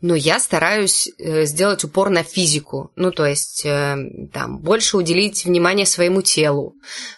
но 0.02 0.14
я 0.16 0.40
стараюсь 0.40 1.10
э, 1.18 1.46
сделать 1.46 1.84
упор 1.84 2.10
на 2.10 2.24
физику. 2.24 2.92
Ну, 2.96 3.12
то 3.12 3.26
есть, 3.26 3.66
э, 3.66 3.98
там, 4.34 4.60
больше 4.60 4.98
уделить 4.98 5.46
внимание 5.46 5.86
своему 5.86 6.22
телу, 6.22 6.76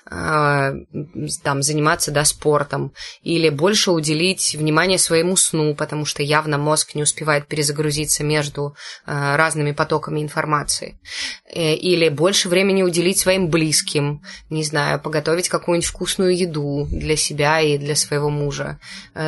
там, 0.09 1.61
заниматься, 1.61 2.11
да, 2.11 2.23
спортом, 2.23 2.93
или 3.23 3.49
больше 3.49 3.91
уделить 3.91 4.55
внимание 4.55 4.97
своему 4.97 5.35
сну, 5.35 5.75
потому 5.75 6.05
что 6.05 6.23
явно 6.23 6.57
мозг 6.57 6.95
не 6.95 7.03
успевает 7.03 7.47
перезагрузиться 7.47 8.23
между 8.23 8.75
разными 9.05 9.71
потоками 9.71 10.21
информации. 10.21 10.99
Или 11.53 12.09
больше 12.09 12.47
времени 12.47 12.83
уделить 12.83 13.19
своим 13.19 13.49
близким, 13.49 14.21
не 14.49 14.63
знаю, 14.63 14.99
поготовить 15.01 15.49
какую-нибудь 15.49 15.89
вкусную 15.89 16.37
еду 16.37 16.87
для 16.89 17.15
себя 17.15 17.59
и 17.59 17.77
для 17.77 17.95
своего 17.95 18.29
мужа, 18.29 18.79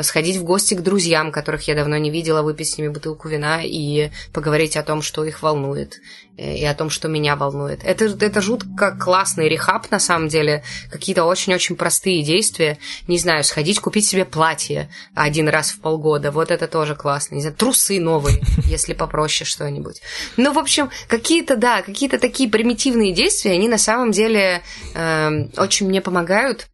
сходить 0.01 0.37
в 0.37 0.43
гости 0.43 0.75
к 0.75 0.81
друзьям, 0.81 1.31
которых 1.31 1.67
я 1.67 1.75
давно 1.75 1.97
не 1.97 2.09
видела, 2.09 2.41
выпить 2.41 2.69
с 2.69 2.77
ними 2.77 2.89
бутылку 2.89 3.27
вина, 3.27 3.39
вина 3.39 3.61
и 3.63 4.11
поговорить 4.33 4.77
о 4.77 4.83
том, 4.83 5.01
что 5.01 5.23
их 5.23 5.41
волнует, 5.41 5.99
э, 6.37 6.55
и 6.57 6.65
о 6.65 6.73
том, 6.73 6.89
что 6.89 7.07
меня 7.07 7.35
волнует. 7.35 7.83
Это, 7.83 8.05
это 8.05 8.41
жутко 8.41 8.97
классный 8.99 9.49
рехаб, 9.49 9.89
на 9.91 9.99
самом 9.99 10.27
деле. 10.27 10.63
Какие-то 10.91 11.25
очень-очень 11.25 11.75
простые 11.75 12.23
действия. 12.23 12.77
Не 13.07 13.17
знаю, 13.17 13.43
сходить 13.43 13.79
купить 13.79 14.07
себе 14.07 14.25
платье 14.25 14.89
один 15.15 15.49
раз 15.49 15.71
в 15.71 15.79
полгода. 15.79 16.31
Вот 16.31 16.51
это 16.51 16.67
тоже 16.67 16.95
классно. 16.95 17.35
Не 17.35 17.41
знаю, 17.41 17.55
трусы 17.55 17.99
новые, 17.99 18.41
если 18.65 18.93
попроще 18.93 19.47
что-нибудь. 19.47 20.01
Ну, 20.37 20.53
в 20.53 20.59
общем, 20.59 20.89
какие-то, 21.07 21.55
да, 21.55 21.81
какие-то 21.81 22.19
такие 22.19 22.49
примитивные 22.49 23.13
действия, 23.13 23.51
они 23.51 23.67
на 23.67 23.77
самом 23.77 24.11
деле 24.11 24.61
э, 24.93 25.29
очень 25.57 25.87
мне 25.87 26.01
помогают. 26.01 26.67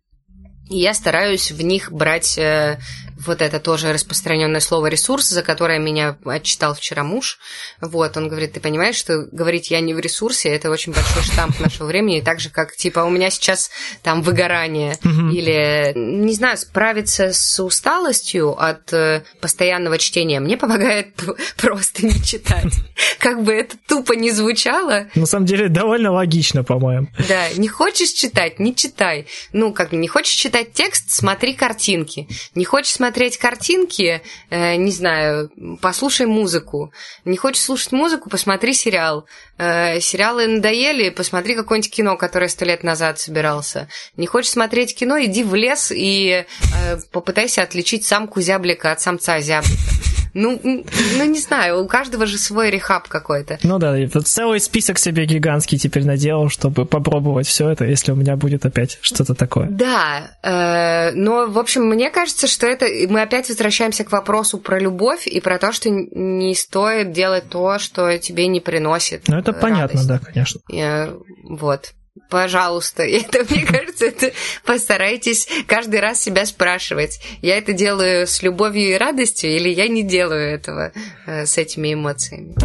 И 0.69 0.77
я 0.77 0.93
стараюсь 0.93 1.51
в 1.51 1.61
них 1.61 1.91
брать 1.91 2.37
э, 2.37 2.79
вот 3.17 3.41
это 3.41 3.59
тоже 3.59 3.93
распространенное 3.93 4.59
слово 4.59 4.87
ресурс, 4.87 5.29
за 5.29 5.41
которое 5.41 5.79
меня 5.79 6.17
отчитал 6.25 6.73
вчера 6.75 7.03
муж. 7.03 7.39
Вот, 7.81 8.17
он 8.17 8.27
говорит, 8.27 8.53
ты 8.53 8.59
понимаешь, 8.59 8.95
что 8.95 9.27
говорить 9.31 9.71
я 9.71 9.79
не 9.79 9.93
в 9.93 9.99
ресурсе, 9.99 10.49
это 10.49 10.69
очень 10.69 10.93
большой 10.93 11.23
штамп 11.23 11.59
нашего 11.59 11.87
времени, 11.87 12.21
так 12.21 12.39
же, 12.39 12.49
как, 12.49 12.75
типа, 12.75 12.99
у 12.99 13.09
меня 13.09 13.29
сейчас 13.29 13.71
там 14.03 14.21
выгорание, 14.21 14.97
или, 15.03 15.93
не 15.95 16.33
знаю, 16.33 16.57
справиться 16.57 17.33
с 17.33 17.63
усталостью 17.63 18.61
от 18.61 18.91
э, 18.93 19.23
постоянного 19.39 19.97
чтения 19.97 20.39
мне 20.39 20.57
помогает 20.57 21.13
просто 21.57 22.05
не 22.05 22.21
читать. 22.21 22.73
Как 23.19 23.43
бы 23.43 23.53
это 23.53 23.75
тупо 23.87 24.13
не 24.13 24.31
звучало. 24.31 25.07
На 25.15 25.25
самом 25.25 25.45
деле, 25.45 25.69
довольно 25.69 26.11
логично, 26.11 26.63
по-моему. 26.63 27.07
Да, 27.27 27.49
не 27.55 27.67
хочешь 27.67 28.11
читать, 28.11 28.59
не 28.59 28.75
читай. 28.75 29.27
Ну, 29.53 29.73
как 29.73 29.91
не 29.91 30.07
хочешь 30.07 30.33
читать 30.33 30.73
текст, 30.73 31.11
смотри 31.11 31.53
картинки. 31.53 32.27
Не 32.53 32.65
хочешь 32.65 32.93
смотреть 32.93 33.04
смотреть 33.05 33.37
картинки, 33.37 34.23
э, 34.49 34.75
не 34.77 34.91
знаю, 34.91 35.51
послушай 35.79 36.25
музыку. 36.25 36.91
Не 37.23 37.37
хочешь 37.37 37.61
слушать 37.61 37.91
музыку, 37.91 38.31
посмотри 38.31 38.73
сериал. 38.73 39.27
Э, 39.59 39.99
сериалы 39.99 40.47
надоели, 40.47 41.11
посмотри 41.11 41.55
какое-нибудь 41.55 41.91
кино, 41.91 42.17
которое 42.17 42.47
сто 42.47 42.65
лет 42.65 42.83
назад 42.83 43.19
собирался. 43.19 43.89
Не 44.17 44.25
хочешь 44.25 44.49
смотреть 44.49 44.95
кино, 44.95 45.23
иди 45.23 45.43
в 45.43 45.53
лес 45.53 45.91
и 45.95 46.45
э, 46.47 46.97
попытайся 47.11 47.61
отличить 47.61 48.07
самку 48.07 48.41
зяблика 48.41 48.91
от 48.91 49.01
самца 49.01 49.39
зяблика. 49.39 50.14
Ну, 50.35 50.59
ну, 50.63 51.23
не 51.23 51.39
знаю, 51.39 51.81
у 51.81 51.87
каждого 51.87 52.25
же 52.25 52.37
свой 52.37 52.69
рехаб 52.69 53.07
какой-то. 53.07 53.57
Ну 53.63 53.79
да, 53.79 53.95
целый 54.25 54.59
список 54.59 54.99
себе 54.99 55.25
гигантский 55.25 55.77
теперь 55.77 56.05
наделал, 56.05 56.49
чтобы 56.49 56.85
попробовать 56.85 57.47
все 57.47 57.69
это, 57.69 57.85
если 57.85 58.11
у 58.11 58.15
меня 58.15 58.35
будет 58.35 58.65
опять 58.65 58.99
что-то 59.01 59.33
такое. 59.33 59.69
Да, 59.69 60.31
э, 60.43 61.11
но, 61.13 61.47
в 61.47 61.57
общем, 61.57 61.85
мне 61.85 62.11
кажется, 62.11 62.47
что 62.47 62.67
это... 62.67 62.85
Мы 63.07 63.21
опять 63.21 63.47
возвращаемся 63.47 64.03
к 64.03 64.11
вопросу 64.11 64.57
про 64.57 64.77
любовь 64.77 65.25
и 65.25 65.39
про 65.39 65.57
то, 65.57 65.71
что 65.71 65.89
не 65.89 66.53
стоит 66.53 67.13
делать 67.13 67.47
то, 67.49 67.79
что 67.79 68.17
тебе 68.17 68.47
не 68.47 68.59
приносит 68.59 69.29
Ну, 69.29 69.37
это 69.37 69.53
радость. 69.53 69.61
понятно, 69.61 70.03
да, 70.05 70.19
конечно. 70.19 70.59
Э, 70.73 71.15
вот 71.43 71.93
пожалуйста. 72.29 73.03
Это, 73.03 73.45
мне 73.49 73.65
кажется, 73.65 74.05
это 74.05 74.31
постарайтесь 74.65 75.47
каждый 75.67 75.99
раз 75.99 76.21
себя 76.21 76.45
спрашивать, 76.45 77.19
я 77.41 77.57
это 77.57 77.73
делаю 77.73 78.27
с 78.27 78.41
любовью 78.41 78.91
и 78.91 78.97
радостью 78.97 79.55
или 79.55 79.69
я 79.69 79.87
не 79.87 80.03
делаю 80.03 80.53
этого 80.53 80.91
э, 81.25 81.45
с 81.45 81.57
этими 81.57 81.93
эмоциями. 81.93 82.55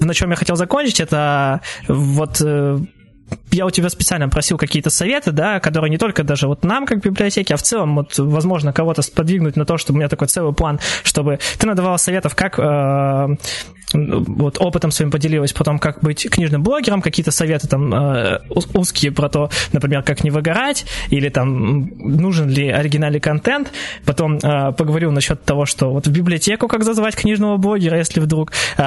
На 0.00 0.14
чем 0.14 0.30
я 0.30 0.36
хотел 0.36 0.56
закончить, 0.56 1.00
это 1.00 1.60
вот 1.86 2.40
э, 2.40 2.78
я 3.50 3.66
у 3.66 3.70
тебя 3.70 3.88
специально 3.88 4.28
просил 4.28 4.56
какие-то 4.56 4.90
советы, 4.90 5.32
да, 5.32 5.60
которые 5.60 5.90
не 5.90 5.98
только 5.98 6.22
даже 6.22 6.46
вот 6.46 6.64
нам, 6.64 6.86
как 6.86 7.02
библиотеке, 7.02 7.54
а 7.54 7.56
в 7.56 7.62
целом, 7.62 7.96
вот, 7.96 8.18
возможно, 8.18 8.72
кого-то 8.72 9.02
сподвигнуть 9.02 9.56
на 9.56 9.64
то, 9.64 9.76
чтобы 9.76 9.96
у 9.96 10.00
меня 10.00 10.08
такой 10.08 10.28
целый 10.28 10.54
план, 10.54 10.80
чтобы 11.02 11.38
ты 11.58 11.66
надавал 11.66 11.98
советов, 11.98 12.34
как 12.34 12.58
э, 12.58 13.36
вот 13.92 14.58
опытом 14.60 14.90
своим 14.90 15.10
поделилась 15.10 15.52
потом, 15.52 15.78
как 15.78 16.00
быть 16.00 16.28
книжным 16.30 16.62
блогером, 16.62 17.02
какие-то 17.02 17.30
советы 17.30 17.68
там 17.68 17.94
э, 17.94 18.40
узкие 18.74 19.12
про 19.12 19.28
то, 19.28 19.50
например, 19.72 20.02
как 20.02 20.24
не 20.24 20.30
выгорать, 20.30 20.86
или 21.10 21.28
там 21.28 21.90
нужен 21.98 22.48
ли 22.48 22.68
оригинальный 22.68 23.20
контент. 23.20 23.72
Потом 24.04 24.38
э, 24.38 24.72
поговорил 24.72 25.10
насчет 25.10 25.42
того, 25.44 25.66
что 25.66 25.90
вот 25.90 26.06
в 26.06 26.12
библиотеку 26.12 26.68
как 26.68 26.84
зазвать 26.84 27.16
книжного 27.16 27.56
блогера, 27.56 27.98
если 27.98 28.20
вдруг 28.20 28.52
э, 28.76 28.82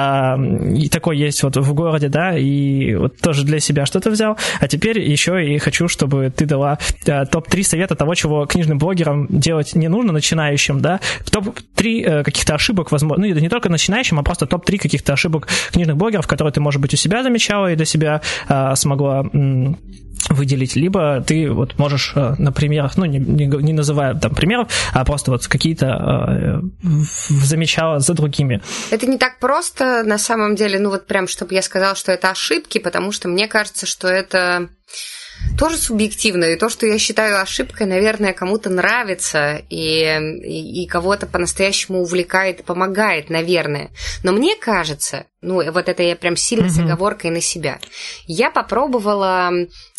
и 0.76 0.88
такой 0.88 1.18
есть 1.18 1.42
вот 1.42 1.56
в 1.56 1.74
городе, 1.74 2.08
да, 2.08 2.36
и 2.36 2.94
вот 2.94 3.18
тоже 3.18 3.44
для 3.44 3.60
себя 3.60 3.86
что-то 3.86 4.10
взял. 4.10 4.36
А 4.60 4.68
теперь 4.68 5.00
еще 5.00 5.44
и 5.44 5.58
хочу, 5.58 5.88
чтобы 5.88 6.32
ты 6.34 6.46
дала 6.46 6.78
э, 7.06 7.24
топ-3 7.26 7.62
совета 7.62 7.94
того, 7.94 8.14
чего 8.14 8.46
книжным 8.46 8.78
блогерам 8.78 9.26
делать 9.28 9.74
не 9.74 9.88
нужно, 9.88 10.12
начинающим, 10.12 10.80
да, 10.80 11.00
топ-3 11.30 12.04
э, 12.04 12.22
каких-то 12.24 12.54
ошибок, 12.54 12.92
возможно, 12.92 13.26
ну, 13.26 13.34
не 13.34 13.48
только 13.48 13.68
начинающим, 13.68 14.18
а 14.18 14.22
просто 14.22 14.46
топ-3 14.46 14.91
каких-то 14.92 15.14
ошибок 15.14 15.48
книжных 15.72 15.96
блогеров, 15.96 16.26
которые 16.26 16.52
ты, 16.52 16.60
может 16.60 16.80
быть, 16.80 16.92
у 16.92 16.96
себя 16.98 17.22
замечала 17.22 17.72
и 17.72 17.76
для 17.76 17.86
себя 17.86 18.20
э, 18.48 18.76
смогла 18.76 19.24
м- 19.32 19.78
выделить, 20.28 20.76
либо 20.76 21.24
ты 21.26 21.50
вот 21.50 21.78
можешь 21.78 22.12
э, 22.14 22.34
на 22.38 22.52
примерах, 22.52 22.98
ну, 22.98 23.06
не, 23.06 23.18
не, 23.18 23.46
не 23.46 23.72
называя 23.72 24.14
там 24.14 24.34
примеров, 24.34 24.68
а 24.92 25.04
просто 25.04 25.30
вот 25.30 25.46
какие-то 25.48 25.86
э, 25.86 26.60
замечала 26.82 28.00
за 28.00 28.12
другими. 28.12 28.60
Это 28.90 29.06
не 29.06 29.16
так 29.16 29.38
просто, 29.38 30.02
на 30.04 30.18
самом 30.18 30.54
деле, 30.54 30.78
ну, 30.78 30.90
вот 30.90 31.06
прям, 31.06 31.26
чтобы 31.26 31.54
я 31.54 31.62
сказала, 31.62 31.94
что 31.94 32.12
это 32.12 32.30
ошибки, 32.30 32.78
потому 32.78 33.12
что 33.12 33.28
мне 33.28 33.48
кажется, 33.48 33.86
что 33.86 34.08
это 34.08 34.68
тоже 35.58 35.76
субъективно. 35.76 36.44
И 36.44 36.56
то, 36.56 36.68
что 36.68 36.86
я 36.86 36.98
считаю 36.98 37.40
ошибкой, 37.40 37.86
наверное, 37.86 38.32
кому-то 38.32 38.70
нравится 38.70 39.62
и, 39.68 40.02
и, 40.42 40.82
и 40.82 40.86
кого-то 40.86 41.26
по-настоящему 41.26 42.00
увлекает 42.00 42.64
помогает, 42.64 43.30
наверное. 43.30 43.90
Но 44.22 44.32
мне 44.32 44.56
кажется, 44.56 45.26
ну, 45.42 45.72
вот 45.72 45.88
это 45.88 46.02
я 46.04 46.14
прям 46.14 46.36
сильно 46.36 46.70
с 46.70 46.78
оговоркой 46.78 47.30
на 47.30 47.40
себя. 47.40 47.80
Я 48.26 48.50
попробовала 48.50 49.50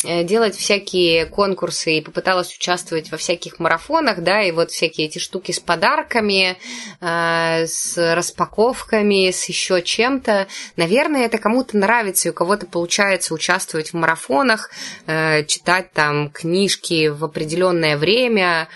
э, 0.02 0.24
делать 0.24 0.56
всякие 0.56 1.26
конкурсы 1.26 1.98
и 1.98 2.00
попыталась 2.00 2.54
участвовать 2.54 3.10
во 3.10 3.18
всяких 3.18 3.58
марафонах, 3.58 4.20
да, 4.20 4.42
и 4.42 4.52
вот 4.52 4.70
всякие 4.70 5.06
эти 5.06 5.18
штуки 5.18 5.52
с 5.52 5.60
подарками, 5.60 6.56
э, 7.00 7.66
с 7.66 8.14
распаковками, 8.14 9.30
с 9.30 9.44
еще 9.44 9.82
чем-то. 9.82 10.46
Наверное, 10.76 11.26
это 11.26 11.36
кому-то 11.36 11.76
нравится, 11.76 12.28
и 12.28 12.30
у 12.30 12.34
кого-то 12.34 12.64
получается 12.64 13.34
участвовать 13.34 13.90
в 13.90 13.94
марафонах, 13.94 14.70
э, 15.06 15.44
читать 15.44 15.92
там 15.92 16.30
книжки 16.30 17.08
в 17.08 17.22
определенное 17.22 17.98
время, 17.98 18.68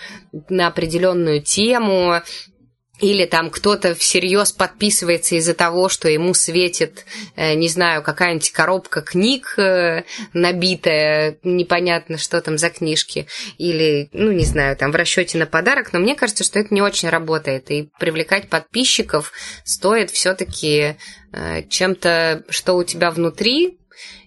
на 0.49 0.67
определенную 0.67 1.41
тему, 1.41 2.21
или 2.99 3.25
там 3.25 3.49
кто-то 3.49 3.95
всерьез 3.95 4.51
подписывается 4.51 5.35
из-за 5.35 5.53
того, 5.53 5.89
что 5.89 6.09
ему 6.09 6.33
светит, 6.33 7.05
э, 7.35 7.53
не 7.55 7.67
знаю, 7.67 8.03
какая-нибудь 8.03 8.51
коробка 8.51 9.01
книг 9.01 9.55
э, 9.57 10.03
набитая, 10.33 11.37
непонятно, 11.43 12.17
что 12.17 12.41
там 12.41 12.57
за 12.57 12.69
книжки, 12.69 13.27
или, 13.57 14.09
ну, 14.11 14.31
не 14.31 14.45
знаю, 14.45 14.75
там 14.75 14.91
в 14.91 14.95
расчете 14.95 15.37
на 15.37 15.45
подарок, 15.45 15.93
но 15.93 15.99
мне 15.99 16.15
кажется, 16.15 16.43
что 16.43 16.59
это 16.59 16.73
не 16.73 16.81
очень 16.81 17.09
работает, 17.09 17.71
и 17.71 17.89
привлекать 17.99 18.49
подписчиков 18.49 19.31
стоит 19.63 20.11
все-таки 20.11 20.97
э, 21.31 21.63
чем-то, 21.69 22.43
что 22.49 22.75
у 22.75 22.83
тебя 22.83 23.11
внутри, 23.11 23.77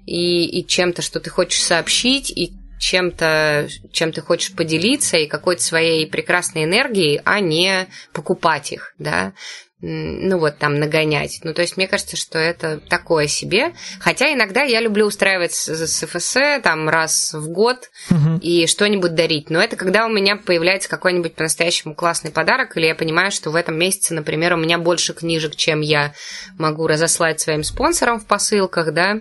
и, 0.07 0.47
и 0.47 0.67
чем-то, 0.67 1.03
что 1.03 1.21
ты 1.21 1.31
хочешь 1.31 1.63
сообщить, 1.63 2.31
и 2.31 2.53
чем-то, 2.83 3.69
чем 3.93 4.13
ты 4.13 4.21
хочешь 4.21 4.57
поделиться 4.57 5.17
и 5.17 5.29
какой-то 5.29 5.63
своей 5.63 6.05
прекрасной 6.05 6.65
энергией, 6.65 7.21
а 7.25 7.39
не 7.39 7.87
покупать 8.13 8.73
их, 8.73 8.93
да. 8.99 9.35
ну 9.81 10.37
вот 10.39 10.59
там 10.59 10.81
нагонять. 10.81 11.39
Ну, 11.45 11.55
то 11.55 11.63
есть 11.63 11.77
мне 11.77 11.87
кажется, 11.87 12.17
что 12.17 12.41
это 12.41 12.81
такое 12.81 13.29
себе. 13.29 13.73
Хотя 14.01 14.33
иногда 14.33 14.63
я 14.63 14.81
люблю 14.81 15.07
устраивать 15.07 15.55
с 15.55 16.07
ФС 16.07 16.37
там 16.65 16.89
раз 16.89 17.35
в 17.35 17.51
год 17.51 17.89
угу. 18.11 18.41
и 18.41 18.67
что-нибудь 18.67 19.15
дарить. 19.15 19.49
Но 19.49 19.63
это 19.63 19.77
когда 19.77 20.05
у 20.05 20.09
меня 20.09 20.35
появляется 20.35 20.89
какой-нибудь 20.89 21.37
по-настоящему 21.37 21.95
классный 21.95 22.33
подарок, 22.33 22.77
или 22.77 22.87
я 22.87 22.97
понимаю, 22.97 23.31
что 23.31 23.51
в 23.51 23.55
этом 23.55 23.79
месяце, 23.79 24.13
например, 24.13 24.55
у 24.55 24.57
меня 24.57 24.79
больше 24.79 25.15
книжек, 25.15 25.55
чем 25.55 25.83
я 25.83 26.15
могу 26.59 26.89
разослать 26.89 27.39
своим 27.39 27.63
спонсорам 27.63 28.19
в 28.19 28.27
посылках, 28.27 28.93
да, 28.93 29.21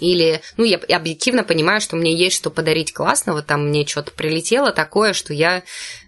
или, 0.00 0.40
ну, 0.56 0.64
я 0.64 0.78
объективно 0.96 1.44
понимаю, 1.44 1.80
что 1.80 1.96
мне 1.96 2.14
есть 2.14 2.36
что 2.36 2.50
подарить 2.50 2.92
классного, 2.92 3.42
там 3.42 3.68
мне 3.68 3.86
что-то 3.86 4.12
прилетело 4.12 4.72
такое, 4.72 5.12
что 5.12 5.32
я 5.32 5.62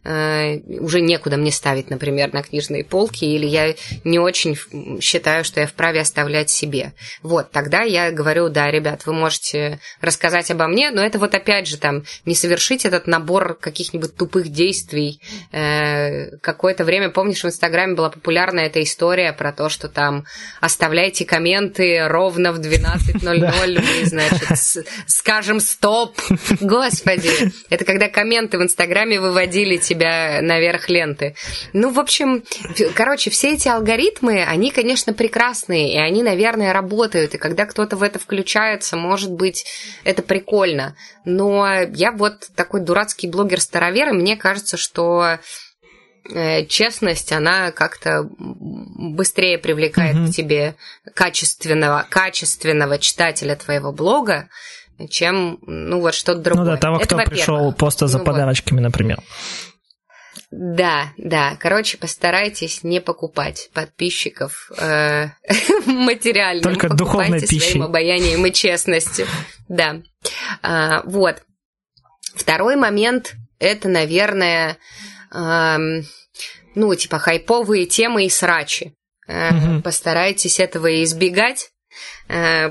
уже 0.05 1.01
некуда 1.01 1.37
мне 1.37 1.53
ставить, 1.53 1.91
например, 1.91 2.33
на 2.33 2.43
книжные 2.43 2.85
полки, 2.85 3.25
или 3.25 3.47
я 3.47 3.75
не 4.05 4.19
очень 4.19 4.57
считаю, 5.01 5.45
что 5.45 5.61
я 5.61 5.67
вправе 5.67 6.01
оставлять 6.01 6.51
себе. 6.51 6.95
Вот, 7.23 7.51
тогда 7.51 7.83
я 7.83 8.11
говорю, 8.11 8.49
да, 8.49 8.71
ребят, 8.71 9.05
вы 9.07 9.13
можете 9.13 9.79
рассказать 10.01 10.51
обо 10.51 10.67
мне, 10.69 10.91
но 10.91 11.03
это 11.03 11.19
вот 11.19 11.35
опять 11.35 11.67
же 11.67 11.77
там 11.77 12.05
не 12.25 12.35
совершить 12.35 12.85
этот 12.85 13.07
набор 13.07 13.55
каких-нибудь 13.55 14.17
тупых 14.17 14.49
действий. 14.49 15.21
Э, 15.53 16.37
какое-то 16.39 16.85
время, 16.85 17.11
помнишь, 17.11 17.43
в 17.43 17.47
Инстаграме 17.47 17.95
была 17.95 18.11
популярна 18.11 18.61
эта 18.61 18.83
история 18.83 19.33
про 19.33 19.53
то, 19.53 19.69
что 19.69 19.89
там 19.89 20.25
оставляйте 20.61 21.25
комменты 21.25 22.07
ровно 22.09 22.53
в 22.53 22.61
12.00, 22.61 23.85
мы, 24.01 24.07
значит, 24.07 24.87
скажем 25.07 25.61
стоп. 25.61 26.19
Господи, 26.61 27.31
это 27.69 27.85
когда 27.85 28.09
комменты 28.09 28.59
в 28.59 28.63
Инстаграме 28.63 29.21
выводили 29.21 29.77
тебя 29.91 30.41
наверх 30.41 30.89
ленты. 30.89 31.35
Ну, 31.73 31.91
в 31.91 31.99
общем, 31.99 32.45
короче, 32.95 33.31
все 33.31 33.55
эти 33.55 33.69
алгоритмы, 33.69 34.45
они, 34.45 34.71
конечно, 34.71 35.13
прекрасные, 35.13 35.95
и 35.95 35.99
они, 35.99 36.23
наверное, 36.23 36.73
работают, 36.73 37.35
и 37.35 37.39
когда 37.39 37.67
кто-то 37.67 37.97
в 37.97 38.03
это 38.03 38.19
включается, 38.19 38.97
может 38.97 39.33
быть, 39.33 39.67
это 40.05 40.23
прикольно. 40.23 40.97
Но 41.25 41.67
я 41.95 42.13
вот 42.13 42.49
такой 42.55 42.81
дурацкий 42.81 43.29
блогер-старовер, 43.29 44.11
и 44.11 44.13
мне 44.13 44.37
кажется, 44.37 44.77
что 44.77 45.39
э, 46.33 46.67
честность, 46.67 47.33
она 47.33 47.73
как-то 47.73 48.29
быстрее 48.39 49.59
привлекает 49.59 50.17
mm-hmm. 50.17 50.29
к 50.29 50.35
тебе 50.35 50.77
качественного, 51.15 52.07
качественного 52.09 52.99
читателя 52.99 53.57
твоего 53.57 53.93
блога, 53.93 54.49
чем, 55.09 55.59
ну, 55.63 56.01
вот 56.01 56.15
что-то 56.15 56.41
другое. 56.41 56.65
Ну 56.65 56.71
да, 56.73 56.77
того, 56.77 56.97
Это, 56.99 57.07
кто 57.07 57.25
пришел 57.25 57.73
просто 57.73 58.07
за 58.07 58.19
ну, 58.19 58.25
подарочками, 58.25 58.79
вот. 58.79 58.85
например. 58.85 59.19
Да, 60.51 61.13
да. 61.17 61.57
Короче, 61.59 61.99
постарайтесь 61.99 62.83
не 62.83 63.01
покупать 63.01 63.71
подписчиков 63.73 64.71
э, 64.79 65.29
материально. 65.87 66.63
Только 66.63 66.89
духовной 66.89 67.41
пищей. 67.41 67.71
своим 67.71 67.83
обаянием 67.85 68.45
и 68.47 68.53
честностью. 68.53 69.27
Да. 69.69 70.03
А, 70.63 71.03
вот. 71.05 71.43
Второй 72.35 72.77
момент– 72.77 73.35
это, 73.59 73.89
наверное, 73.89 74.79
ну, 75.33 76.95
типа 76.95 77.19
хайповые 77.19 77.87
темы 77.87 78.27
и 78.27 78.31
срачи. 78.31 78.95
Угу. 79.27 79.83
Постарайтесь 79.83 80.59
этого 80.59 81.03
избегать, 81.05 81.65
э, 81.67 81.71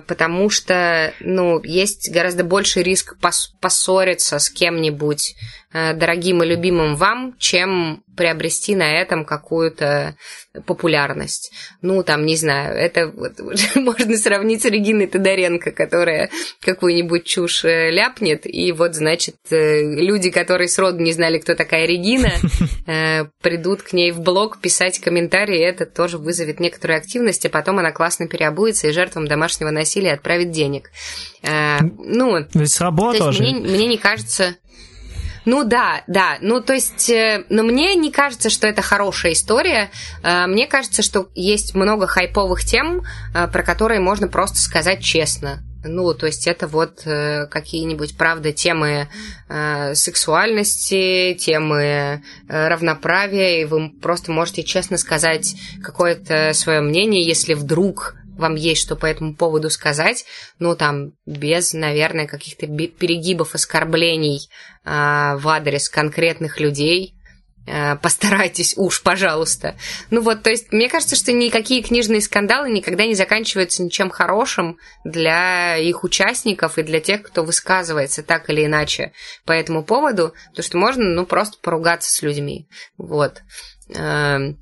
потому 0.07 0.49
что, 0.49 1.13
ну, 1.19 1.61
есть 1.63 2.11
гораздо 2.11 2.43
больше 2.43 2.81
риск 2.81 3.17
поссориться 3.59 4.39
с 4.39 4.49
кем-нибудь 4.49 5.35
Э, 5.71 5.93
дорогим 5.93 6.41
и 6.41 6.47
любимым 6.47 6.95
вам, 6.95 7.35
чем 7.37 8.03
приобрести 8.17 8.75
на 8.75 8.91
этом 8.99 9.23
какую-то 9.23 10.15
популярность. 10.65 11.53
Ну, 11.83 12.01
там, 12.03 12.25
не 12.25 12.35
знаю, 12.35 12.75
это 12.75 13.07
вот, 13.07 13.33
можно 13.75 14.17
сравнить 14.17 14.63
с 14.63 14.65
Региной 14.65 15.05
Тодоренко, 15.05 15.69
которая 15.69 16.31
какую-нибудь 16.61 17.23
чушь 17.23 17.65
э, 17.65 17.91
ляпнет, 17.91 18.47
и 18.47 18.71
вот, 18.71 18.95
значит, 18.95 19.35
э, 19.51 19.81
люди, 19.83 20.31
которые 20.31 20.69
сроду 20.69 21.03
не 21.03 21.11
знали, 21.11 21.37
кто 21.37 21.53
такая 21.53 21.85
Регина, 21.85 22.31
придут 23.43 23.83
к 23.83 23.93
ней 23.93 24.11
в 24.11 24.21
блог 24.21 24.59
писать 24.59 24.99
комментарии, 24.99 25.59
и 25.59 25.63
это 25.63 25.85
тоже 25.85 26.17
вызовет 26.17 26.59
некоторую 26.59 26.97
активность, 26.97 27.45
а 27.45 27.49
потом 27.49 27.77
она 27.77 27.91
классно 27.91 28.27
переобуется 28.27 28.87
и 28.87 28.91
жертвам 28.91 29.27
домашнего 29.27 29.48
насилия 29.71 30.13
отправит 30.13 30.51
денег. 30.51 30.91
Ну, 31.43 32.45
Ведь 32.53 32.71
сработало 32.71 33.31
же. 33.31 33.43
Мне, 33.43 33.55
мне 33.55 33.87
не 33.87 33.97
кажется... 33.97 34.55
Ну 35.45 35.63
да, 35.63 36.03
да. 36.05 36.37
Ну 36.41 36.61
то 36.61 36.73
есть, 36.73 37.09
э, 37.09 37.45
но 37.49 37.63
мне 37.63 37.95
не 37.95 38.11
кажется, 38.11 38.49
что 38.49 38.67
это 38.67 38.81
хорошая 38.81 39.31
история. 39.33 39.89
Э, 40.21 40.45
мне 40.47 40.67
кажется, 40.67 41.01
что 41.01 41.29
есть 41.33 41.73
много 41.73 42.07
хайповых 42.07 42.63
тем, 42.63 43.01
э, 43.33 43.47
про 43.47 43.63
которые 43.63 43.99
можно 43.99 44.27
просто 44.27 44.57
сказать 44.59 45.01
честно. 45.01 45.63
Ну, 45.83 46.13
то 46.13 46.25
есть 46.25 46.45
это 46.45 46.67
вот 46.67 47.03
э, 47.05 47.47
какие-нибудь, 47.47 48.17
правда, 48.17 48.51
темы 48.51 49.07
э, 49.47 49.95
сексуальности, 49.95 51.35
темы 51.39 51.83
э, 51.83 52.19
равноправия, 52.67 53.61
и 53.61 53.65
вы 53.65 53.89
просто 53.89 54.31
можете 54.31 54.63
честно 54.63 54.97
сказать 54.97 55.55
какое-то 55.81 56.51
свое 56.53 56.81
мнение, 56.81 57.25
если 57.25 57.53
вдруг 57.53 58.18
вам 58.39 58.55
есть 58.55 58.81
что 58.81 58.95
по 58.95 59.05
этому 59.05 59.35
поводу 59.35 59.69
сказать, 59.69 60.25
ну, 60.57 60.75
там, 60.75 61.11
без, 61.25 61.73
наверное, 61.73 62.25
каких-то 62.25 62.65
перегибов, 62.65 63.53
оскорблений 63.53 64.49
э, 64.85 64.89
в 65.37 65.47
адрес 65.47 65.89
конкретных 65.89 66.59
людей, 66.59 67.15
э, 67.67 67.97
постарайтесь 67.97 68.75
уж, 68.77 69.03
пожалуйста. 69.03 69.75
Ну 70.09 70.21
вот, 70.21 70.41
то 70.41 70.49
есть, 70.49 70.71
мне 70.71 70.89
кажется, 70.89 71.17
что 71.17 71.33
никакие 71.33 71.83
книжные 71.83 72.21
скандалы 72.21 72.71
никогда 72.71 73.05
не 73.05 73.13
заканчиваются 73.13 73.83
ничем 73.83 74.09
хорошим 74.09 74.77
для 75.03 75.75
их 75.75 76.03
участников 76.03 76.77
и 76.77 76.83
для 76.83 77.01
тех, 77.01 77.21
кто 77.23 77.43
высказывается 77.43 78.23
так 78.23 78.49
или 78.49 78.65
иначе 78.65 79.11
по 79.45 79.51
этому 79.51 79.83
поводу, 79.83 80.33
потому 80.49 80.63
что 80.63 80.77
можно, 80.77 81.03
ну, 81.03 81.25
просто 81.25 81.57
поругаться 81.61 82.09
с 82.11 82.21
людьми. 82.21 82.69
Вот. 82.97 83.41
Э, 83.93 84.53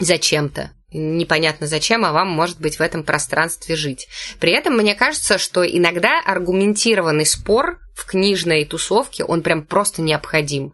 зачем-то 0.00 0.72
непонятно 0.92 1.66
зачем, 1.66 2.04
а 2.04 2.12
вам 2.12 2.28
может 2.28 2.60
быть 2.60 2.78
в 2.78 2.80
этом 2.80 3.04
пространстве 3.04 3.76
жить. 3.76 4.08
При 4.38 4.52
этом 4.52 4.76
мне 4.76 4.94
кажется, 4.94 5.38
что 5.38 5.64
иногда 5.64 6.20
аргументированный 6.24 7.26
спор 7.26 7.78
в 8.00 8.06
книжной 8.06 8.64
тусовке, 8.64 9.24
он 9.24 9.42
прям 9.42 9.62
просто 9.62 10.00
необходим. 10.00 10.72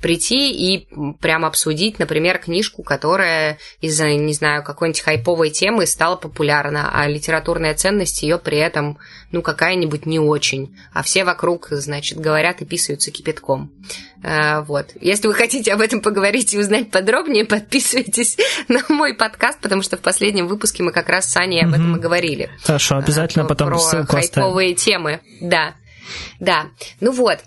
Прийти 0.00 0.52
и 0.52 0.86
прям 1.20 1.44
обсудить, 1.44 1.98
например, 1.98 2.38
книжку, 2.38 2.84
которая 2.84 3.58
из-за, 3.80 4.10
не 4.14 4.32
знаю, 4.32 4.62
какой-нибудь 4.62 5.00
хайповой 5.00 5.50
темы 5.50 5.86
стала 5.86 6.14
популярна, 6.14 6.90
а 6.92 7.08
литературная 7.08 7.74
ценность 7.74 8.22
ее 8.22 8.38
при 8.38 8.58
этом, 8.58 8.98
ну, 9.32 9.42
какая-нибудь 9.42 10.06
не 10.06 10.20
очень. 10.20 10.76
А 10.92 11.02
все 11.02 11.24
вокруг, 11.24 11.66
значит, 11.70 12.20
говорят 12.20 12.62
и 12.62 12.64
писаются 12.64 13.10
кипятком. 13.10 13.72
А, 14.22 14.62
вот. 14.62 14.90
Если 15.00 15.26
вы 15.26 15.34
хотите 15.34 15.72
об 15.72 15.80
этом 15.80 16.00
поговорить 16.00 16.54
и 16.54 16.58
узнать 16.58 16.92
подробнее, 16.92 17.44
подписывайтесь 17.44 18.36
на 18.68 18.82
мой 18.88 19.14
подкаст, 19.14 19.58
потому 19.60 19.82
что 19.82 19.96
в 19.96 20.00
последнем 20.00 20.46
выпуске 20.46 20.84
мы 20.84 20.92
как 20.92 21.08
раз 21.08 21.28
с 21.28 21.36
Аней 21.36 21.64
об 21.64 21.70
этом 21.70 21.96
и 21.96 22.00
говорили. 22.00 22.50
Хорошо, 22.62 22.98
обязательно 22.98 23.46
а, 23.46 23.48
потом 23.48 23.68
про 23.68 23.78
ссылку 23.78 24.12
хайповые 24.12 24.74
оставим. 24.74 24.76
темы. 24.76 25.20
Да. 25.40 25.74
Да, 26.40 26.66
ну 27.00 27.12
вот. 27.12 27.40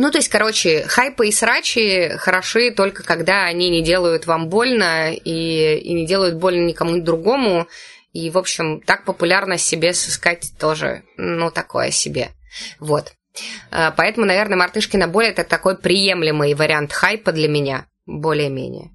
Ну, 0.00 0.10
то 0.10 0.16
есть, 0.16 0.30
короче, 0.30 0.84
хайпы 0.86 1.28
и 1.28 1.32
срачи 1.32 2.12
хороши 2.16 2.70
только 2.70 3.02
когда 3.02 3.44
они 3.44 3.68
не 3.68 3.82
делают 3.82 4.26
вам 4.26 4.48
больно 4.48 5.12
и, 5.12 5.76
и 5.76 5.92
не 5.92 6.06
делают 6.06 6.36
больно 6.36 6.64
никому 6.64 7.02
другому. 7.02 7.68
И, 8.14 8.30
в 8.30 8.38
общем, 8.38 8.80
так 8.80 9.04
популярно 9.04 9.58
себе 9.58 9.92
сыскать 9.92 10.52
тоже, 10.58 11.02
ну, 11.18 11.50
такое 11.50 11.90
себе. 11.90 12.30
Вот. 12.78 13.12
А, 13.70 13.90
поэтому, 13.90 14.26
наверное, 14.26 14.56
мартышкина 14.56 15.06
боль 15.06 15.26
это 15.26 15.44
такой 15.44 15.76
приемлемый 15.76 16.54
вариант 16.54 16.92
хайпа 16.92 17.32
для 17.32 17.48
меня, 17.48 17.86
более-менее. 18.06 18.90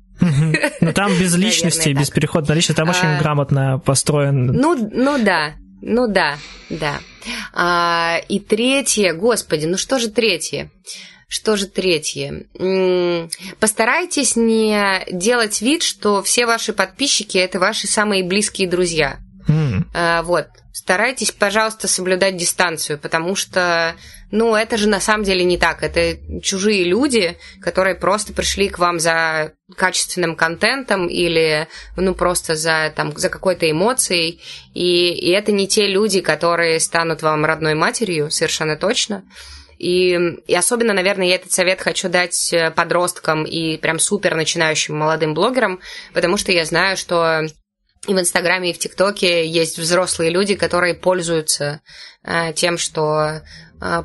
Ну 0.81 0.93
там 0.93 1.11
без 1.19 1.35
личности, 1.37 1.89
без 1.89 2.09
перехода 2.09 2.49
на 2.49 2.55
личность, 2.55 2.77
там 2.77 2.89
очень 2.89 3.05
а, 3.05 3.19
грамотно 3.19 3.79
построен. 3.79 4.47
Ну, 4.47 4.89
ну 4.91 5.23
да, 5.23 5.53
ну 5.87 6.07
да, 6.07 6.39
да. 6.71 6.99
А, 7.53 8.19
и 8.27 8.39
третье, 8.39 9.13
господи, 9.13 9.67
ну 9.67 9.77
что 9.77 9.99
же 9.99 10.09
третье? 10.09 10.71
Что 11.27 11.55
же 11.57 11.67
третье? 11.67 12.47
Постарайтесь 13.59 14.35
не 14.35 15.05
делать 15.11 15.61
вид, 15.61 15.83
что 15.83 16.23
все 16.23 16.47
ваши 16.47 16.73
подписчики 16.73 17.37
это 17.37 17.59
ваши 17.59 17.85
самые 17.85 18.23
близкие 18.23 18.67
друзья. 18.67 19.19
Mm. 19.47 19.83
А, 19.93 20.23
вот. 20.23 20.47
Старайтесь, 20.73 21.31
пожалуйста, 21.31 21.87
соблюдать 21.87 22.35
дистанцию, 22.35 22.97
потому 22.97 23.35
что, 23.35 23.95
ну, 24.35 24.53
это 24.53 24.75
же 24.75 24.89
на 24.89 24.99
самом 24.99 25.23
деле 25.23 25.45
не 25.45 25.57
так. 25.57 25.81
Это 25.81 26.17
чужие 26.41 26.83
люди, 26.83 27.37
которые 27.61 27.95
просто 27.95 28.33
пришли 28.33 28.67
к 28.67 28.79
вам 28.79 28.99
за 28.99 29.53
качественным 29.77 30.35
контентом 30.35 31.07
или, 31.07 31.67
ну, 31.95 32.13
просто 32.13 32.55
за, 32.55 32.93
там, 32.95 33.15
за 33.15 33.29
какой-то 33.29 33.69
эмоцией. 33.69 34.41
И, 34.73 35.13
и 35.13 35.29
это 35.31 35.53
не 35.53 35.67
те 35.67 35.87
люди, 35.87 36.19
которые 36.19 36.81
станут 36.81 37.21
вам 37.21 37.45
родной 37.45 37.75
матерью, 37.75 38.29
совершенно 38.29 38.75
точно. 38.75 39.23
И, 39.77 40.17
и 40.47 40.55
особенно, 40.55 40.93
наверное, 40.93 41.27
я 41.27 41.35
этот 41.35 41.53
совет 41.53 41.81
хочу 41.81 42.09
дать 42.09 42.51
э, 42.53 42.71
подросткам 42.71 43.45
и 43.45 43.77
прям 43.77 43.99
супер 43.99 44.35
начинающим 44.35 44.97
молодым 44.97 45.33
блогерам, 45.33 45.79
потому 46.13 46.37
что 46.37 46.51
я 46.51 46.65
знаю, 46.65 46.95
что 46.97 47.47
и 48.07 48.13
в 48.13 48.19
Инстаграме, 48.19 48.69
и 48.69 48.73
в 48.73 48.79
ТикТоке 48.79 49.47
есть 49.47 49.77
взрослые 49.77 50.29
люди, 50.29 50.55
которые 50.55 50.93
пользуются 50.93 51.81
э, 52.23 52.53
тем, 52.53 52.77
что 52.77 53.41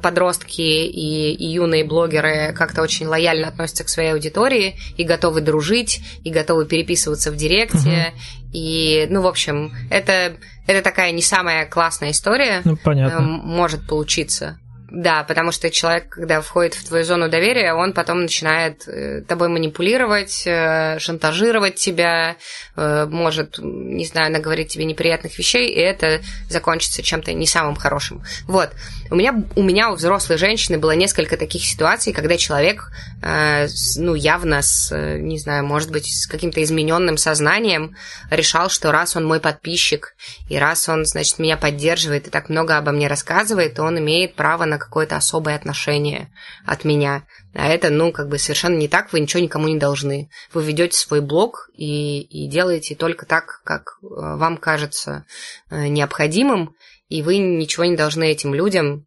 подростки 0.03 0.61
и, 0.61 1.33
и 1.33 1.47
юные 1.47 1.85
блогеры 1.85 2.53
как-то 2.57 2.83
очень 2.83 3.07
лояльно 3.07 3.49
относятся 3.49 3.85
к 3.85 3.89
своей 3.89 4.13
аудитории 4.13 4.77
и 4.97 5.05
готовы 5.05 5.41
дружить, 5.41 6.01
и 6.25 6.31
готовы 6.31 6.67
переписываться 6.67 7.31
в 7.31 7.37
директе. 7.37 8.13
Угу. 8.13 8.51
И, 8.53 9.07
ну, 9.11 9.23
в 9.23 9.27
общем, 9.27 9.73
это, 9.91 10.35
это 10.67 10.83
такая 10.83 11.13
не 11.13 11.23
самая 11.23 11.67
классная 11.67 12.11
история. 12.11 12.63
Ну, 12.65 12.77
понятно. 12.77 13.19
Э, 13.19 13.21
может 13.23 13.87
получиться. 13.87 14.59
Да, 14.91 15.23
потому 15.23 15.53
что 15.53 15.71
человек, 15.71 16.09
когда 16.09 16.41
входит 16.41 16.75
в 16.75 16.85
твою 16.87 17.05
зону 17.05 17.29
доверия, 17.29 17.75
он 17.75 17.93
потом 17.93 18.23
начинает 18.23 18.89
э, 18.89 19.23
тобой 19.23 19.49
манипулировать, 19.49 20.43
э, 20.47 20.99
шантажировать 20.99 21.77
тебя, 21.77 22.37
э, 22.77 23.07
может, 23.07 23.59
не 23.59 24.05
знаю, 24.05 24.33
наговорить 24.33 24.73
тебе 24.73 24.85
неприятных 24.85 25.39
вещей, 25.39 25.69
и 25.69 25.79
это 25.79 26.21
закончится 26.49 27.03
чем-то 27.03 27.33
не 27.33 27.47
самым 27.47 27.77
хорошим. 27.77 28.25
Вот. 28.49 28.71
У 29.11 29.15
меня, 29.15 29.45
у 29.55 29.63
меня 29.63 29.91
у 29.91 29.95
взрослой 29.95 30.39
женщины 30.39 30.77
было 30.77 30.93
несколько 30.93 31.37
таких 31.37 31.65
ситуаций, 31.65 32.13
когда 32.13 32.37
человек, 32.37 32.91
ну, 33.23 34.15
явно 34.15 34.63
с, 34.63 34.97
не 35.19 35.39
знаю, 35.39 35.65
может 35.65 35.91
быть, 35.91 36.07
с 36.07 36.27
каким-то 36.27 36.63
измененным 36.63 37.17
сознанием 37.17 37.97
решал, 38.31 38.71
что 38.71 38.93
раз 38.93 39.17
он 39.17 39.27
мой 39.27 39.41
подписчик, 39.41 40.15
и 40.49 40.57
раз 40.57 40.89
он, 40.89 41.05
значит, 41.05 41.39
меня 41.39 41.57
поддерживает 41.57 42.29
и 42.29 42.31
так 42.31 42.49
много 42.49 42.77
обо 42.77 42.93
мне 42.93 43.09
рассказывает, 43.09 43.75
то 43.75 43.83
он 43.83 43.99
имеет 43.99 44.35
право 44.35 44.65
на 44.65 44.80
какое-то 44.81 45.17
особое 45.17 45.55
отношение 45.55 46.33
от 46.67 46.85
меня. 46.85 47.25
А 47.55 47.69
это, 47.69 47.91
ну, 47.91 48.11
как 48.11 48.29
бы 48.29 48.39
совершенно 48.39 48.77
не 48.77 48.89
так, 48.89 49.13
вы 49.13 49.21
ничего 49.21 49.43
никому 49.43 49.69
не 49.69 49.79
должны. 49.79 50.29
Вы 50.53 50.65
ведете 50.65 50.97
свой 50.97 51.21
блог 51.21 51.71
и, 51.77 52.21
и 52.23 52.49
делаете 52.49 52.95
только 52.97 53.27
так, 53.27 53.61
как 53.65 53.99
э, 54.03 54.07
вам 54.09 54.57
кажется 54.57 55.27
э, 55.71 55.87
необходимым, 55.87 56.75
и 57.09 57.23
вы 57.23 57.39
ничего 57.39 57.85
не 57.85 57.97
должны 57.97 58.25
этим 58.25 58.55
людям 58.55 59.07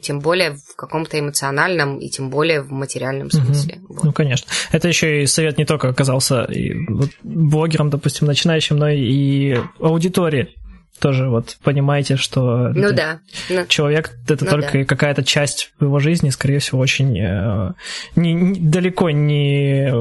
тем 0.00 0.20
более 0.20 0.52
в 0.52 0.76
каком-то 0.76 1.18
эмоциональном 1.18 1.98
и 1.98 2.08
тем 2.08 2.30
более 2.30 2.62
в 2.62 2.70
материальном 2.70 3.30
смысле. 3.30 3.80
Угу. 3.82 3.94
Вот. 3.94 4.04
Ну, 4.04 4.12
конечно. 4.12 4.48
Это 4.70 4.86
еще 4.88 5.22
и 5.22 5.26
совет 5.26 5.58
не 5.58 5.64
только 5.64 5.88
оказался 5.88 6.44
и 6.44 6.74
блогером, 7.22 7.90
допустим, 7.90 8.26
начинающим, 8.26 8.76
но 8.76 8.88
и 8.88 9.58
аудитории 9.80 10.54
тоже 11.00 11.28
вот 11.28 11.56
понимаете, 11.62 12.16
что 12.16 12.70
ну, 12.74 12.92
да. 12.92 13.20
Ну, 13.50 13.66
человек 13.66 14.12
это 14.28 14.44
ну, 14.44 14.50
только 14.50 14.78
да. 14.78 14.84
какая-то 14.84 15.24
часть 15.24 15.72
его 15.80 15.98
жизни, 15.98 16.30
скорее 16.30 16.58
всего, 16.58 16.80
очень 16.80 17.18
э, 17.18 17.72
не, 18.16 18.32
не, 18.32 18.60
далеко 18.60 19.10
не 19.10 19.92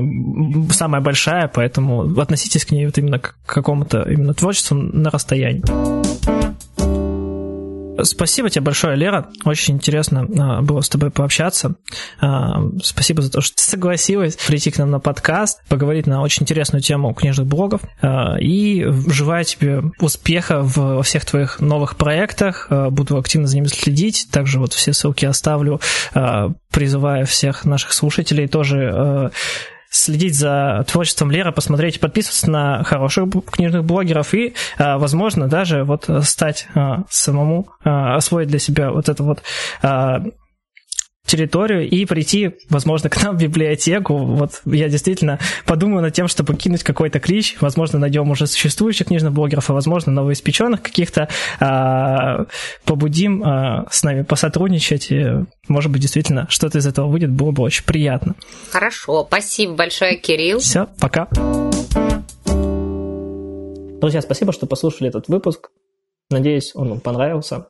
самая 0.71 1.01
большая, 1.01 1.47
поэтому 1.47 2.19
относитесь 2.19 2.65
к 2.65 2.71
ней 2.71 2.85
вот 2.85 2.97
именно 2.97 3.19
к 3.19 3.35
какому-то 3.45 4.03
именно 4.03 4.33
творчеству 4.33 4.75
на 4.75 5.09
расстоянии. 5.09 6.04
Спасибо 8.03 8.49
тебе 8.49 8.63
большое, 8.63 8.95
Лера. 8.95 9.29
Очень 9.43 9.75
интересно 9.75 10.27
а, 10.39 10.61
было 10.61 10.81
с 10.81 10.89
тобой 10.89 11.11
пообщаться. 11.11 11.75
А, 12.19 12.61
спасибо 12.83 13.21
за 13.21 13.31
то, 13.31 13.41
что 13.41 13.55
ты 13.55 13.63
согласилась 13.63 14.35
прийти 14.35 14.71
к 14.71 14.77
нам 14.77 14.91
на 14.91 14.99
подкаст, 14.99 15.61
поговорить 15.67 16.07
на 16.07 16.21
очень 16.21 16.43
интересную 16.43 16.81
тему 16.81 17.13
книжных 17.13 17.47
блогов. 17.47 17.81
А, 18.01 18.35
и 18.39 18.85
желаю 19.07 19.45
тебе 19.45 19.83
успеха 19.99 20.61
во 20.61 21.03
всех 21.03 21.25
твоих 21.25 21.59
новых 21.59 21.95
проектах. 21.95 22.67
Буду 22.69 23.17
активно 23.17 23.47
за 23.47 23.55
ними 23.55 23.67
следить. 23.67 24.27
Также 24.31 24.59
вот 24.59 24.73
все 24.73 24.93
ссылки 24.93 25.25
оставлю, 25.25 25.79
призывая 26.71 27.25
всех 27.25 27.65
наших 27.65 27.93
слушателей 27.93 28.47
тоже 28.47 29.31
следить 29.95 30.35
за 30.35 30.85
творчеством 30.87 31.31
Леры, 31.31 31.51
посмотреть, 31.51 31.99
подписываться 31.99 32.49
на 32.51 32.83
хороших 32.83 33.29
книжных 33.51 33.83
блогеров 33.85 34.33
и, 34.33 34.53
а, 34.77 34.97
возможно, 34.97 35.47
даже 35.47 35.83
вот 35.83 36.09
стать 36.23 36.67
а, 36.75 37.03
самому, 37.09 37.67
а, 37.83 38.15
освоить 38.15 38.49
для 38.49 38.59
себя 38.59 38.91
вот 38.91 39.09
это 39.09 39.23
вот 39.23 39.41
территорию 41.25 41.89
и 41.89 42.05
прийти, 42.05 42.51
возможно, 42.69 43.09
к 43.09 43.21
нам 43.21 43.37
в 43.37 43.41
библиотеку. 43.41 44.17
Вот 44.17 44.61
я 44.65 44.89
действительно 44.89 45.39
подумаю 45.65 46.01
над 46.01 46.13
тем, 46.13 46.27
чтобы 46.27 46.55
кинуть 46.55 46.83
какой-то 46.83 47.19
клич. 47.19 47.57
Возможно, 47.61 47.99
найдем 47.99 48.29
уже 48.29 48.47
существующих 48.47 49.07
книжных 49.07 49.33
блогеров, 49.33 49.69
а 49.69 49.73
возможно, 49.73 50.11
новоиспеченных 50.11 50.81
каких-то. 50.81 51.27
А, 51.59 52.45
побудим 52.83 53.43
а, 53.43 53.85
с 53.89 54.03
нами 54.03 54.23
посотрудничать. 54.23 55.11
И, 55.11 55.25
может 55.67 55.91
быть, 55.91 56.01
действительно, 56.01 56.47
что-то 56.49 56.77
из 56.77 56.87
этого 56.87 57.07
выйдет, 57.07 57.31
было 57.31 57.51
бы 57.51 57.63
очень 57.63 57.83
приятно. 57.85 58.35
Хорошо, 58.71 59.25
спасибо 59.27 59.73
большое, 59.73 60.17
Кирилл. 60.17 60.59
Все, 60.59 60.87
пока. 60.99 61.27
Друзья, 63.99 64.21
спасибо, 64.21 64.53
что 64.53 64.67
послушали 64.67 65.09
этот 65.09 65.27
выпуск. 65.27 65.71
Надеюсь, 66.29 66.71
он 66.75 66.89
вам 66.89 66.99
понравился. 66.99 67.67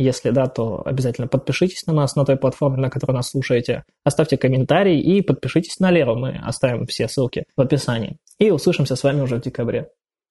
Если 0.00 0.30
да, 0.30 0.46
то 0.46 0.80
обязательно 0.86 1.28
подпишитесь 1.28 1.86
на 1.86 1.92
нас 1.92 2.16
на 2.16 2.24
той 2.24 2.38
платформе, 2.38 2.78
на 2.78 2.88
которой 2.88 3.12
нас 3.12 3.28
слушаете. 3.28 3.84
Оставьте 4.02 4.38
комментарий 4.38 4.98
и 4.98 5.20
подпишитесь 5.20 5.78
на 5.78 5.90
Леру. 5.90 6.16
Мы 6.16 6.40
оставим 6.42 6.86
все 6.86 7.06
ссылки 7.06 7.44
в 7.54 7.60
описании. 7.60 8.16
И 8.38 8.50
услышимся 8.50 8.96
с 8.96 9.04
вами 9.04 9.20
уже 9.20 9.36
в 9.36 9.42
декабре. 9.42 9.90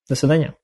До 0.10 0.16
свидания. 0.16 0.56